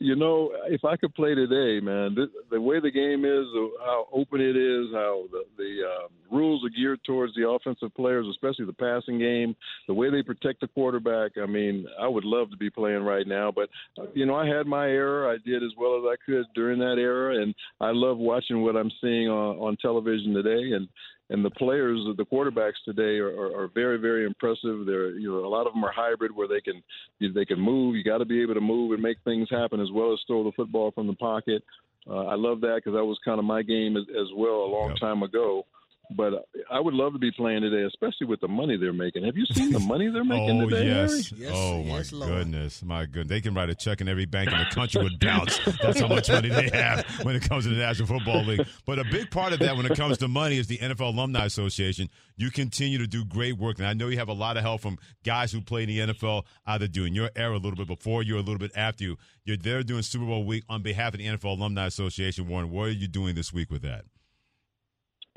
you 0.00 0.16
know, 0.16 0.50
if 0.64 0.82
I 0.82 0.96
could 0.96 1.14
play 1.14 1.34
today, 1.34 1.78
man, 1.84 2.14
the, 2.14 2.26
the 2.50 2.58
way 2.58 2.80
the 2.80 2.90
game 2.90 3.26
is, 3.26 3.46
how 3.84 4.06
open 4.10 4.40
it 4.40 4.56
is, 4.56 4.86
how 4.94 5.24
the, 5.30 5.44
the 5.58 5.80
uh, 5.86 6.34
rules 6.34 6.64
are 6.64 6.70
geared 6.70 7.00
towards 7.04 7.34
the 7.34 7.46
offensive 7.46 7.94
players, 7.94 8.26
especially 8.30 8.64
the 8.64 8.72
passing 8.72 9.18
game, 9.18 9.54
the 9.86 9.92
way 9.92 10.10
they 10.10 10.22
protect 10.22 10.62
the 10.62 10.68
quarterback. 10.68 11.32
I 11.36 11.44
mean, 11.44 11.86
I 12.00 12.08
would 12.08 12.24
love 12.24 12.50
to 12.50 12.56
be 12.56 12.70
playing 12.70 13.02
right 13.02 13.26
now, 13.26 13.52
but 13.54 13.68
uh, 13.98 14.06
you 14.14 14.24
know, 14.24 14.34
I 14.34 14.46
had 14.46 14.66
my 14.66 14.86
era. 14.86 15.34
I 15.34 15.36
did 15.46 15.62
as 15.62 15.72
well 15.78 15.98
as 15.98 16.04
I 16.10 16.16
could 16.24 16.46
during 16.54 16.78
that 16.78 16.96
era, 16.98 17.42
and 17.42 17.54
I 17.78 17.90
love 17.90 18.16
watching 18.16 18.62
what 18.62 18.76
I'm 18.76 18.90
seeing 19.02 19.28
on, 19.28 19.58
on 19.58 19.76
television 19.76 20.32
today. 20.32 20.74
And 20.74 20.88
and 21.30 21.44
the 21.44 21.50
players, 21.50 22.00
the 22.16 22.26
quarterbacks 22.26 22.82
today 22.84 23.18
are, 23.18 23.28
are, 23.28 23.62
are 23.62 23.70
very, 23.72 23.98
very 23.98 24.26
impressive. 24.26 24.84
They're, 24.84 25.10
you 25.12 25.30
know, 25.30 25.46
a 25.46 25.48
lot 25.48 25.66
of 25.66 25.72
them 25.72 25.84
are 25.84 25.92
hybrid 25.92 26.34
where 26.34 26.48
they 26.48 26.60
can, 26.60 26.82
they 27.20 27.44
can 27.44 27.60
move. 27.60 27.94
You 27.94 28.02
got 28.02 28.18
to 28.18 28.24
be 28.24 28.42
able 28.42 28.54
to 28.54 28.60
move 28.60 28.92
and 28.92 29.02
make 29.02 29.18
things 29.22 29.48
happen 29.48 29.80
as 29.80 29.88
well 29.94 30.12
as 30.12 30.18
throw 30.26 30.42
the 30.42 30.52
football 30.52 30.90
from 30.90 31.06
the 31.06 31.14
pocket. 31.14 31.62
Uh, 32.08 32.26
I 32.26 32.34
love 32.34 32.60
that 32.62 32.76
because 32.76 32.94
that 32.94 33.04
was 33.04 33.18
kind 33.24 33.38
of 33.38 33.44
my 33.44 33.62
game 33.62 33.96
as, 33.96 34.04
as 34.10 34.26
well 34.34 34.64
a 34.64 34.72
long 34.72 34.88
yep. 34.88 34.98
time 34.98 35.22
ago. 35.22 35.64
But 36.16 36.32
I 36.70 36.80
would 36.80 36.94
love 36.94 37.12
to 37.12 37.18
be 37.18 37.30
playing 37.30 37.62
today, 37.62 37.84
especially 37.86 38.26
with 38.26 38.40
the 38.40 38.48
money 38.48 38.76
they're 38.76 38.92
making. 38.92 39.24
Have 39.24 39.36
you 39.36 39.46
seen 39.46 39.70
the 39.70 39.78
money 39.78 40.08
they're 40.08 40.20
oh, 40.22 40.24
making 40.24 40.62
oh, 40.62 40.68
today? 40.68 40.86
Yes. 40.86 41.32
yes. 41.32 41.52
Oh 41.54 41.84
my 41.84 41.98
yes, 41.98 42.10
goodness, 42.10 42.82
my 42.82 43.06
goodness! 43.06 43.28
They 43.28 43.40
can 43.40 43.54
write 43.54 43.70
a 43.70 43.76
check, 43.76 44.00
and 44.00 44.10
every 44.10 44.26
bank 44.26 44.50
in 44.50 44.58
the 44.58 44.64
country 44.74 45.02
would 45.02 45.20
bounce. 45.20 45.60
That's 45.80 46.00
how 46.00 46.08
much 46.08 46.28
money 46.28 46.48
they 46.48 46.68
have 46.72 47.06
when 47.22 47.36
it 47.36 47.48
comes 47.48 47.64
to 47.64 47.70
the 47.70 47.76
National 47.76 48.08
Football 48.08 48.44
League. 48.44 48.66
But 48.86 48.98
a 48.98 49.04
big 49.04 49.30
part 49.30 49.52
of 49.52 49.60
that, 49.60 49.76
when 49.76 49.86
it 49.86 49.96
comes 49.96 50.18
to 50.18 50.28
money, 50.28 50.58
is 50.58 50.66
the 50.66 50.78
NFL 50.78 51.14
Alumni 51.14 51.44
Association. 51.44 52.08
You 52.36 52.50
continue 52.50 52.98
to 52.98 53.06
do 53.06 53.24
great 53.24 53.56
work, 53.56 53.78
and 53.78 53.86
I 53.86 53.92
know 53.92 54.08
you 54.08 54.18
have 54.18 54.28
a 54.28 54.34
lot 54.34 54.56
of 54.56 54.62
help 54.62 54.80
from 54.80 54.98
guys 55.24 55.52
who 55.52 55.60
play 55.60 55.84
in 55.84 55.88
the 55.88 56.12
NFL, 56.12 56.44
either 56.66 56.88
doing 56.88 57.14
your 57.14 57.30
era 57.36 57.52
a 57.52 57.60
little 57.60 57.76
bit 57.76 57.86
before 57.86 58.22
you, 58.24 58.34
or 58.34 58.38
a 58.38 58.42
little 58.42 58.58
bit 58.58 58.72
after 58.74 59.04
you. 59.04 59.16
You're 59.44 59.56
there 59.56 59.82
doing 59.84 60.02
Super 60.02 60.24
Bowl 60.24 60.44
week 60.44 60.64
on 60.68 60.82
behalf 60.82 61.14
of 61.14 61.18
the 61.18 61.26
NFL 61.26 61.58
Alumni 61.58 61.86
Association. 61.86 62.48
Warren, 62.48 62.70
what 62.70 62.88
are 62.88 62.90
you 62.90 63.06
doing 63.06 63.36
this 63.36 63.52
week 63.52 63.70
with 63.70 63.82
that? 63.82 64.04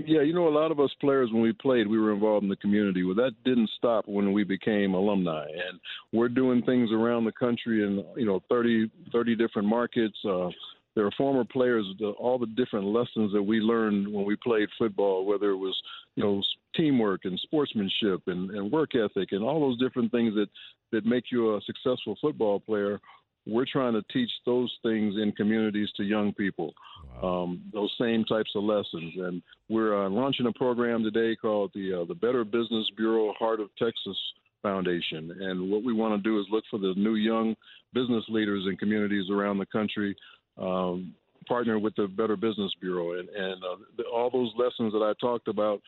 Yeah, 0.05 0.21
you 0.21 0.33
know, 0.33 0.47
a 0.47 0.49
lot 0.49 0.71
of 0.71 0.79
us 0.79 0.91
players, 0.99 1.31
when 1.31 1.41
we 1.41 1.53
played, 1.53 1.87
we 1.87 1.99
were 1.99 2.13
involved 2.13 2.43
in 2.43 2.49
the 2.49 2.55
community. 2.57 3.03
Well, 3.03 3.15
that 3.15 3.35
didn't 3.45 3.69
stop 3.77 4.05
when 4.07 4.33
we 4.33 4.43
became 4.43 4.93
alumni, 4.93 5.45
and 5.45 5.79
we're 6.11 6.29
doing 6.29 6.61
things 6.63 6.91
around 6.91 7.25
the 7.25 7.31
country 7.31 7.83
in 7.83 8.03
you 8.15 8.25
know 8.25 8.41
30, 8.49 8.89
30 9.11 9.35
different 9.35 9.67
markets. 9.67 10.17
Uh, 10.25 10.49
there 10.95 11.05
are 11.05 11.11
former 11.11 11.43
players, 11.43 11.85
the, 11.99 12.09
all 12.11 12.37
the 12.37 12.45
different 12.47 12.85
lessons 12.85 13.33
that 13.33 13.41
we 13.41 13.59
learned 13.59 14.07
when 14.11 14.25
we 14.25 14.35
played 14.35 14.69
football, 14.77 15.25
whether 15.25 15.51
it 15.51 15.57
was 15.57 15.79
you 16.15 16.23
know 16.23 16.41
teamwork 16.75 17.25
and 17.25 17.39
sportsmanship 17.39 18.21
and, 18.27 18.51
and 18.51 18.71
work 18.71 18.95
ethic 18.95 19.31
and 19.31 19.43
all 19.43 19.59
those 19.59 19.79
different 19.79 20.11
things 20.11 20.33
that 20.35 20.49
that 20.91 21.05
make 21.05 21.25
you 21.31 21.55
a 21.55 21.61
successful 21.61 22.17
football 22.21 22.59
player 22.59 22.99
we're 23.45 23.65
trying 23.65 23.93
to 23.93 24.03
teach 24.13 24.29
those 24.45 24.73
things 24.83 25.15
in 25.21 25.31
communities 25.33 25.89
to 25.97 26.03
young 26.03 26.33
people, 26.33 26.73
wow. 27.21 27.43
um, 27.43 27.61
those 27.73 27.93
same 27.99 28.23
types 28.25 28.51
of 28.55 28.63
lessons. 28.63 29.13
And 29.17 29.41
we're 29.69 30.05
uh, 30.05 30.09
launching 30.09 30.45
a 30.47 30.53
program 30.53 31.03
today 31.03 31.35
called 31.35 31.71
the 31.73 32.01
uh, 32.01 32.05
the 32.05 32.15
Better 32.15 32.43
Business 32.43 32.87
Bureau 32.95 33.33
Heart 33.37 33.59
of 33.59 33.69
Texas 33.77 34.17
Foundation. 34.61 35.35
And 35.41 35.69
what 35.69 35.83
we 35.83 35.93
want 35.93 36.21
to 36.21 36.29
do 36.29 36.39
is 36.39 36.45
look 36.49 36.63
for 36.69 36.79
the 36.79 36.93
new 36.95 37.15
young 37.15 37.55
business 37.93 38.23
leaders 38.29 38.65
in 38.67 38.77
communities 38.77 39.29
around 39.29 39.57
the 39.57 39.65
country. 39.67 40.15
Um, 40.57 41.13
partner 41.47 41.77
with 41.77 41.93
the 41.95 42.07
Better 42.07 42.37
Business 42.37 42.71
Bureau, 42.79 43.19
and 43.19 43.27
and 43.29 43.63
uh, 43.63 43.75
the, 43.97 44.03
all 44.03 44.29
those 44.29 44.51
lessons 44.57 44.93
that 44.93 45.03
I 45.03 45.13
talked 45.19 45.47
about 45.47 45.81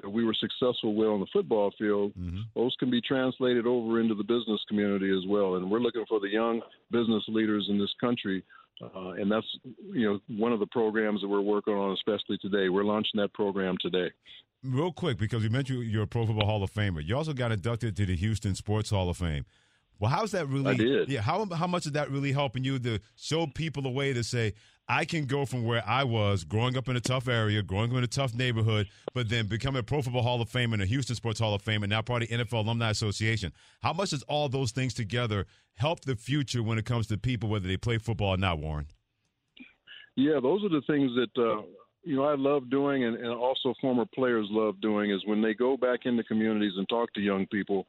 that 0.00 0.08
we 0.08 0.24
were 0.24 0.34
successful 0.34 0.94
with 0.94 1.08
on 1.08 1.20
the 1.20 1.26
football 1.32 1.72
field, 1.78 2.12
mm-hmm. 2.18 2.40
those 2.54 2.74
can 2.78 2.90
be 2.90 3.00
translated 3.00 3.66
over 3.66 4.00
into 4.00 4.14
the 4.14 4.24
business 4.24 4.60
community 4.68 5.10
as 5.10 5.26
well. 5.28 5.56
And 5.56 5.70
we're 5.70 5.80
looking 5.80 6.04
for 6.08 6.20
the 6.20 6.28
young 6.28 6.60
business 6.90 7.22
leaders 7.28 7.66
in 7.68 7.78
this 7.78 7.92
country. 8.00 8.42
Uh, 8.82 9.10
and 9.10 9.30
that's 9.30 9.46
you 9.92 10.10
know 10.10 10.18
one 10.38 10.52
of 10.52 10.58
the 10.58 10.66
programs 10.66 11.20
that 11.20 11.28
we're 11.28 11.40
working 11.40 11.74
on, 11.74 11.92
especially 11.92 12.38
today. 12.38 12.68
We're 12.68 12.84
launching 12.84 13.20
that 13.20 13.32
program 13.32 13.76
today. 13.80 14.10
Real 14.64 14.92
quick, 14.92 15.18
because 15.18 15.44
you 15.44 15.50
mentioned 15.50 15.84
you're 15.84 16.04
a 16.04 16.06
Pro 16.06 16.26
Football 16.26 16.46
Hall 16.46 16.62
of 16.62 16.72
Famer. 16.72 17.04
You 17.04 17.16
also 17.16 17.32
got 17.32 17.52
inducted 17.52 17.96
to 17.96 18.06
the 18.06 18.16
Houston 18.16 18.54
Sports 18.54 18.90
Hall 18.90 19.08
of 19.08 19.16
Fame. 19.16 19.44
Well, 20.00 20.10
how's 20.10 20.32
that 20.32 20.48
really? 20.48 20.70
I 20.70 20.74
did. 20.74 21.08
Yeah, 21.08 21.20
how 21.20 21.46
how 21.54 21.68
much 21.68 21.86
is 21.86 21.92
that 21.92 22.10
really 22.10 22.32
helping 22.32 22.64
you 22.64 22.78
to 22.80 22.98
show 23.14 23.46
people 23.46 23.86
a 23.86 23.90
way 23.90 24.12
to 24.12 24.24
say, 24.24 24.54
I 24.88 25.04
can 25.04 25.26
go 25.26 25.46
from 25.46 25.64
where 25.64 25.82
I 25.86 26.04
was, 26.04 26.44
growing 26.44 26.76
up 26.76 26.88
in 26.88 26.96
a 26.96 27.00
tough 27.00 27.28
area, 27.28 27.62
growing 27.62 27.90
up 27.92 27.96
in 27.98 28.04
a 28.04 28.08
tough 28.08 28.34
neighborhood, 28.34 28.88
but 29.14 29.28
then 29.28 29.46
becoming 29.46 29.80
a 29.80 29.82
Pro 29.82 30.02
Football 30.02 30.22
Hall 30.22 30.40
of 30.42 30.48
Fame 30.48 30.72
and 30.72 30.82
a 30.82 30.86
Houston 30.86 31.16
Sports 31.16 31.40
Hall 31.40 31.54
of 31.54 31.62
Fame, 31.62 31.82
and 31.82 31.90
now 31.90 32.02
part 32.02 32.22
of 32.22 32.28
the 32.28 32.36
NFL 32.36 32.64
Alumni 32.64 32.90
Association. 32.90 33.52
How 33.80 33.92
much 33.92 34.10
does 34.10 34.22
all 34.24 34.48
those 34.48 34.72
things 34.72 34.92
together 34.92 35.46
help 35.76 36.00
the 36.02 36.16
future 36.16 36.62
when 36.62 36.78
it 36.78 36.84
comes 36.84 37.06
to 37.08 37.16
people, 37.16 37.48
whether 37.48 37.66
they 37.66 37.76
play 37.76 37.98
football 37.98 38.30
or 38.30 38.36
not, 38.36 38.58
Warren? 38.58 38.86
Yeah, 40.16 40.40
those 40.42 40.62
are 40.64 40.68
the 40.68 40.82
things 40.86 41.10
that 41.14 41.42
uh, 41.42 41.62
you 42.02 42.16
know 42.16 42.24
I 42.24 42.34
love 42.34 42.68
doing, 42.68 43.04
and, 43.04 43.16
and 43.16 43.28
also 43.28 43.74
former 43.80 44.04
players 44.14 44.46
love 44.50 44.80
doing. 44.80 45.10
Is 45.10 45.24
when 45.24 45.40
they 45.40 45.54
go 45.54 45.76
back 45.76 46.00
into 46.04 46.22
communities 46.24 46.72
and 46.76 46.88
talk 46.88 47.12
to 47.14 47.20
young 47.20 47.46
people 47.46 47.86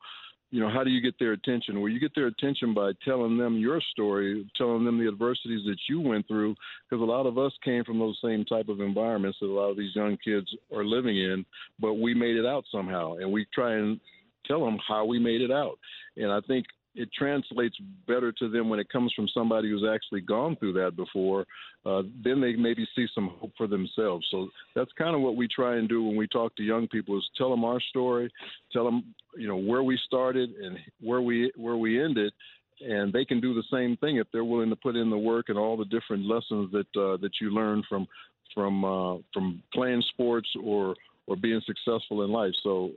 you 0.54 0.60
know, 0.60 0.70
how 0.70 0.84
do 0.84 0.92
you 0.92 1.02
get 1.02 1.18
their 1.18 1.32
attention? 1.32 1.82
Well, 1.82 1.90
you 1.90 2.00
get 2.00 2.14
their 2.14 2.28
attention 2.28 2.76
by 2.76 2.92
telling 3.04 3.40
them 3.40 3.58
your 3.58 3.82
story, 3.90 4.48
telling 4.56 4.86
them 4.86 5.00
the 5.00 5.08
adversities 5.08 5.66
that 5.66 5.78
you 5.90 6.00
went 6.00 6.28
through, 6.28 6.54
because 6.88 7.02
a 7.02 7.06
lot 7.06 7.26
of 7.26 7.40
us 7.40 7.52
came 7.66 7.84
from 7.84 7.98
those 7.98 8.20
same 8.24 8.46
type 8.46 8.70
of 8.70 8.80
environments 8.80 9.40
that 9.42 9.48
a 9.48 9.52
lot 9.52 9.72
of 9.72 9.78
these 9.78 9.96
young 9.96 10.16
kids 10.24 10.46
are 10.72 10.86
living 10.86 11.18
in, 11.18 11.44
but 11.80 11.96
we 11.96 12.14
made 12.14 12.36
it 12.36 12.46
out 12.46 12.66
somehow, 12.72 13.16
and 13.16 13.32
we 13.32 13.48
try 13.52 13.74
and 13.74 14.00
tell 14.46 14.64
them 14.64 14.78
how 14.88 15.04
we 15.04 15.18
made 15.18 15.42
it 15.42 15.50
out. 15.50 15.80
And 16.18 16.32
I 16.32 16.40
think 16.42 16.68
it 16.96 17.10
translates 17.18 17.76
better 18.08 18.32
to 18.32 18.50
them 18.50 18.70
when 18.70 18.80
it 18.80 18.90
comes 18.90 19.12
from 19.14 19.28
somebody 19.28 19.70
who's 19.70 19.86
actually 19.90 20.22
gone 20.22 20.56
through 20.58 20.74
that 20.74 20.96
before. 20.96 21.46
Uh, 21.86 22.04
then 22.24 22.40
they 22.40 22.54
maybe 22.54 22.88
see 22.96 23.08
some 23.14 23.30
hope 23.40 23.52
for 23.58 23.68
themselves. 23.68 24.26
So 24.32 24.50
that's 24.76 24.92
kind 24.98 25.16
of 25.16 25.22
what 25.22 25.36
we 25.36 25.48
try 25.48 25.78
and 25.78 25.90
do 25.90 26.04
when 26.04 26.16
we 26.16 26.28
talk 26.28 26.56
to 26.56 26.64
young 26.64 26.88
people: 26.88 27.18
is 27.18 27.30
tell 27.38 27.50
them 27.50 27.66
our 27.66 27.80
story, 27.82 28.32
tell 28.72 28.86
them 28.86 29.14
you 29.36 29.48
know 29.48 29.58
where 29.58 29.84
we 29.84 30.00
started 30.06 30.52
and 30.52 30.78
where 31.02 31.22
we 31.22 31.52
where 31.56 31.78
we 31.78 32.04
ended, 32.04 32.32
and 32.82 33.12
they 33.12 33.26
can 33.26 33.42
do 33.42 33.54
the 33.54 33.64
same 33.72 33.98
thing 33.98 34.18
if 34.18 34.28
they're 34.32 34.46
willing 34.46 34.70
to 34.70 34.76
put 34.76 34.96
in 34.96 35.10
the 35.10 35.18
work 35.18 35.50
and 35.50 35.58
all 35.58 35.76
the 35.76 35.86
different 35.86 36.26
lessons 36.26 36.72
that 36.72 37.02
uh, 37.02 37.18
that 37.18 37.32
you 37.42 37.50
learn 37.50 37.84
from 37.90 38.08
from 38.54 38.86
uh, 38.86 39.18
from 39.34 39.62
playing 39.74 40.04
sports 40.14 40.50
or 40.64 40.96
or 41.28 41.36
being 41.36 41.62
successful 41.66 42.24
in 42.24 42.32
life. 42.32 42.54
So 42.64 42.92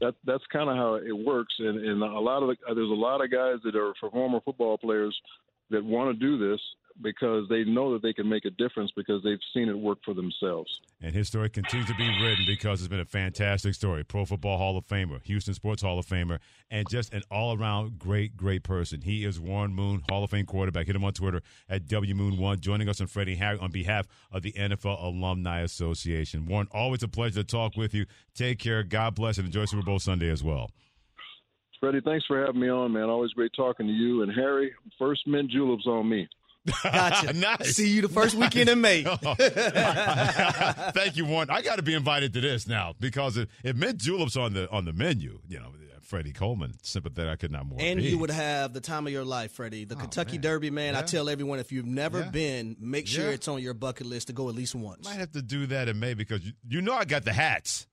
that 0.00 0.14
that's 0.24 0.44
kind 0.52 0.68
of 0.68 0.76
how 0.76 0.94
it 0.94 1.16
works. 1.16 1.54
And, 1.58 1.78
and 1.84 2.02
a 2.02 2.20
lot 2.20 2.42
of 2.42 2.48
the, 2.48 2.74
there's 2.74 2.90
a 2.90 2.94
lot 2.94 3.24
of 3.24 3.30
guys 3.30 3.56
that 3.64 3.76
are 3.76 3.92
former 4.10 4.40
football 4.44 4.78
players 4.78 5.18
that 5.70 5.84
want 5.84 6.18
to 6.18 6.18
do 6.18 6.38
this 6.38 6.60
because 7.02 7.48
they 7.48 7.64
know 7.64 7.92
that 7.92 8.02
they 8.02 8.12
can 8.12 8.28
make 8.28 8.44
a 8.44 8.50
difference 8.50 8.90
because 8.96 9.22
they've 9.22 9.38
seen 9.52 9.68
it 9.68 9.78
work 9.78 9.98
for 10.04 10.14
themselves. 10.14 10.80
And 11.02 11.14
his 11.14 11.28
story 11.28 11.50
continues 11.50 11.88
to 11.88 11.94
be 11.94 12.08
written 12.22 12.44
because 12.46 12.80
it's 12.80 12.88
been 12.88 13.00
a 13.00 13.04
fantastic 13.04 13.74
story. 13.74 14.04
Pro 14.04 14.24
Football 14.24 14.58
Hall 14.58 14.78
of 14.78 14.86
Famer, 14.86 15.22
Houston 15.24 15.54
Sports 15.54 15.82
Hall 15.82 15.98
of 15.98 16.06
Famer, 16.06 16.38
and 16.70 16.88
just 16.88 17.12
an 17.12 17.22
all 17.30 17.56
around 17.56 17.98
great, 17.98 18.36
great 18.36 18.62
person. 18.62 19.02
He 19.02 19.24
is 19.24 19.38
Warren 19.38 19.74
Moon, 19.74 20.02
Hall 20.08 20.24
of 20.24 20.30
Fame 20.30 20.46
quarterback. 20.46 20.86
Hit 20.86 20.96
him 20.96 21.04
on 21.04 21.12
Twitter 21.12 21.42
at 21.68 21.86
WMoon1, 21.86 22.60
joining 22.60 22.88
us 22.88 23.00
on 23.00 23.06
Freddie 23.08 23.36
Harry 23.36 23.58
on 23.58 23.70
behalf 23.70 24.06
of 24.32 24.42
the 24.42 24.52
NFL 24.52 25.02
Alumni 25.02 25.60
Association. 25.60 26.46
Warren, 26.46 26.68
always 26.72 27.02
a 27.02 27.08
pleasure 27.08 27.42
to 27.42 27.44
talk 27.44 27.76
with 27.76 27.92
you. 27.92 28.06
Take 28.34 28.58
care. 28.58 28.82
God 28.82 29.14
bless 29.14 29.36
and 29.38 29.46
enjoy 29.46 29.66
Super 29.66 29.84
Bowl 29.84 29.98
Sunday 29.98 30.30
as 30.30 30.42
well. 30.42 30.70
Freddie, 31.86 32.00
thanks 32.00 32.26
for 32.26 32.44
having 32.44 32.60
me 32.60 32.68
on, 32.68 32.92
man. 32.92 33.04
Always 33.04 33.30
great 33.30 33.52
talking 33.54 33.86
to 33.86 33.92
you. 33.92 34.22
And 34.22 34.32
Harry, 34.32 34.72
first 34.98 35.24
mint 35.24 35.52
juleps 35.52 35.86
on 35.86 36.08
me. 36.08 36.28
Gotcha. 36.82 37.32
nice. 37.34 37.76
See 37.76 37.90
you 37.90 38.02
the 38.02 38.08
first 38.08 38.34
weekend 38.34 38.68
in 38.68 38.80
May. 38.80 39.06
Oh. 39.24 39.34
Thank 40.94 41.16
you, 41.16 41.26
Warren. 41.26 41.48
I 41.48 41.62
got 41.62 41.76
to 41.76 41.82
be 41.82 41.94
invited 41.94 42.32
to 42.32 42.40
this 42.40 42.66
now 42.66 42.94
because 42.98 43.36
it, 43.36 43.50
it 43.62 43.76
mint 43.76 43.98
juleps 43.98 44.36
on 44.36 44.52
the 44.52 44.68
on 44.72 44.84
the 44.84 44.92
menu. 44.92 45.38
You 45.46 45.60
know, 45.60 45.70
Freddie 46.00 46.32
Coleman, 46.32 46.72
sympathetic 46.82 47.32
I 47.32 47.36
could 47.36 47.52
not 47.52 47.66
more. 47.66 47.78
And 47.80 48.00
be. 48.00 48.08
you 48.08 48.18
would 48.18 48.32
have 48.32 48.72
the 48.72 48.80
time 48.80 49.06
of 49.06 49.12
your 49.12 49.24
life, 49.24 49.52
Freddie. 49.52 49.84
The 49.84 49.94
oh, 49.94 49.98
Kentucky 49.98 50.38
man. 50.38 50.40
Derby, 50.40 50.70
man. 50.70 50.94
Yeah. 50.94 51.00
I 51.00 51.02
tell 51.02 51.28
everyone 51.28 51.60
if 51.60 51.70
you've 51.70 51.86
never 51.86 52.18
yeah. 52.18 52.30
been, 52.30 52.76
make 52.80 53.06
sure 53.06 53.26
yeah. 53.26 53.34
it's 53.34 53.46
on 53.46 53.62
your 53.62 53.74
bucket 53.74 54.08
list 54.08 54.26
to 54.26 54.32
go 54.32 54.48
at 54.48 54.56
least 54.56 54.74
once. 54.74 55.04
Might 55.04 55.20
have 55.20 55.30
to 55.32 55.42
do 55.42 55.66
that 55.66 55.88
in 55.88 56.00
May 56.00 56.14
because 56.14 56.44
you, 56.44 56.52
you 56.68 56.82
know 56.82 56.94
I 56.94 57.04
got 57.04 57.24
the 57.24 57.32
hats. 57.32 57.86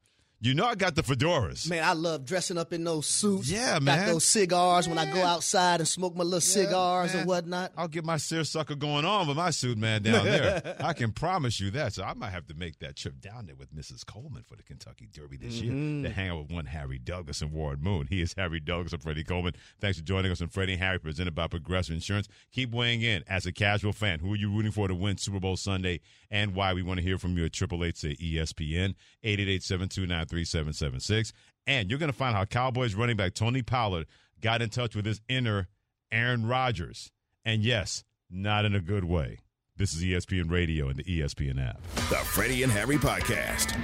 You 0.43 0.53
know 0.53 0.65
I 0.65 0.75
got 0.75 0.93
the 0.93 1.03
fedoras. 1.03 1.69
Man, 1.69 1.82
I 1.82 1.93
love 1.93 2.25
dressing 2.25 2.58
up 2.58 2.73
in 2.73 2.84
those 2.84 3.08
suits. 3.08 3.49
Yeah, 3.49 3.79
man. 3.79 3.99
Got 3.99 4.08
those 4.12 4.25
cigars 4.25 4.86
yeah. 4.86 4.93
when 4.93 5.08
I 5.08 5.10
go 5.10 5.23
outside 5.23 5.79
and 5.79 5.88
smoke 5.88 6.17
my 6.17 6.25
little 6.25 6.39
yeah, 6.39 6.67
cigars 6.67 7.13
man. 7.13 7.19
and 7.19 7.29
whatnot. 7.29 7.71
I'll 7.77 7.88
get 7.88 8.03
my 8.03 8.17
seersucker 8.17 8.75
going 8.75 9.06
on 9.06 9.29
with 9.29 9.38
my 9.38 9.51
suit, 9.51 9.77
man, 9.77 10.01
down 10.01 10.25
there. 10.25 10.75
I 10.82 10.91
can 10.91 11.13
promise 11.13 11.62
you 11.62 11.71
that. 11.71 11.93
So 11.93 12.03
I 12.03 12.13
might 12.13 12.32
have 12.32 12.45
to 12.47 12.56
make 12.56 12.79
that 12.79 12.97
trip 12.97 13.21
down 13.21 13.45
there 13.45 13.56
with 13.56 13.73
Mrs. 13.73 14.06
Coleman 14.06 14.43
for 14.45 14.58
the 14.58 14.63
Kentucky 14.63 15.08
Derby 15.13 15.38
this 15.38 15.62
mm-hmm. 15.62 16.01
year 16.01 16.10
to 16.10 16.13
hang 16.13 16.29
out 16.32 16.41
with 16.41 16.51
one 16.51 16.65
Harry 16.65 16.99
Douglas 16.99 17.41
and 17.41 17.53
Warren 17.53 17.79
Moon. 17.82 18.08
He 18.10 18.21
is 18.21 18.34
Harry 18.38 18.60
Douglas 18.60 18.91
and 18.91 19.01
Freddie 19.01 19.23
Coleman. 19.23 19.53
Thanks 19.79 19.97
for 19.97 20.03
joining 20.03 20.29
us 20.29 20.41
on 20.41 20.49
Freddie 20.49 20.73
and 20.73 20.82
Harry, 20.82 20.99
presented 20.99 21.34
by 21.34 21.47
Progressive 21.47 21.95
Insurance. 21.95 22.27
Keep 22.51 22.71
weighing 22.71 23.01
in 23.01 23.23
as 23.29 23.45
a 23.45 23.53
casual 23.53 23.93
fan. 23.93 24.19
Who 24.19 24.34
are 24.34 24.38
you 24.38 24.51
rooting 24.51 24.74
for 24.74 24.89
to 24.89 24.95
win 24.95 25.17
Super 25.17 25.39
Bowl 25.39 25.55
Sunday 25.55 26.01
and 26.30 26.53
why? 26.53 26.74
We 26.74 26.84
want 26.84 26.97
to 26.97 27.03
hear 27.05 27.17
from 27.17 27.38
you 27.38 27.45
at 27.45 27.55
888 27.55 27.97
say 27.97 28.15
ESPN, 28.15 28.95
888 29.24 29.63
729 29.63 30.32
3776. 30.34 31.34
And 31.67 31.89
you're 31.89 31.99
going 31.99 32.11
to 32.11 32.17
find 32.17 32.36
how 32.36 32.45
Cowboys 32.45 32.95
running 32.95 33.15
back 33.15 33.34
Tony 33.34 33.61
Pollard 33.61 34.07
got 34.41 34.61
in 34.61 34.69
touch 34.69 34.95
with 34.95 35.05
his 35.05 35.21
inner 35.29 35.67
Aaron 36.11 36.45
Rodgers. 36.45 37.11
And 37.45 37.63
yes, 37.63 38.03
not 38.29 38.65
in 38.65 38.75
a 38.75 38.81
good 38.81 39.05
way. 39.05 39.39
This 39.77 39.93
is 39.93 40.03
ESPN 40.03 40.51
Radio 40.51 40.89
and 40.89 40.97
the 40.97 41.03
ESPN 41.03 41.63
app. 41.63 41.81
The 42.09 42.17
Freddie 42.17 42.63
and 42.63 42.71
Harry 42.71 42.97
Podcast. 42.97 43.77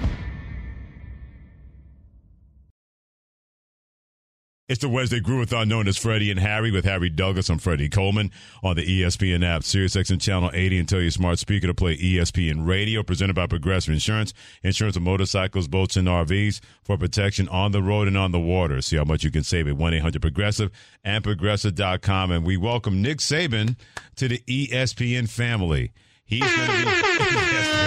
It's 4.70 4.82
the 4.82 4.88
Wednesday 4.88 5.20
Groovathon 5.20 5.68
known 5.68 5.88
as 5.88 5.98
Freddie 5.98 6.30
and 6.30 6.40
Harry 6.40 6.70
with 6.70 6.86
Harry 6.86 7.10
Douglas. 7.10 7.50
I'm 7.50 7.58
Freddie 7.58 7.90
Coleman 7.90 8.30
on 8.62 8.76
the 8.76 8.84
ESPN 8.84 9.44
app, 9.44 9.64
SiriusXM 9.64 10.22
Channel 10.22 10.52
80, 10.54 10.78
and 10.78 10.88
tell 10.88 11.02
your 11.02 11.10
smart 11.10 11.40
speaker 11.40 11.66
to 11.66 11.74
play 11.74 11.98
ESPN 11.98 12.68
Radio, 12.68 13.02
presented 13.02 13.34
by 13.34 13.48
Progressive 13.48 13.96
Insurance. 13.96 14.32
Insurance 14.62 14.96
of 14.96 15.02
motorcycles, 15.02 15.68
boats, 15.68 15.98
and 15.98 16.08
RVs 16.08 16.60
for 16.84 16.98
protection 16.98 17.50
on 17.50 17.72
the 17.72 17.82
road 17.82 18.08
and 18.08 18.16
on 18.16 18.32
the 18.32 18.40
water. 18.40 18.80
See 18.84 18.96
how 18.96 19.06
much 19.06 19.24
you 19.24 19.32
can 19.32 19.44
save 19.44 19.68
at 19.68 19.74
1-800-PROGRESSIVE 19.74 20.70
and 21.04 21.24
Progressive.com. 21.24 22.30
And 22.30 22.46
we 22.46 22.56
welcome 22.56 23.02
Nick 23.02 23.18
Saban 23.18 23.76
to 24.18 24.28
the 24.28 24.38
ESPN 24.48 25.28
family. 25.28 25.94
He's 26.26 26.42
going 26.42 26.70
to 26.70 26.78
be... 26.78 26.84
yes. 26.84 27.80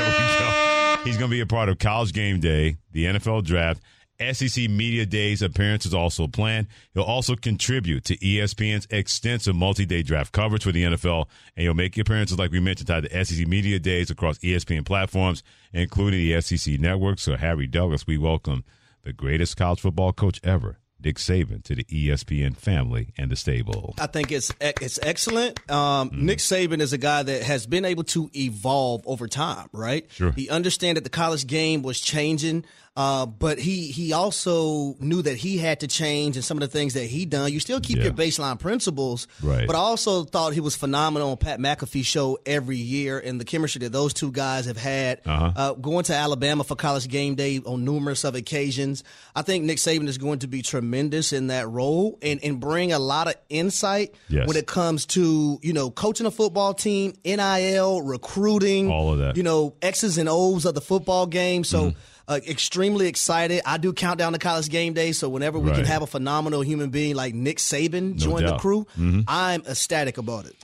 He's 1.05 1.17
going 1.17 1.31
to 1.31 1.35
be 1.35 1.41
a 1.41 1.47
part 1.47 1.69
of 1.69 1.79
College 1.79 2.13
Game 2.13 2.39
Day, 2.39 2.77
the 2.93 3.05
NFL 3.07 3.45
Draft, 3.45 3.83
SEC 4.33 4.69
Media 4.71 5.07
Days 5.07 5.43
appearance 5.43 5.87
is 5.87 5.95
also 5.95 6.27
planned. 6.27 6.69
He'll 6.95 7.03
also 7.03 7.35
contribute 7.35 8.05
to 8.05 8.17
ESPN's 8.19 8.87
extensive 8.91 9.55
multi-day 9.55 10.03
draft 10.03 10.33
coverage 10.33 10.65
for 10.65 10.73
the 10.73 10.85
NFL, 10.85 11.27
and 11.57 11.65
he'll 11.65 11.75
make 11.75 11.97
appearances, 11.99 12.39
like 12.39 12.53
we 12.53 12.61
mentioned, 12.61 12.89
tied 12.89 13.05
to 13.05 13.25
SEC 13.25 13.47
Media 13.47 13.79
Days 13.79 14.11
across 14.11 14.39
ESPN 14.39 14.85
platforms, 14.85 15.43
including 15.73 16.21
the 16.21 16.41
SEC 16.41 16.79
Network. 16.79 17.19
So, 17.19 17.37
Harry 17.37 17.67
Douglas, 17.67 18.07
we 18.07 18.19
welcome 18.19 18.65
the 19.03 19.13
greatest 19.13 19.57
college 19.57 19.81
football 19.81 20.13
coach 20.13 20.41
ever, 20.45 20.79
Nick 21.05 21.17
Saban 21.17 21.63
to 21.65 21.75
the 21.75 21.85
ESPN 21.85 22.57
family 22.57 23.13
and 23.19 23.31
the 23.31 23.37
stable. 23.37 23.95
I 23.99 24.07
think 24.07 24.31
it's 24.31 24.53
it's 24.61 24.99
excellent. 25.03 25.59
Um, 25.71 26.11
mm. 26.11 26.19
Nick 26.19 26.39
Saban 26.39 26.81
is 26.81 26.93
a 26.93 26.99
guy 26.99 27.23
that 27.23 27.43
has 27.43 27.67
been 27.67 27.85
able 27.85 28.05
to 28.05 28.31
evolve 28.35 29.03
over 29.07 29.27
time, 29.27 29.69
right? 29.73 30.07
Sure. 30.13 30.33
He 30.33 30.49
understand 30.49 30.97
that 30.97 31.05
the 31.05 31.11
college 31.11 31.47
game 31.47 31.83
was 31.83 32.01
changing. 32.01 32.65
Uh, 32.95 33.25
but 33.25 33.59
he 33.59 33.87
he 33.87 34.13
also 34.13 34.95
knew 35.01 35.23
that 35.23 35.37
he 35.39 35.57
had 35.57 35.81
to 35.81 35.87
change 35.87 36.37
and 36.37 36.45
some 36.45 36.59
of 36.59 36.61
the 36.61 36.69
things 36.69 36.93
that 36.93 37.05
he 37.05 37.25
done. 37.25 37.51
You 37.51 37.59
still 37.59 37.81
keep 37.81 37.97
yeah. 37.97 38.05
your 38.05 38.13
baseline 38.13 38.61
principles, 38.61 39.27
right? 39.43 39.67
But 39.67 39.77
I 39.77 39.79
also 39.79 40.25
thought 40.25 40.53
he 40.53 40.61
was 40.61 40.77
phenomenal 40.77 41.31
on 41.31 41.39
Pat 41.39 41.59
McAfee 41.59 42.05
show 42.05 42.39
every 42.45 42.77
year, 42.77 43.19
and 43.19 43.41
the 43.41 43.47
chemistry 43.47 43.79
that 43.81 43.93
those 43.93 44.13
two 44.13 44.31
guys 44.31 44.67
have 44.67 44.77
had. 44.77 45.23
Uh-huh. 45.25 45.53
Uh, 45.57 45.73
going 45.73 46.05
to 46.05 46.15
Alabama 46.15 46.65
for 46.65 46.77
college 46.77 47.09
game 47.09 47.35
day 47.35 47.61
on 47.65 47.83
numerous 47.87 48.25
of 48.25 48.35
occasions, 48.35 49.05
I 49.35 49.41
think 49.41 49.65
Nick 49.65 49.79
Saban 49.79 50.07
is 50.07 50.19
going 50.19 50.41
to 50.41 50.47
be 50.47 50.61
tremendous 50.61 51.33
in 51.33 51.47
that 51.47 51.71
role 51.71 52.19
and 52.21 52.45
and 52.45 52.61
bring 52.61 52.93
a 52.93 52.99
lot 52.99 53.27
of 53.27 53.37
insight 53.49 54.15
yes. 54.29 54.47
when 54.47 54.59
it 54.59 54.67
comes 54.67 55.07
to 55.07 55.59
you 55.63 55.73
know 55.73 55.91
coaching 55.91 56.27
a 56.27 56.31
football 56.31 56.75
team, 56.75 57.15
NIL, 57.25 58.03
recruiting, 58.03 58.91
all 58.91 59.15
of 59.15 59.19
that, 59.21 59.39
you 59.39 59.43
know 59.45 59.77
X's 59.81 60.19
and 60.19 60.29
O's 60.29 60.67
of 60.67 60.75
the 60.75 60.83
football 60.83 61.27
game. 61.27 61.65
So. 61.65 61.87
Mm-hmm 61.87 61.99
uh, 62.29 62.41
extremely 62.47 63.07
excited. 63.07 63.63
I 63.67 63.79
do 63.79 63.93
count 63.93 64.19
down 64.19 64.33
to 64.33 64.39
college 64.39 64.69
game 64.69 64.93
day, 64.95 65.13
so 65.13 65.29
whenever 65.29 65.59
we 65.59 65.71
right. 65.71 65.77
can 65.77 65.85
have 65.85 66.03
a 66.03 66.07
phenomenal 66.07 66.63
human 66.63 66.91
being 66.91 67.15
like 67.15 67.35
Nick 67.35 67.59
Saban 67.59 68.13
no 68.13 68.17
join 68.17 68.43
doubt. 68.43 68.53
the 68.53 68.59
crew, 68.59 68.87
mm-hmm. 68.99 69.21
I'm 69.27 69.63
ecstatic 69.63 70.19
about 70.19 70.47
it. 70.47 70.57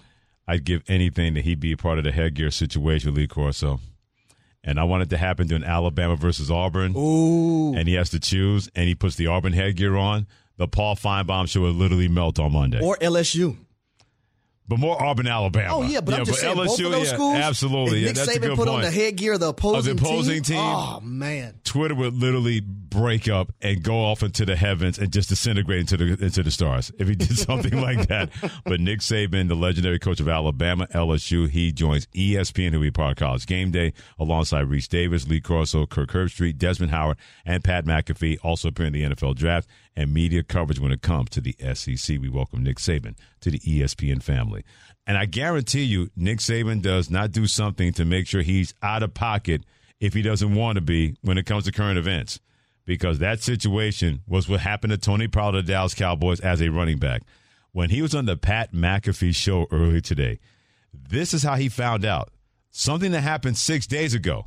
I'd 0.46 0.64
give 0.64 0.82
anything 0.88 1.34
that 1.34 1.44
he'd 1.44 1.60
be 1.60 1.72
a 1.72 1.76
part 1.76 1.98
of 1.98 2.04
the 2.04 2.12
headgear 2.12 2.50
situation 2.50 3.10
with 3.10 3.18
Lee 3.18 3.26
Corso. 3.26 3.80
And 4.64 4.80
I 4.80 4.84
want 4.84 5.02
it 5.02 5.10
to 5.10 5.16
happen 5.16 5.46
during 5.46 5.62
Alabama 5.62 6.16
versus 6.16 6.50
Auburn. 6.50 6.94
Ooh. 6.96 7.74
And 7.74 7.86
he 7.86 7.94
has 7.94 8.10
to 8.10 8.20
choose, 8.20 8.68
and 8.74 8.88
he 8.88 8.94
puts 8.94 9.16
the 9.16 9.28
Auburn 9.28 9.52
headgear 9.52 9.96
on. 9.96 10.26
The 10.56 10.66
Paul 10.66 10.96
Finebaum 10.96 11.48
show 11.48 11.60
will 11.60 11.70
literally 11.70 12.08
melt 12.08 12.38
on 12.38 12.52
Monday. 12.52 12.80
Or 12.82 12.96
LSU. 12.96 13.56
But 14.68 14.78
more 14.78 15.02
Auburn, 15.02 15.26
Alabama. 15.26 15.76
Oh 15.76 15.82
yeah, 15.82 16.02
but 16.02 16.12
yeah, 16.12 16.18
I'm 16.18 16.26
just 16.26 16.42
but 16.42 16.54
saying 16.54 16.56
LSU, 16.56 16.66
both 16.66 16.80
of 16.80 16.92
those 16.92 17.06
yeah, 17.06 17.14
schools. 17.14 17.36
absolutely. 17.36 17.98
Yeah, 18.00 18.06
Nick 18.08 18.14
that's 18.16 18.30
Saban 18.30 18.36
a 18.36 18.40
good 18.40 18.56
put 18.56 18.68
point. 18.68 18.68
on 18.68 18.82
the 18.82 18.90
headgear 18.90 19.32
of 19.32 19.40
the 19.40 19.48
opposing, 19.48 19.78
of 19.78 19.84
the 19.98 20.04
opposing 20.04 20.42
team. 20.42 20.58
Oh 20.58 21.00
man, 21.02 21.54
Twitter 21.64 21.94
would 21.94 22.14
literally 22.14 22.60
break 22.90 23.28
up 23.28 23.52
and 23.60 23.82
go 23.82 24.04
off 24.04 24.22
into 24.22 24.44
the 24.44 24.56
heavens 24.56 24.98
and 24.98 25.12
just 25.12 25.28
disintegrate 25.28 25.80
into 25.80 25.96
the 25.96 26.24
into 26.24 26.42
the 26.42 26.50
stars 26.50 26.90
if 26.98 27.08
he 27.08 27.14
did 27.14 27.36
something 27.38 27.80
like 27.80 28.08
that. 28.08 28.30
But 28.64 28.80
Nick 28.80 29.00
Saban, 29.00 29.48
the 29.48 29.54
legendary 29.54 29.98
coach 29.98 30.20
of 30.20 30.28
Alabama, 30.28 30.86
LSU, 30.94 31.48
he 31.48 31.72
joins 31.72 32.06
ESPN, 32.08 32.72
who 32.72 32.80
be 32.80 32.90
part 32.90 33.12
of 33.12 33.16
College 33.16 33.46
Game 33.46 33.70
Day, 33.70 33.92
alongside 34.18 34.66
Rece 34.66 34.88
Davis, 34.88 35.28
Lee 35.28 35.40
Corso, 35.40 35.86
Kirk 35.86 36.10
Herbstreit, 36.10 36.58
Desmond 36.58 36.92
Howard, 36.92 37.18
and 37.44 37.62
Pat 37.62 37.84
McAfee, 37.84 38.38
also 38.42 38.68
appearing 38.68 38.94
in 38.94 39.10
the 39.10 39.14
NFL 39.14 39.36
Draft 39.36 39.68
and 39.96 40.14
media 40.14 40.42
coverage 40.42 40.78
when 40.78 40.92
it 40.92 41.02
comes 41.02 41.30
to 41.30 41.40
the 41.40 41.56
SEC. 41.74 42.18
We 42.20 42.28
welcome 42.28 42.62
Nick 42.62 42.76
Saban 42.76 43.16
to 43.40 43.50
the 43.50 43.58
ESPN 43.58 44.22
family. 44.22 44.64
And 45.06 45.16
I 45.16 45.24
guarantee 45.24 45.84
you, 45.84 46.10
Nick 46.16 46.38
Saban 46.38 46.82
does 46.82 47.10
not 47.10 47.32
do 47.32 47.46
something 47.46 47.92
to 47.94 48.04
make 48.04 48.26
sure 48.26 48.42
he's 48.42 48.74
out 48.82 49.02
of 49.02 49.14
pocket 49.14 49.62
if 50.00 50.14
he 50.14 50.22
doesn't 50.22 50.54
want 50.54 50.76
to 50.76 50.82
be 50.82 51.16
when 51.22 51.38
it 51.38 51.46
comes 51.46 51.64
to 51.64 51.72
current 51.72 51.98
events. 51.98 52.40
Because 52.88 53.18
that 53.18 53.42
situation 53.42 54.22
was 54.26 54.48
what 54.48 54.60
happened 54.60 54.92
to 54.92 54.96
Tony 54.96 55.28
Pollard 55.28 55.58
of 55.58 55.66
the 55.66 55.72
Dallas 55.74 55.92
Cowboys 55.92 56.40
as 56.40 56.62
a 56.62 56.70
running 56.70 56.96
back. 56.96 57.20
When 57.72 57.90
he 57.90 58.00
was 58.00 58.14
on 58.14 58.24
the 58.24 58.34
Pat 58.34 58.72
McAfee 58.72 59.36
show 59.36 59.66
earlier 59.70 60.00
today, 60.00 60.38
this 60.94 61.34
is 61.34 61.42
how 61.42 61.56
he 61.56 61.68
found 61.68 62.06
out. 62.06 62.30
Something 62.70 63.12
that 63.12 63.20
happened 63.20 63.58
six 63.58 63.86
days 63.86 64.14
ago 64.14 64.46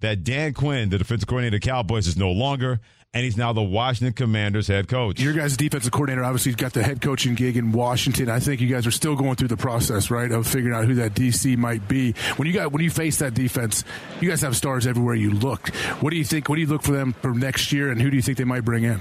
that 0.00 0.22
Dan 0.22 0.52
Quinn, 0.52 0.90
the 0.90 0.98
defensive 0.98 1.26
coordinator 1.26 1.56
of 1.56 1.62
the 1.62 1.66
Cowboys, 1.66 2.06
is 2.06 2.18
no 2.18 2.30
longer 2.30 2.78
and 3.14 3.24
he's 3.24 3.36
now 3.36 3.52
the 3.52 3.62
Washington 3.62 4.12
Commanders 4.12 4.68
head 4.68 4.86
coach. 4.86 5.18
Your 5.20 5.32
guys' 5.32 5.56
defensive 5.56 5.92
coordinator 5.92 6.24
obviously 6.24 6.52
got 6.52 6.74
the 6.74 6.82
head 6.82 7.00
coaching 7.00 7.34
gig 7.34 7.56
in 7.56 7.72
Washington. 7.72 8.28
I 8.28 8.38
think 8.38 8.60
you 8.60 8.68
guys 8.68 8.86
are 8.86 8.90
still 8.90 9.16
going 9.16 9.36
through 9.36 9.48
the 9.48 9.56
process, 9.56 10.10
right, 10.10 10.30
of 10.30 10.46
figuring 10.46 10.76
out 10.76 10.84
who 10.84 10.94
that 10.96 11.14
DC 11.14 11.56
might 11.56 11.88
be. 11.88 12.12
When 12.36 12.46
you 12.46 12.52
got 12.52 12.70
when 12.70 12.82
you 12.82 12.90
face 12.90 13.18
that 13.18 13.34
defense, 13.34 13.84
you 14.20 14.28
guys 14.28 14.42
have 14.42 14.56
stars 14.56 14.86
everywhere 14.86 15.14
you 15.14 15.30
look. 15.30 15.68
What 16.00 16.10
do 16.10 16.16
you 16.16 16.24
think? 16.24 16.48
What 16.48 16.56
do 16.56 16.60
you 16.60 16.66
look 16.66 16.82
for 16.82 16.92
them 16.92 17.14
for 17.14 17.32
next 17.32 17.72
year, 17.72 17.90
and 17.90 18.00
who 18.00 18.10
do 18.10 18.16
you 18.16 18.22
think 18.22 18.36
they 18.36 18.44
might 18.44 18.64
bring 18.64 18.84
in? 18.84 19.00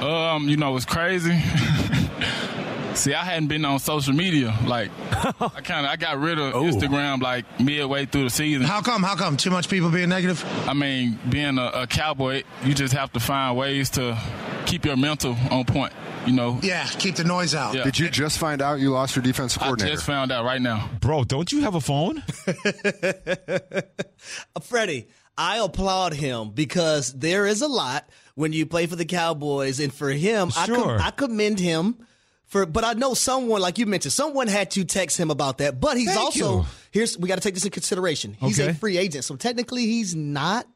Um, 0.00 0.48
you 0.48 0.56
know, 0.56 0.76
it's 0.76 0.84
crazy. 0.84 1.40
See, 2.94 3.12
I 3.12 3.24
hadn't 3.24 3.48
been 3.48 3.64
on 3.64 3.80
social 3.80 4.14
media. 4.14 4.56
Like, 4.66 4.90
I 5.10 5.60
kind 5.62 5.84
of 5.84 5.92
I 5.92 5.96
got 5.96 6.18
rid 6.18 6.38
of 6.38 6.54
oh. 6.54 6.62
Instagram 6.62 7.20
like 7.20 7.60
midway 7.60 8.06
through 8.06 8.24
the 8.24 8.30
season. 8.30 8.62
How 8.62 8.82
come? 8.82 9.02
How 9.02 9.16
come? 9.16 9.36
Too 9.36 9.50
much 9.50 9.68
people 9.68 9.90
being 9.90 10.08
negative? 10.08 10.44
I 10.68 10.74
mean, 10.74 11.18
being 11.28 11.58
a, 11.58 11.70
a 11.74 11.86
cowboy, 11.86 12.44
you 12.64 12.74
just 12.74 12.94
have 12.94 13.12
to 13.12 13.20
find 13.20 13.56
ways 13.56 13.90
to 13.90 14.18
keep 14.66 14.84
your 14.84 14.96
mental 14.96 15.36
on 15.50 15.64
point. 15.64 15.92
You 16.24 16.32
know. 16.32 16.58
Yeah, 16.62 16.86
keep 16.86 17.16
the 17.16 17.24
noise 17.24 17.54
out. 17.54 17.74
Yeah. 17.74 17.84
Did 17.84 17.98
you 17.98 18.08
just 18.08 18.38
find 18.38 18.62
out 18.62 18.80
you 18.80 18.90
lost 18.90 19.16
your 19.16 19.22
defensive 19.22 19.60
coordinator? 19.60 19.92
I 19.92 19.94
just 19.96 20.06
found 20.06 20.32
out 20.32 20.44
right 20.44 20.62
now. 20.62 20.88
Bro, 21.00 21.24
don't 21.24 21.50
you 21.52 21.62
have 21.62 21.74
a 21.74 21.80
phone? 21.80 22.22
Freddie, 24.62 25.08
I 25.36 25.58
applaud 25.58 26.14
him 26.14 26.50
because 26.50 27.12
there 27.12 27.46
is 27.46 27.60
a 27.60 27.68
lot 27.68 28.08
when 28.36 28.52
you 28.52 28.66
play 28.66 28.86
for 28.86 28.96
the 28.96 29.04
Cowboys, 29.04 29.80
and 29.80 29.92
for 29.92 30.10
him, 30.10 30.50
sure. 30.50 30.62
I, 30.62 30.66
com- 30.66 31.00
I 31.02 31.10
commend 31.10 31.60
him 31.60 32.06
for, 32.46 32.66
but 32.66 32.84
I 32.84 32.92
know 32.92 33.14
someone, 33.14 33.60
like 33.60 33.78
you 33.78 33.86
mentioned, 33.86 34.12
someone 34.12 34.46
had 34.48 34.70
to 34.72 34.84
text 34.84 35.18
him 35.18 35.30
about 35.30 35.58
that. 35.58 35.80
But 35.80 35.96
he's 35.96 36.08
Thank 36.08 36.20
also 36.20 36.58
you. 36.60 36.66
here's 36.90 37.18
we 37.18 37.28
got 37.28 37.36
to 37.36 37.40
take 37.40 37.54
this 37.54 37.64
in 37.64 37.70
consideration. 37.70 38.36
He's 38.40 38.60
Okay. 38.60 38.70
a 38.70 38.74
free 38.74 38.96
agent, 38.98 39.24
so 39.24 39.36
technically 39.36 39.86
he's 39.86 40.14
not 40.14 40.66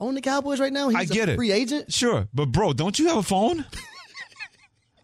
on 0.00 0.14
the 0.14 0.20
Cowboys 0.20 0.58
right 0.60 0.72
now. 0.72 0.88
He's 0.88 0.98
I 0.98 1.04
get 1.04 1.28
a 1.28 1.32
it. 1.32 1.36
free 1.36 1.52
agent. 1.52 1.92
Sure, 1.92 2.28
but 2.34 2.46
bro, 2.46 2.72
don't 2.72 2.98
you 2.98 3.08
have 3.08 3.18
a 3.18 3.22
phone? 3.22 3.64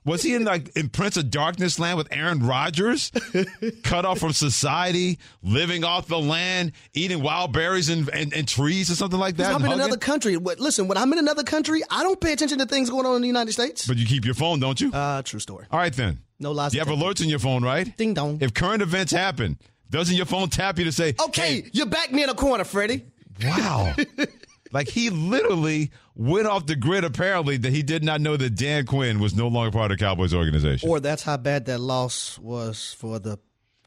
Was 0.09 0.23
he 0.23 0.35
in 0.35 0.45
like 0.45 0.75
in 0.77 0.89
Prince 0.89 1.19
of 1.19 1.31
Darkness 1.31 1.79
land 1.79 1.99
with 1.99 2.09
Aaron 2.11 2.41
Rodgers, 2.47 3.13
cut 3.83 4.07
off 4.07 4.19
from 4.19 4.33
society, 4.33 5.19
living 5.43 5.85
off 5.85 6.09
the 6.09 6.19
land, 6.19 6.73
eating 6.95 7.23
wild 7.23 7.53
berries 7.53 7.91
and, 7.91 8.09
and, 8.09 8.33
and 8.33 8.49
trees 8.49 8.91
or 8.91 8.95
something 8.95 9.19
like 9.21 9.37
that? 9.37 9.55
I'm 9.55 9.65
in 9.65 9.73
another 9.73 9.99
country. 9.99 10.37
What, 10.39 10.59
listen, 10.59 10.89
when 10.89 10.97
I'm 10.97 11.13
in 11.13 11.19
another 11.19 11.45
country, 11.45 11.83
I 11.91 12.03
don't 12.03 12.21
pay 12.21 12.33
attention 12.33 12.59
to 12.59 12.67
things 12.67 12.89
going 12.89 13.05
on 13.05 13.17
in 13.17 13.23
the 13.23 13.29
United 13.29 13.53
States. 13.53 13.87
But 13.87 13.99
you 13.99 14.07
keep 14.07 14.25
your 14.25 14.35
phone, 14.35 14.61
don't 14.61 14.81
you? 14.81 14.91
Uh, 14.93 15.21
true 15.23 15.41
story. 15.41 15.67
All 15.71 15.79
right 15.79 15.93
then. 15.93 16.21
No 16.41 16.53
lies. 16.53 16.73
You 16.73 16.81
have 16.81 16.89
alerts 16.89 17.21
on 17.21 17.29
your 17.29 17.39
phone, 17.41 17.63
right? 17.63 17.95
Ding 17.97 18.15
dong. 18.15 18.39
If 18.41 18.55
current 18.55 18.81
events 18.81 19.13
happen, 19.13 19.59
doesn't 19.91 20.17
your 20.17 20.27
phone 20.27 20.49
tap 20.49 20.79
you 20.79 20.85
to 20.85 20.93
say, 20.93 21.15
Okay, 21.21 21.69
you 21.73 21.85
back 21.85 22.13
me 22.13 22.23
in 22.23 22.31
a 22.31 22.35
corner, 22.35 22.65
Freddie. 22.65 23.05
Wow. 23.45 23.95
like 24.73 24.89
he 24.89 25.11
literally 25.11 25.91
went 26.15 26.47
off 26.47 26.67
the 26.67 26.77
grid 26.77 27.05
apparently 27.05 27.57
that 27.59 27.73
he 27.73 27.83
did 27.83 28.03
not 28.05 28.21
know 28.21 28.37
that 28.37 28.55
Dan 28.55 28.87
Quinn 28.87 29.19
was 29.21 29.35
no 29.35 29.49
longer 29.49 29.71
part 29.71 29.91
of 29.91 29.99
the 29.99 30.05
Cowboys 30.05 30.35
organization. 30.35 30.89
Or 30.89 31.01
that's 31.01 31.23
how 31.23 31.37
bad 31.37 31.67
that 31.67 31.79
loss 31.81 32.39
was 32.39 32.95
for 32.99 33.19
the 33.19 33.39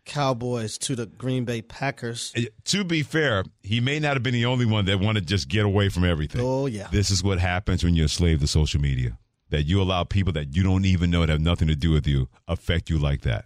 Cowboys 0.06 0.78
to 0.80 0.96
the 0.96 1.06
Green 1.06 1.46
Bay 1.46 1.62
Packers. 1.62 2.34
Uh, 2.36 2.42
To 2.66 2.84
be 2.84 3.04
fair, 3.04 3.44
he 3.62 3.80
may 3.80 4.00
not 4.00 4.14
have 4.14 4.24
been 4.24 4.34
the 4.34 4.46
only 4.46 4.66
one 4.66 4.86
that 4.86 5.00
wanted 5.00 5.22
to 5.22 5.26
just 5.28 5.48
get 5.48 5.66
away 5.66 5.90
from 5.90 6.04
everything. 6.04 6.42
Oh, 6.42 6.66
yeah. 6.66 6.88
This 6.92 7.12
is 7.12 7.24
what 7.24 7.40
happens 7.40 7.84
when 7.84 7.94
you're 7.96 8.08
a 8.08 8.10
slave 8.10 8.40
to 8.42 8.48
social 8.48 8.82
media. 8.82 9.18
That 9.50 9.64
you 9.64 9.82
allow 9.82 10.04
people 10.06 10.34
that 10.34 10.56
you 10.56 10.64
don't 10.64 10.86
even 10.86 11.12
know 11.12 11.22
that 11.22 11.30
have 11.30 11.42
nothing 11.42 11.68
to 11.68 11.76
do 11.76 11.92
with 11.92 12.08
you 12.08 12.30
affect 12.48 12.90
you 12.90 12.98
like 12.98 13.22
that. 13.22 13.46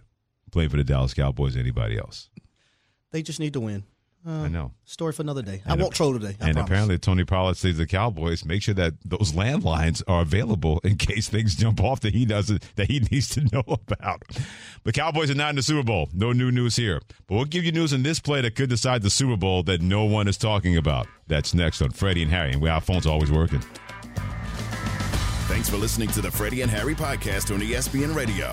Playing 0.52 0.70
for 0.70 0.76
the 0.76 0.84
Dallas 0.84 1.12
Cowboys, 1.12 1.56
anybody 1.56 1.98
else. 1.98 2.30
They 3.10 3.22
just 3.22 3.40
need 3.40 3.52
to 3.54 3.60
win. 3.60 3.84
Uh, 4.26 4.42
I 4.42 4.48
know. 4.48 4.72
Story 4.84 5.12
for 5.12 5.22
another 5.22 5.42
day. 5.42 5.62
I 5.64 5.74
won't 5.74 5.92
ap- 5.92 5.94
troll 5.94 6.12
today. 6.14 6.36
I 6.40 6.46
and 6.46 6.54
promise. 6.54 6.68
apparently, 6.68 6.98
Tony 6.98 7.24
Pollard 7.24 7.56
says 7.56 7.76
the 7.78 7.86
Cowboys 7.86 8.44
make 8.44 8.60
sure 8.60 8.74
that 8.74 8.94
those 9.04 9.32
landlines 9.32 10.02
are 10.08 10.22
available 10.22 10.80
in 10.82 10.96
case 10.96 11.28
things 11.28 11.54
jump 11.54 11.80
off 11.80 12.00
that 12.00 12.12
he 12.12 12.24
doesn't 12.26 12.64
that 12.74 12.90
he 12.90 12.98
needs 13.12 13.28
to 13.30 13.42
know 13.52 13.62
about. 13.68 14.22
The 14.82 14.90
Cowboys 14.92 15.30
are 15.30 15.34
not 15.36 15.50
in 15.50 15.56
the 15.56 15.62
Super 15.62 15.84
Bowl. 15.84 16.08
No 16.12 16.32
new 16.32 16.50
news 16.50 16.74
here, 16.74 17.00
but 17.28 17.36
we'll 17.36 17.44
give 17.44 17.64
you 17.64 17.70
news 17.70 17.92
in 17.92 18.02
this 18.02 18.18
play 18.18 18.40
that 18.40 18.56
could 18.56 18.68
decide 18.68 19.02
the 19.02 19.10
Super 19.10 19.36
Bowl 19.36 19.62
that 19.62 19.80
no 19.80 20.04
one 20.04 20.26
is 20.26 20.36
talking 20.36 20.76
about. 20.76 21.06
That's 21.28 21.54
next 21.54 21.80
on 21.80 21.90
Freddie 21.90 22.22
and 22.22 22.30
Harry, 22.32 22.50
and 22.50 22.60
where 22.60 22.72
our 22.72 22.80
phones 22.80 23.06
are 23.06 23.10
always 23.10 23.30
working. 23.30 23.62
Thanks 25.46 25.70
for 25.70 25.76
listening 25.76 26.08
to 26.10 26.20
the 26.20 26.30
Freddie 26.32 26.62
and 26.62 26.70
Harry 26.70 26.96
podcast 26.96 27.54
on 27.54 27.60
ESPN 27.60 28.14
Radio. 28.16 28.52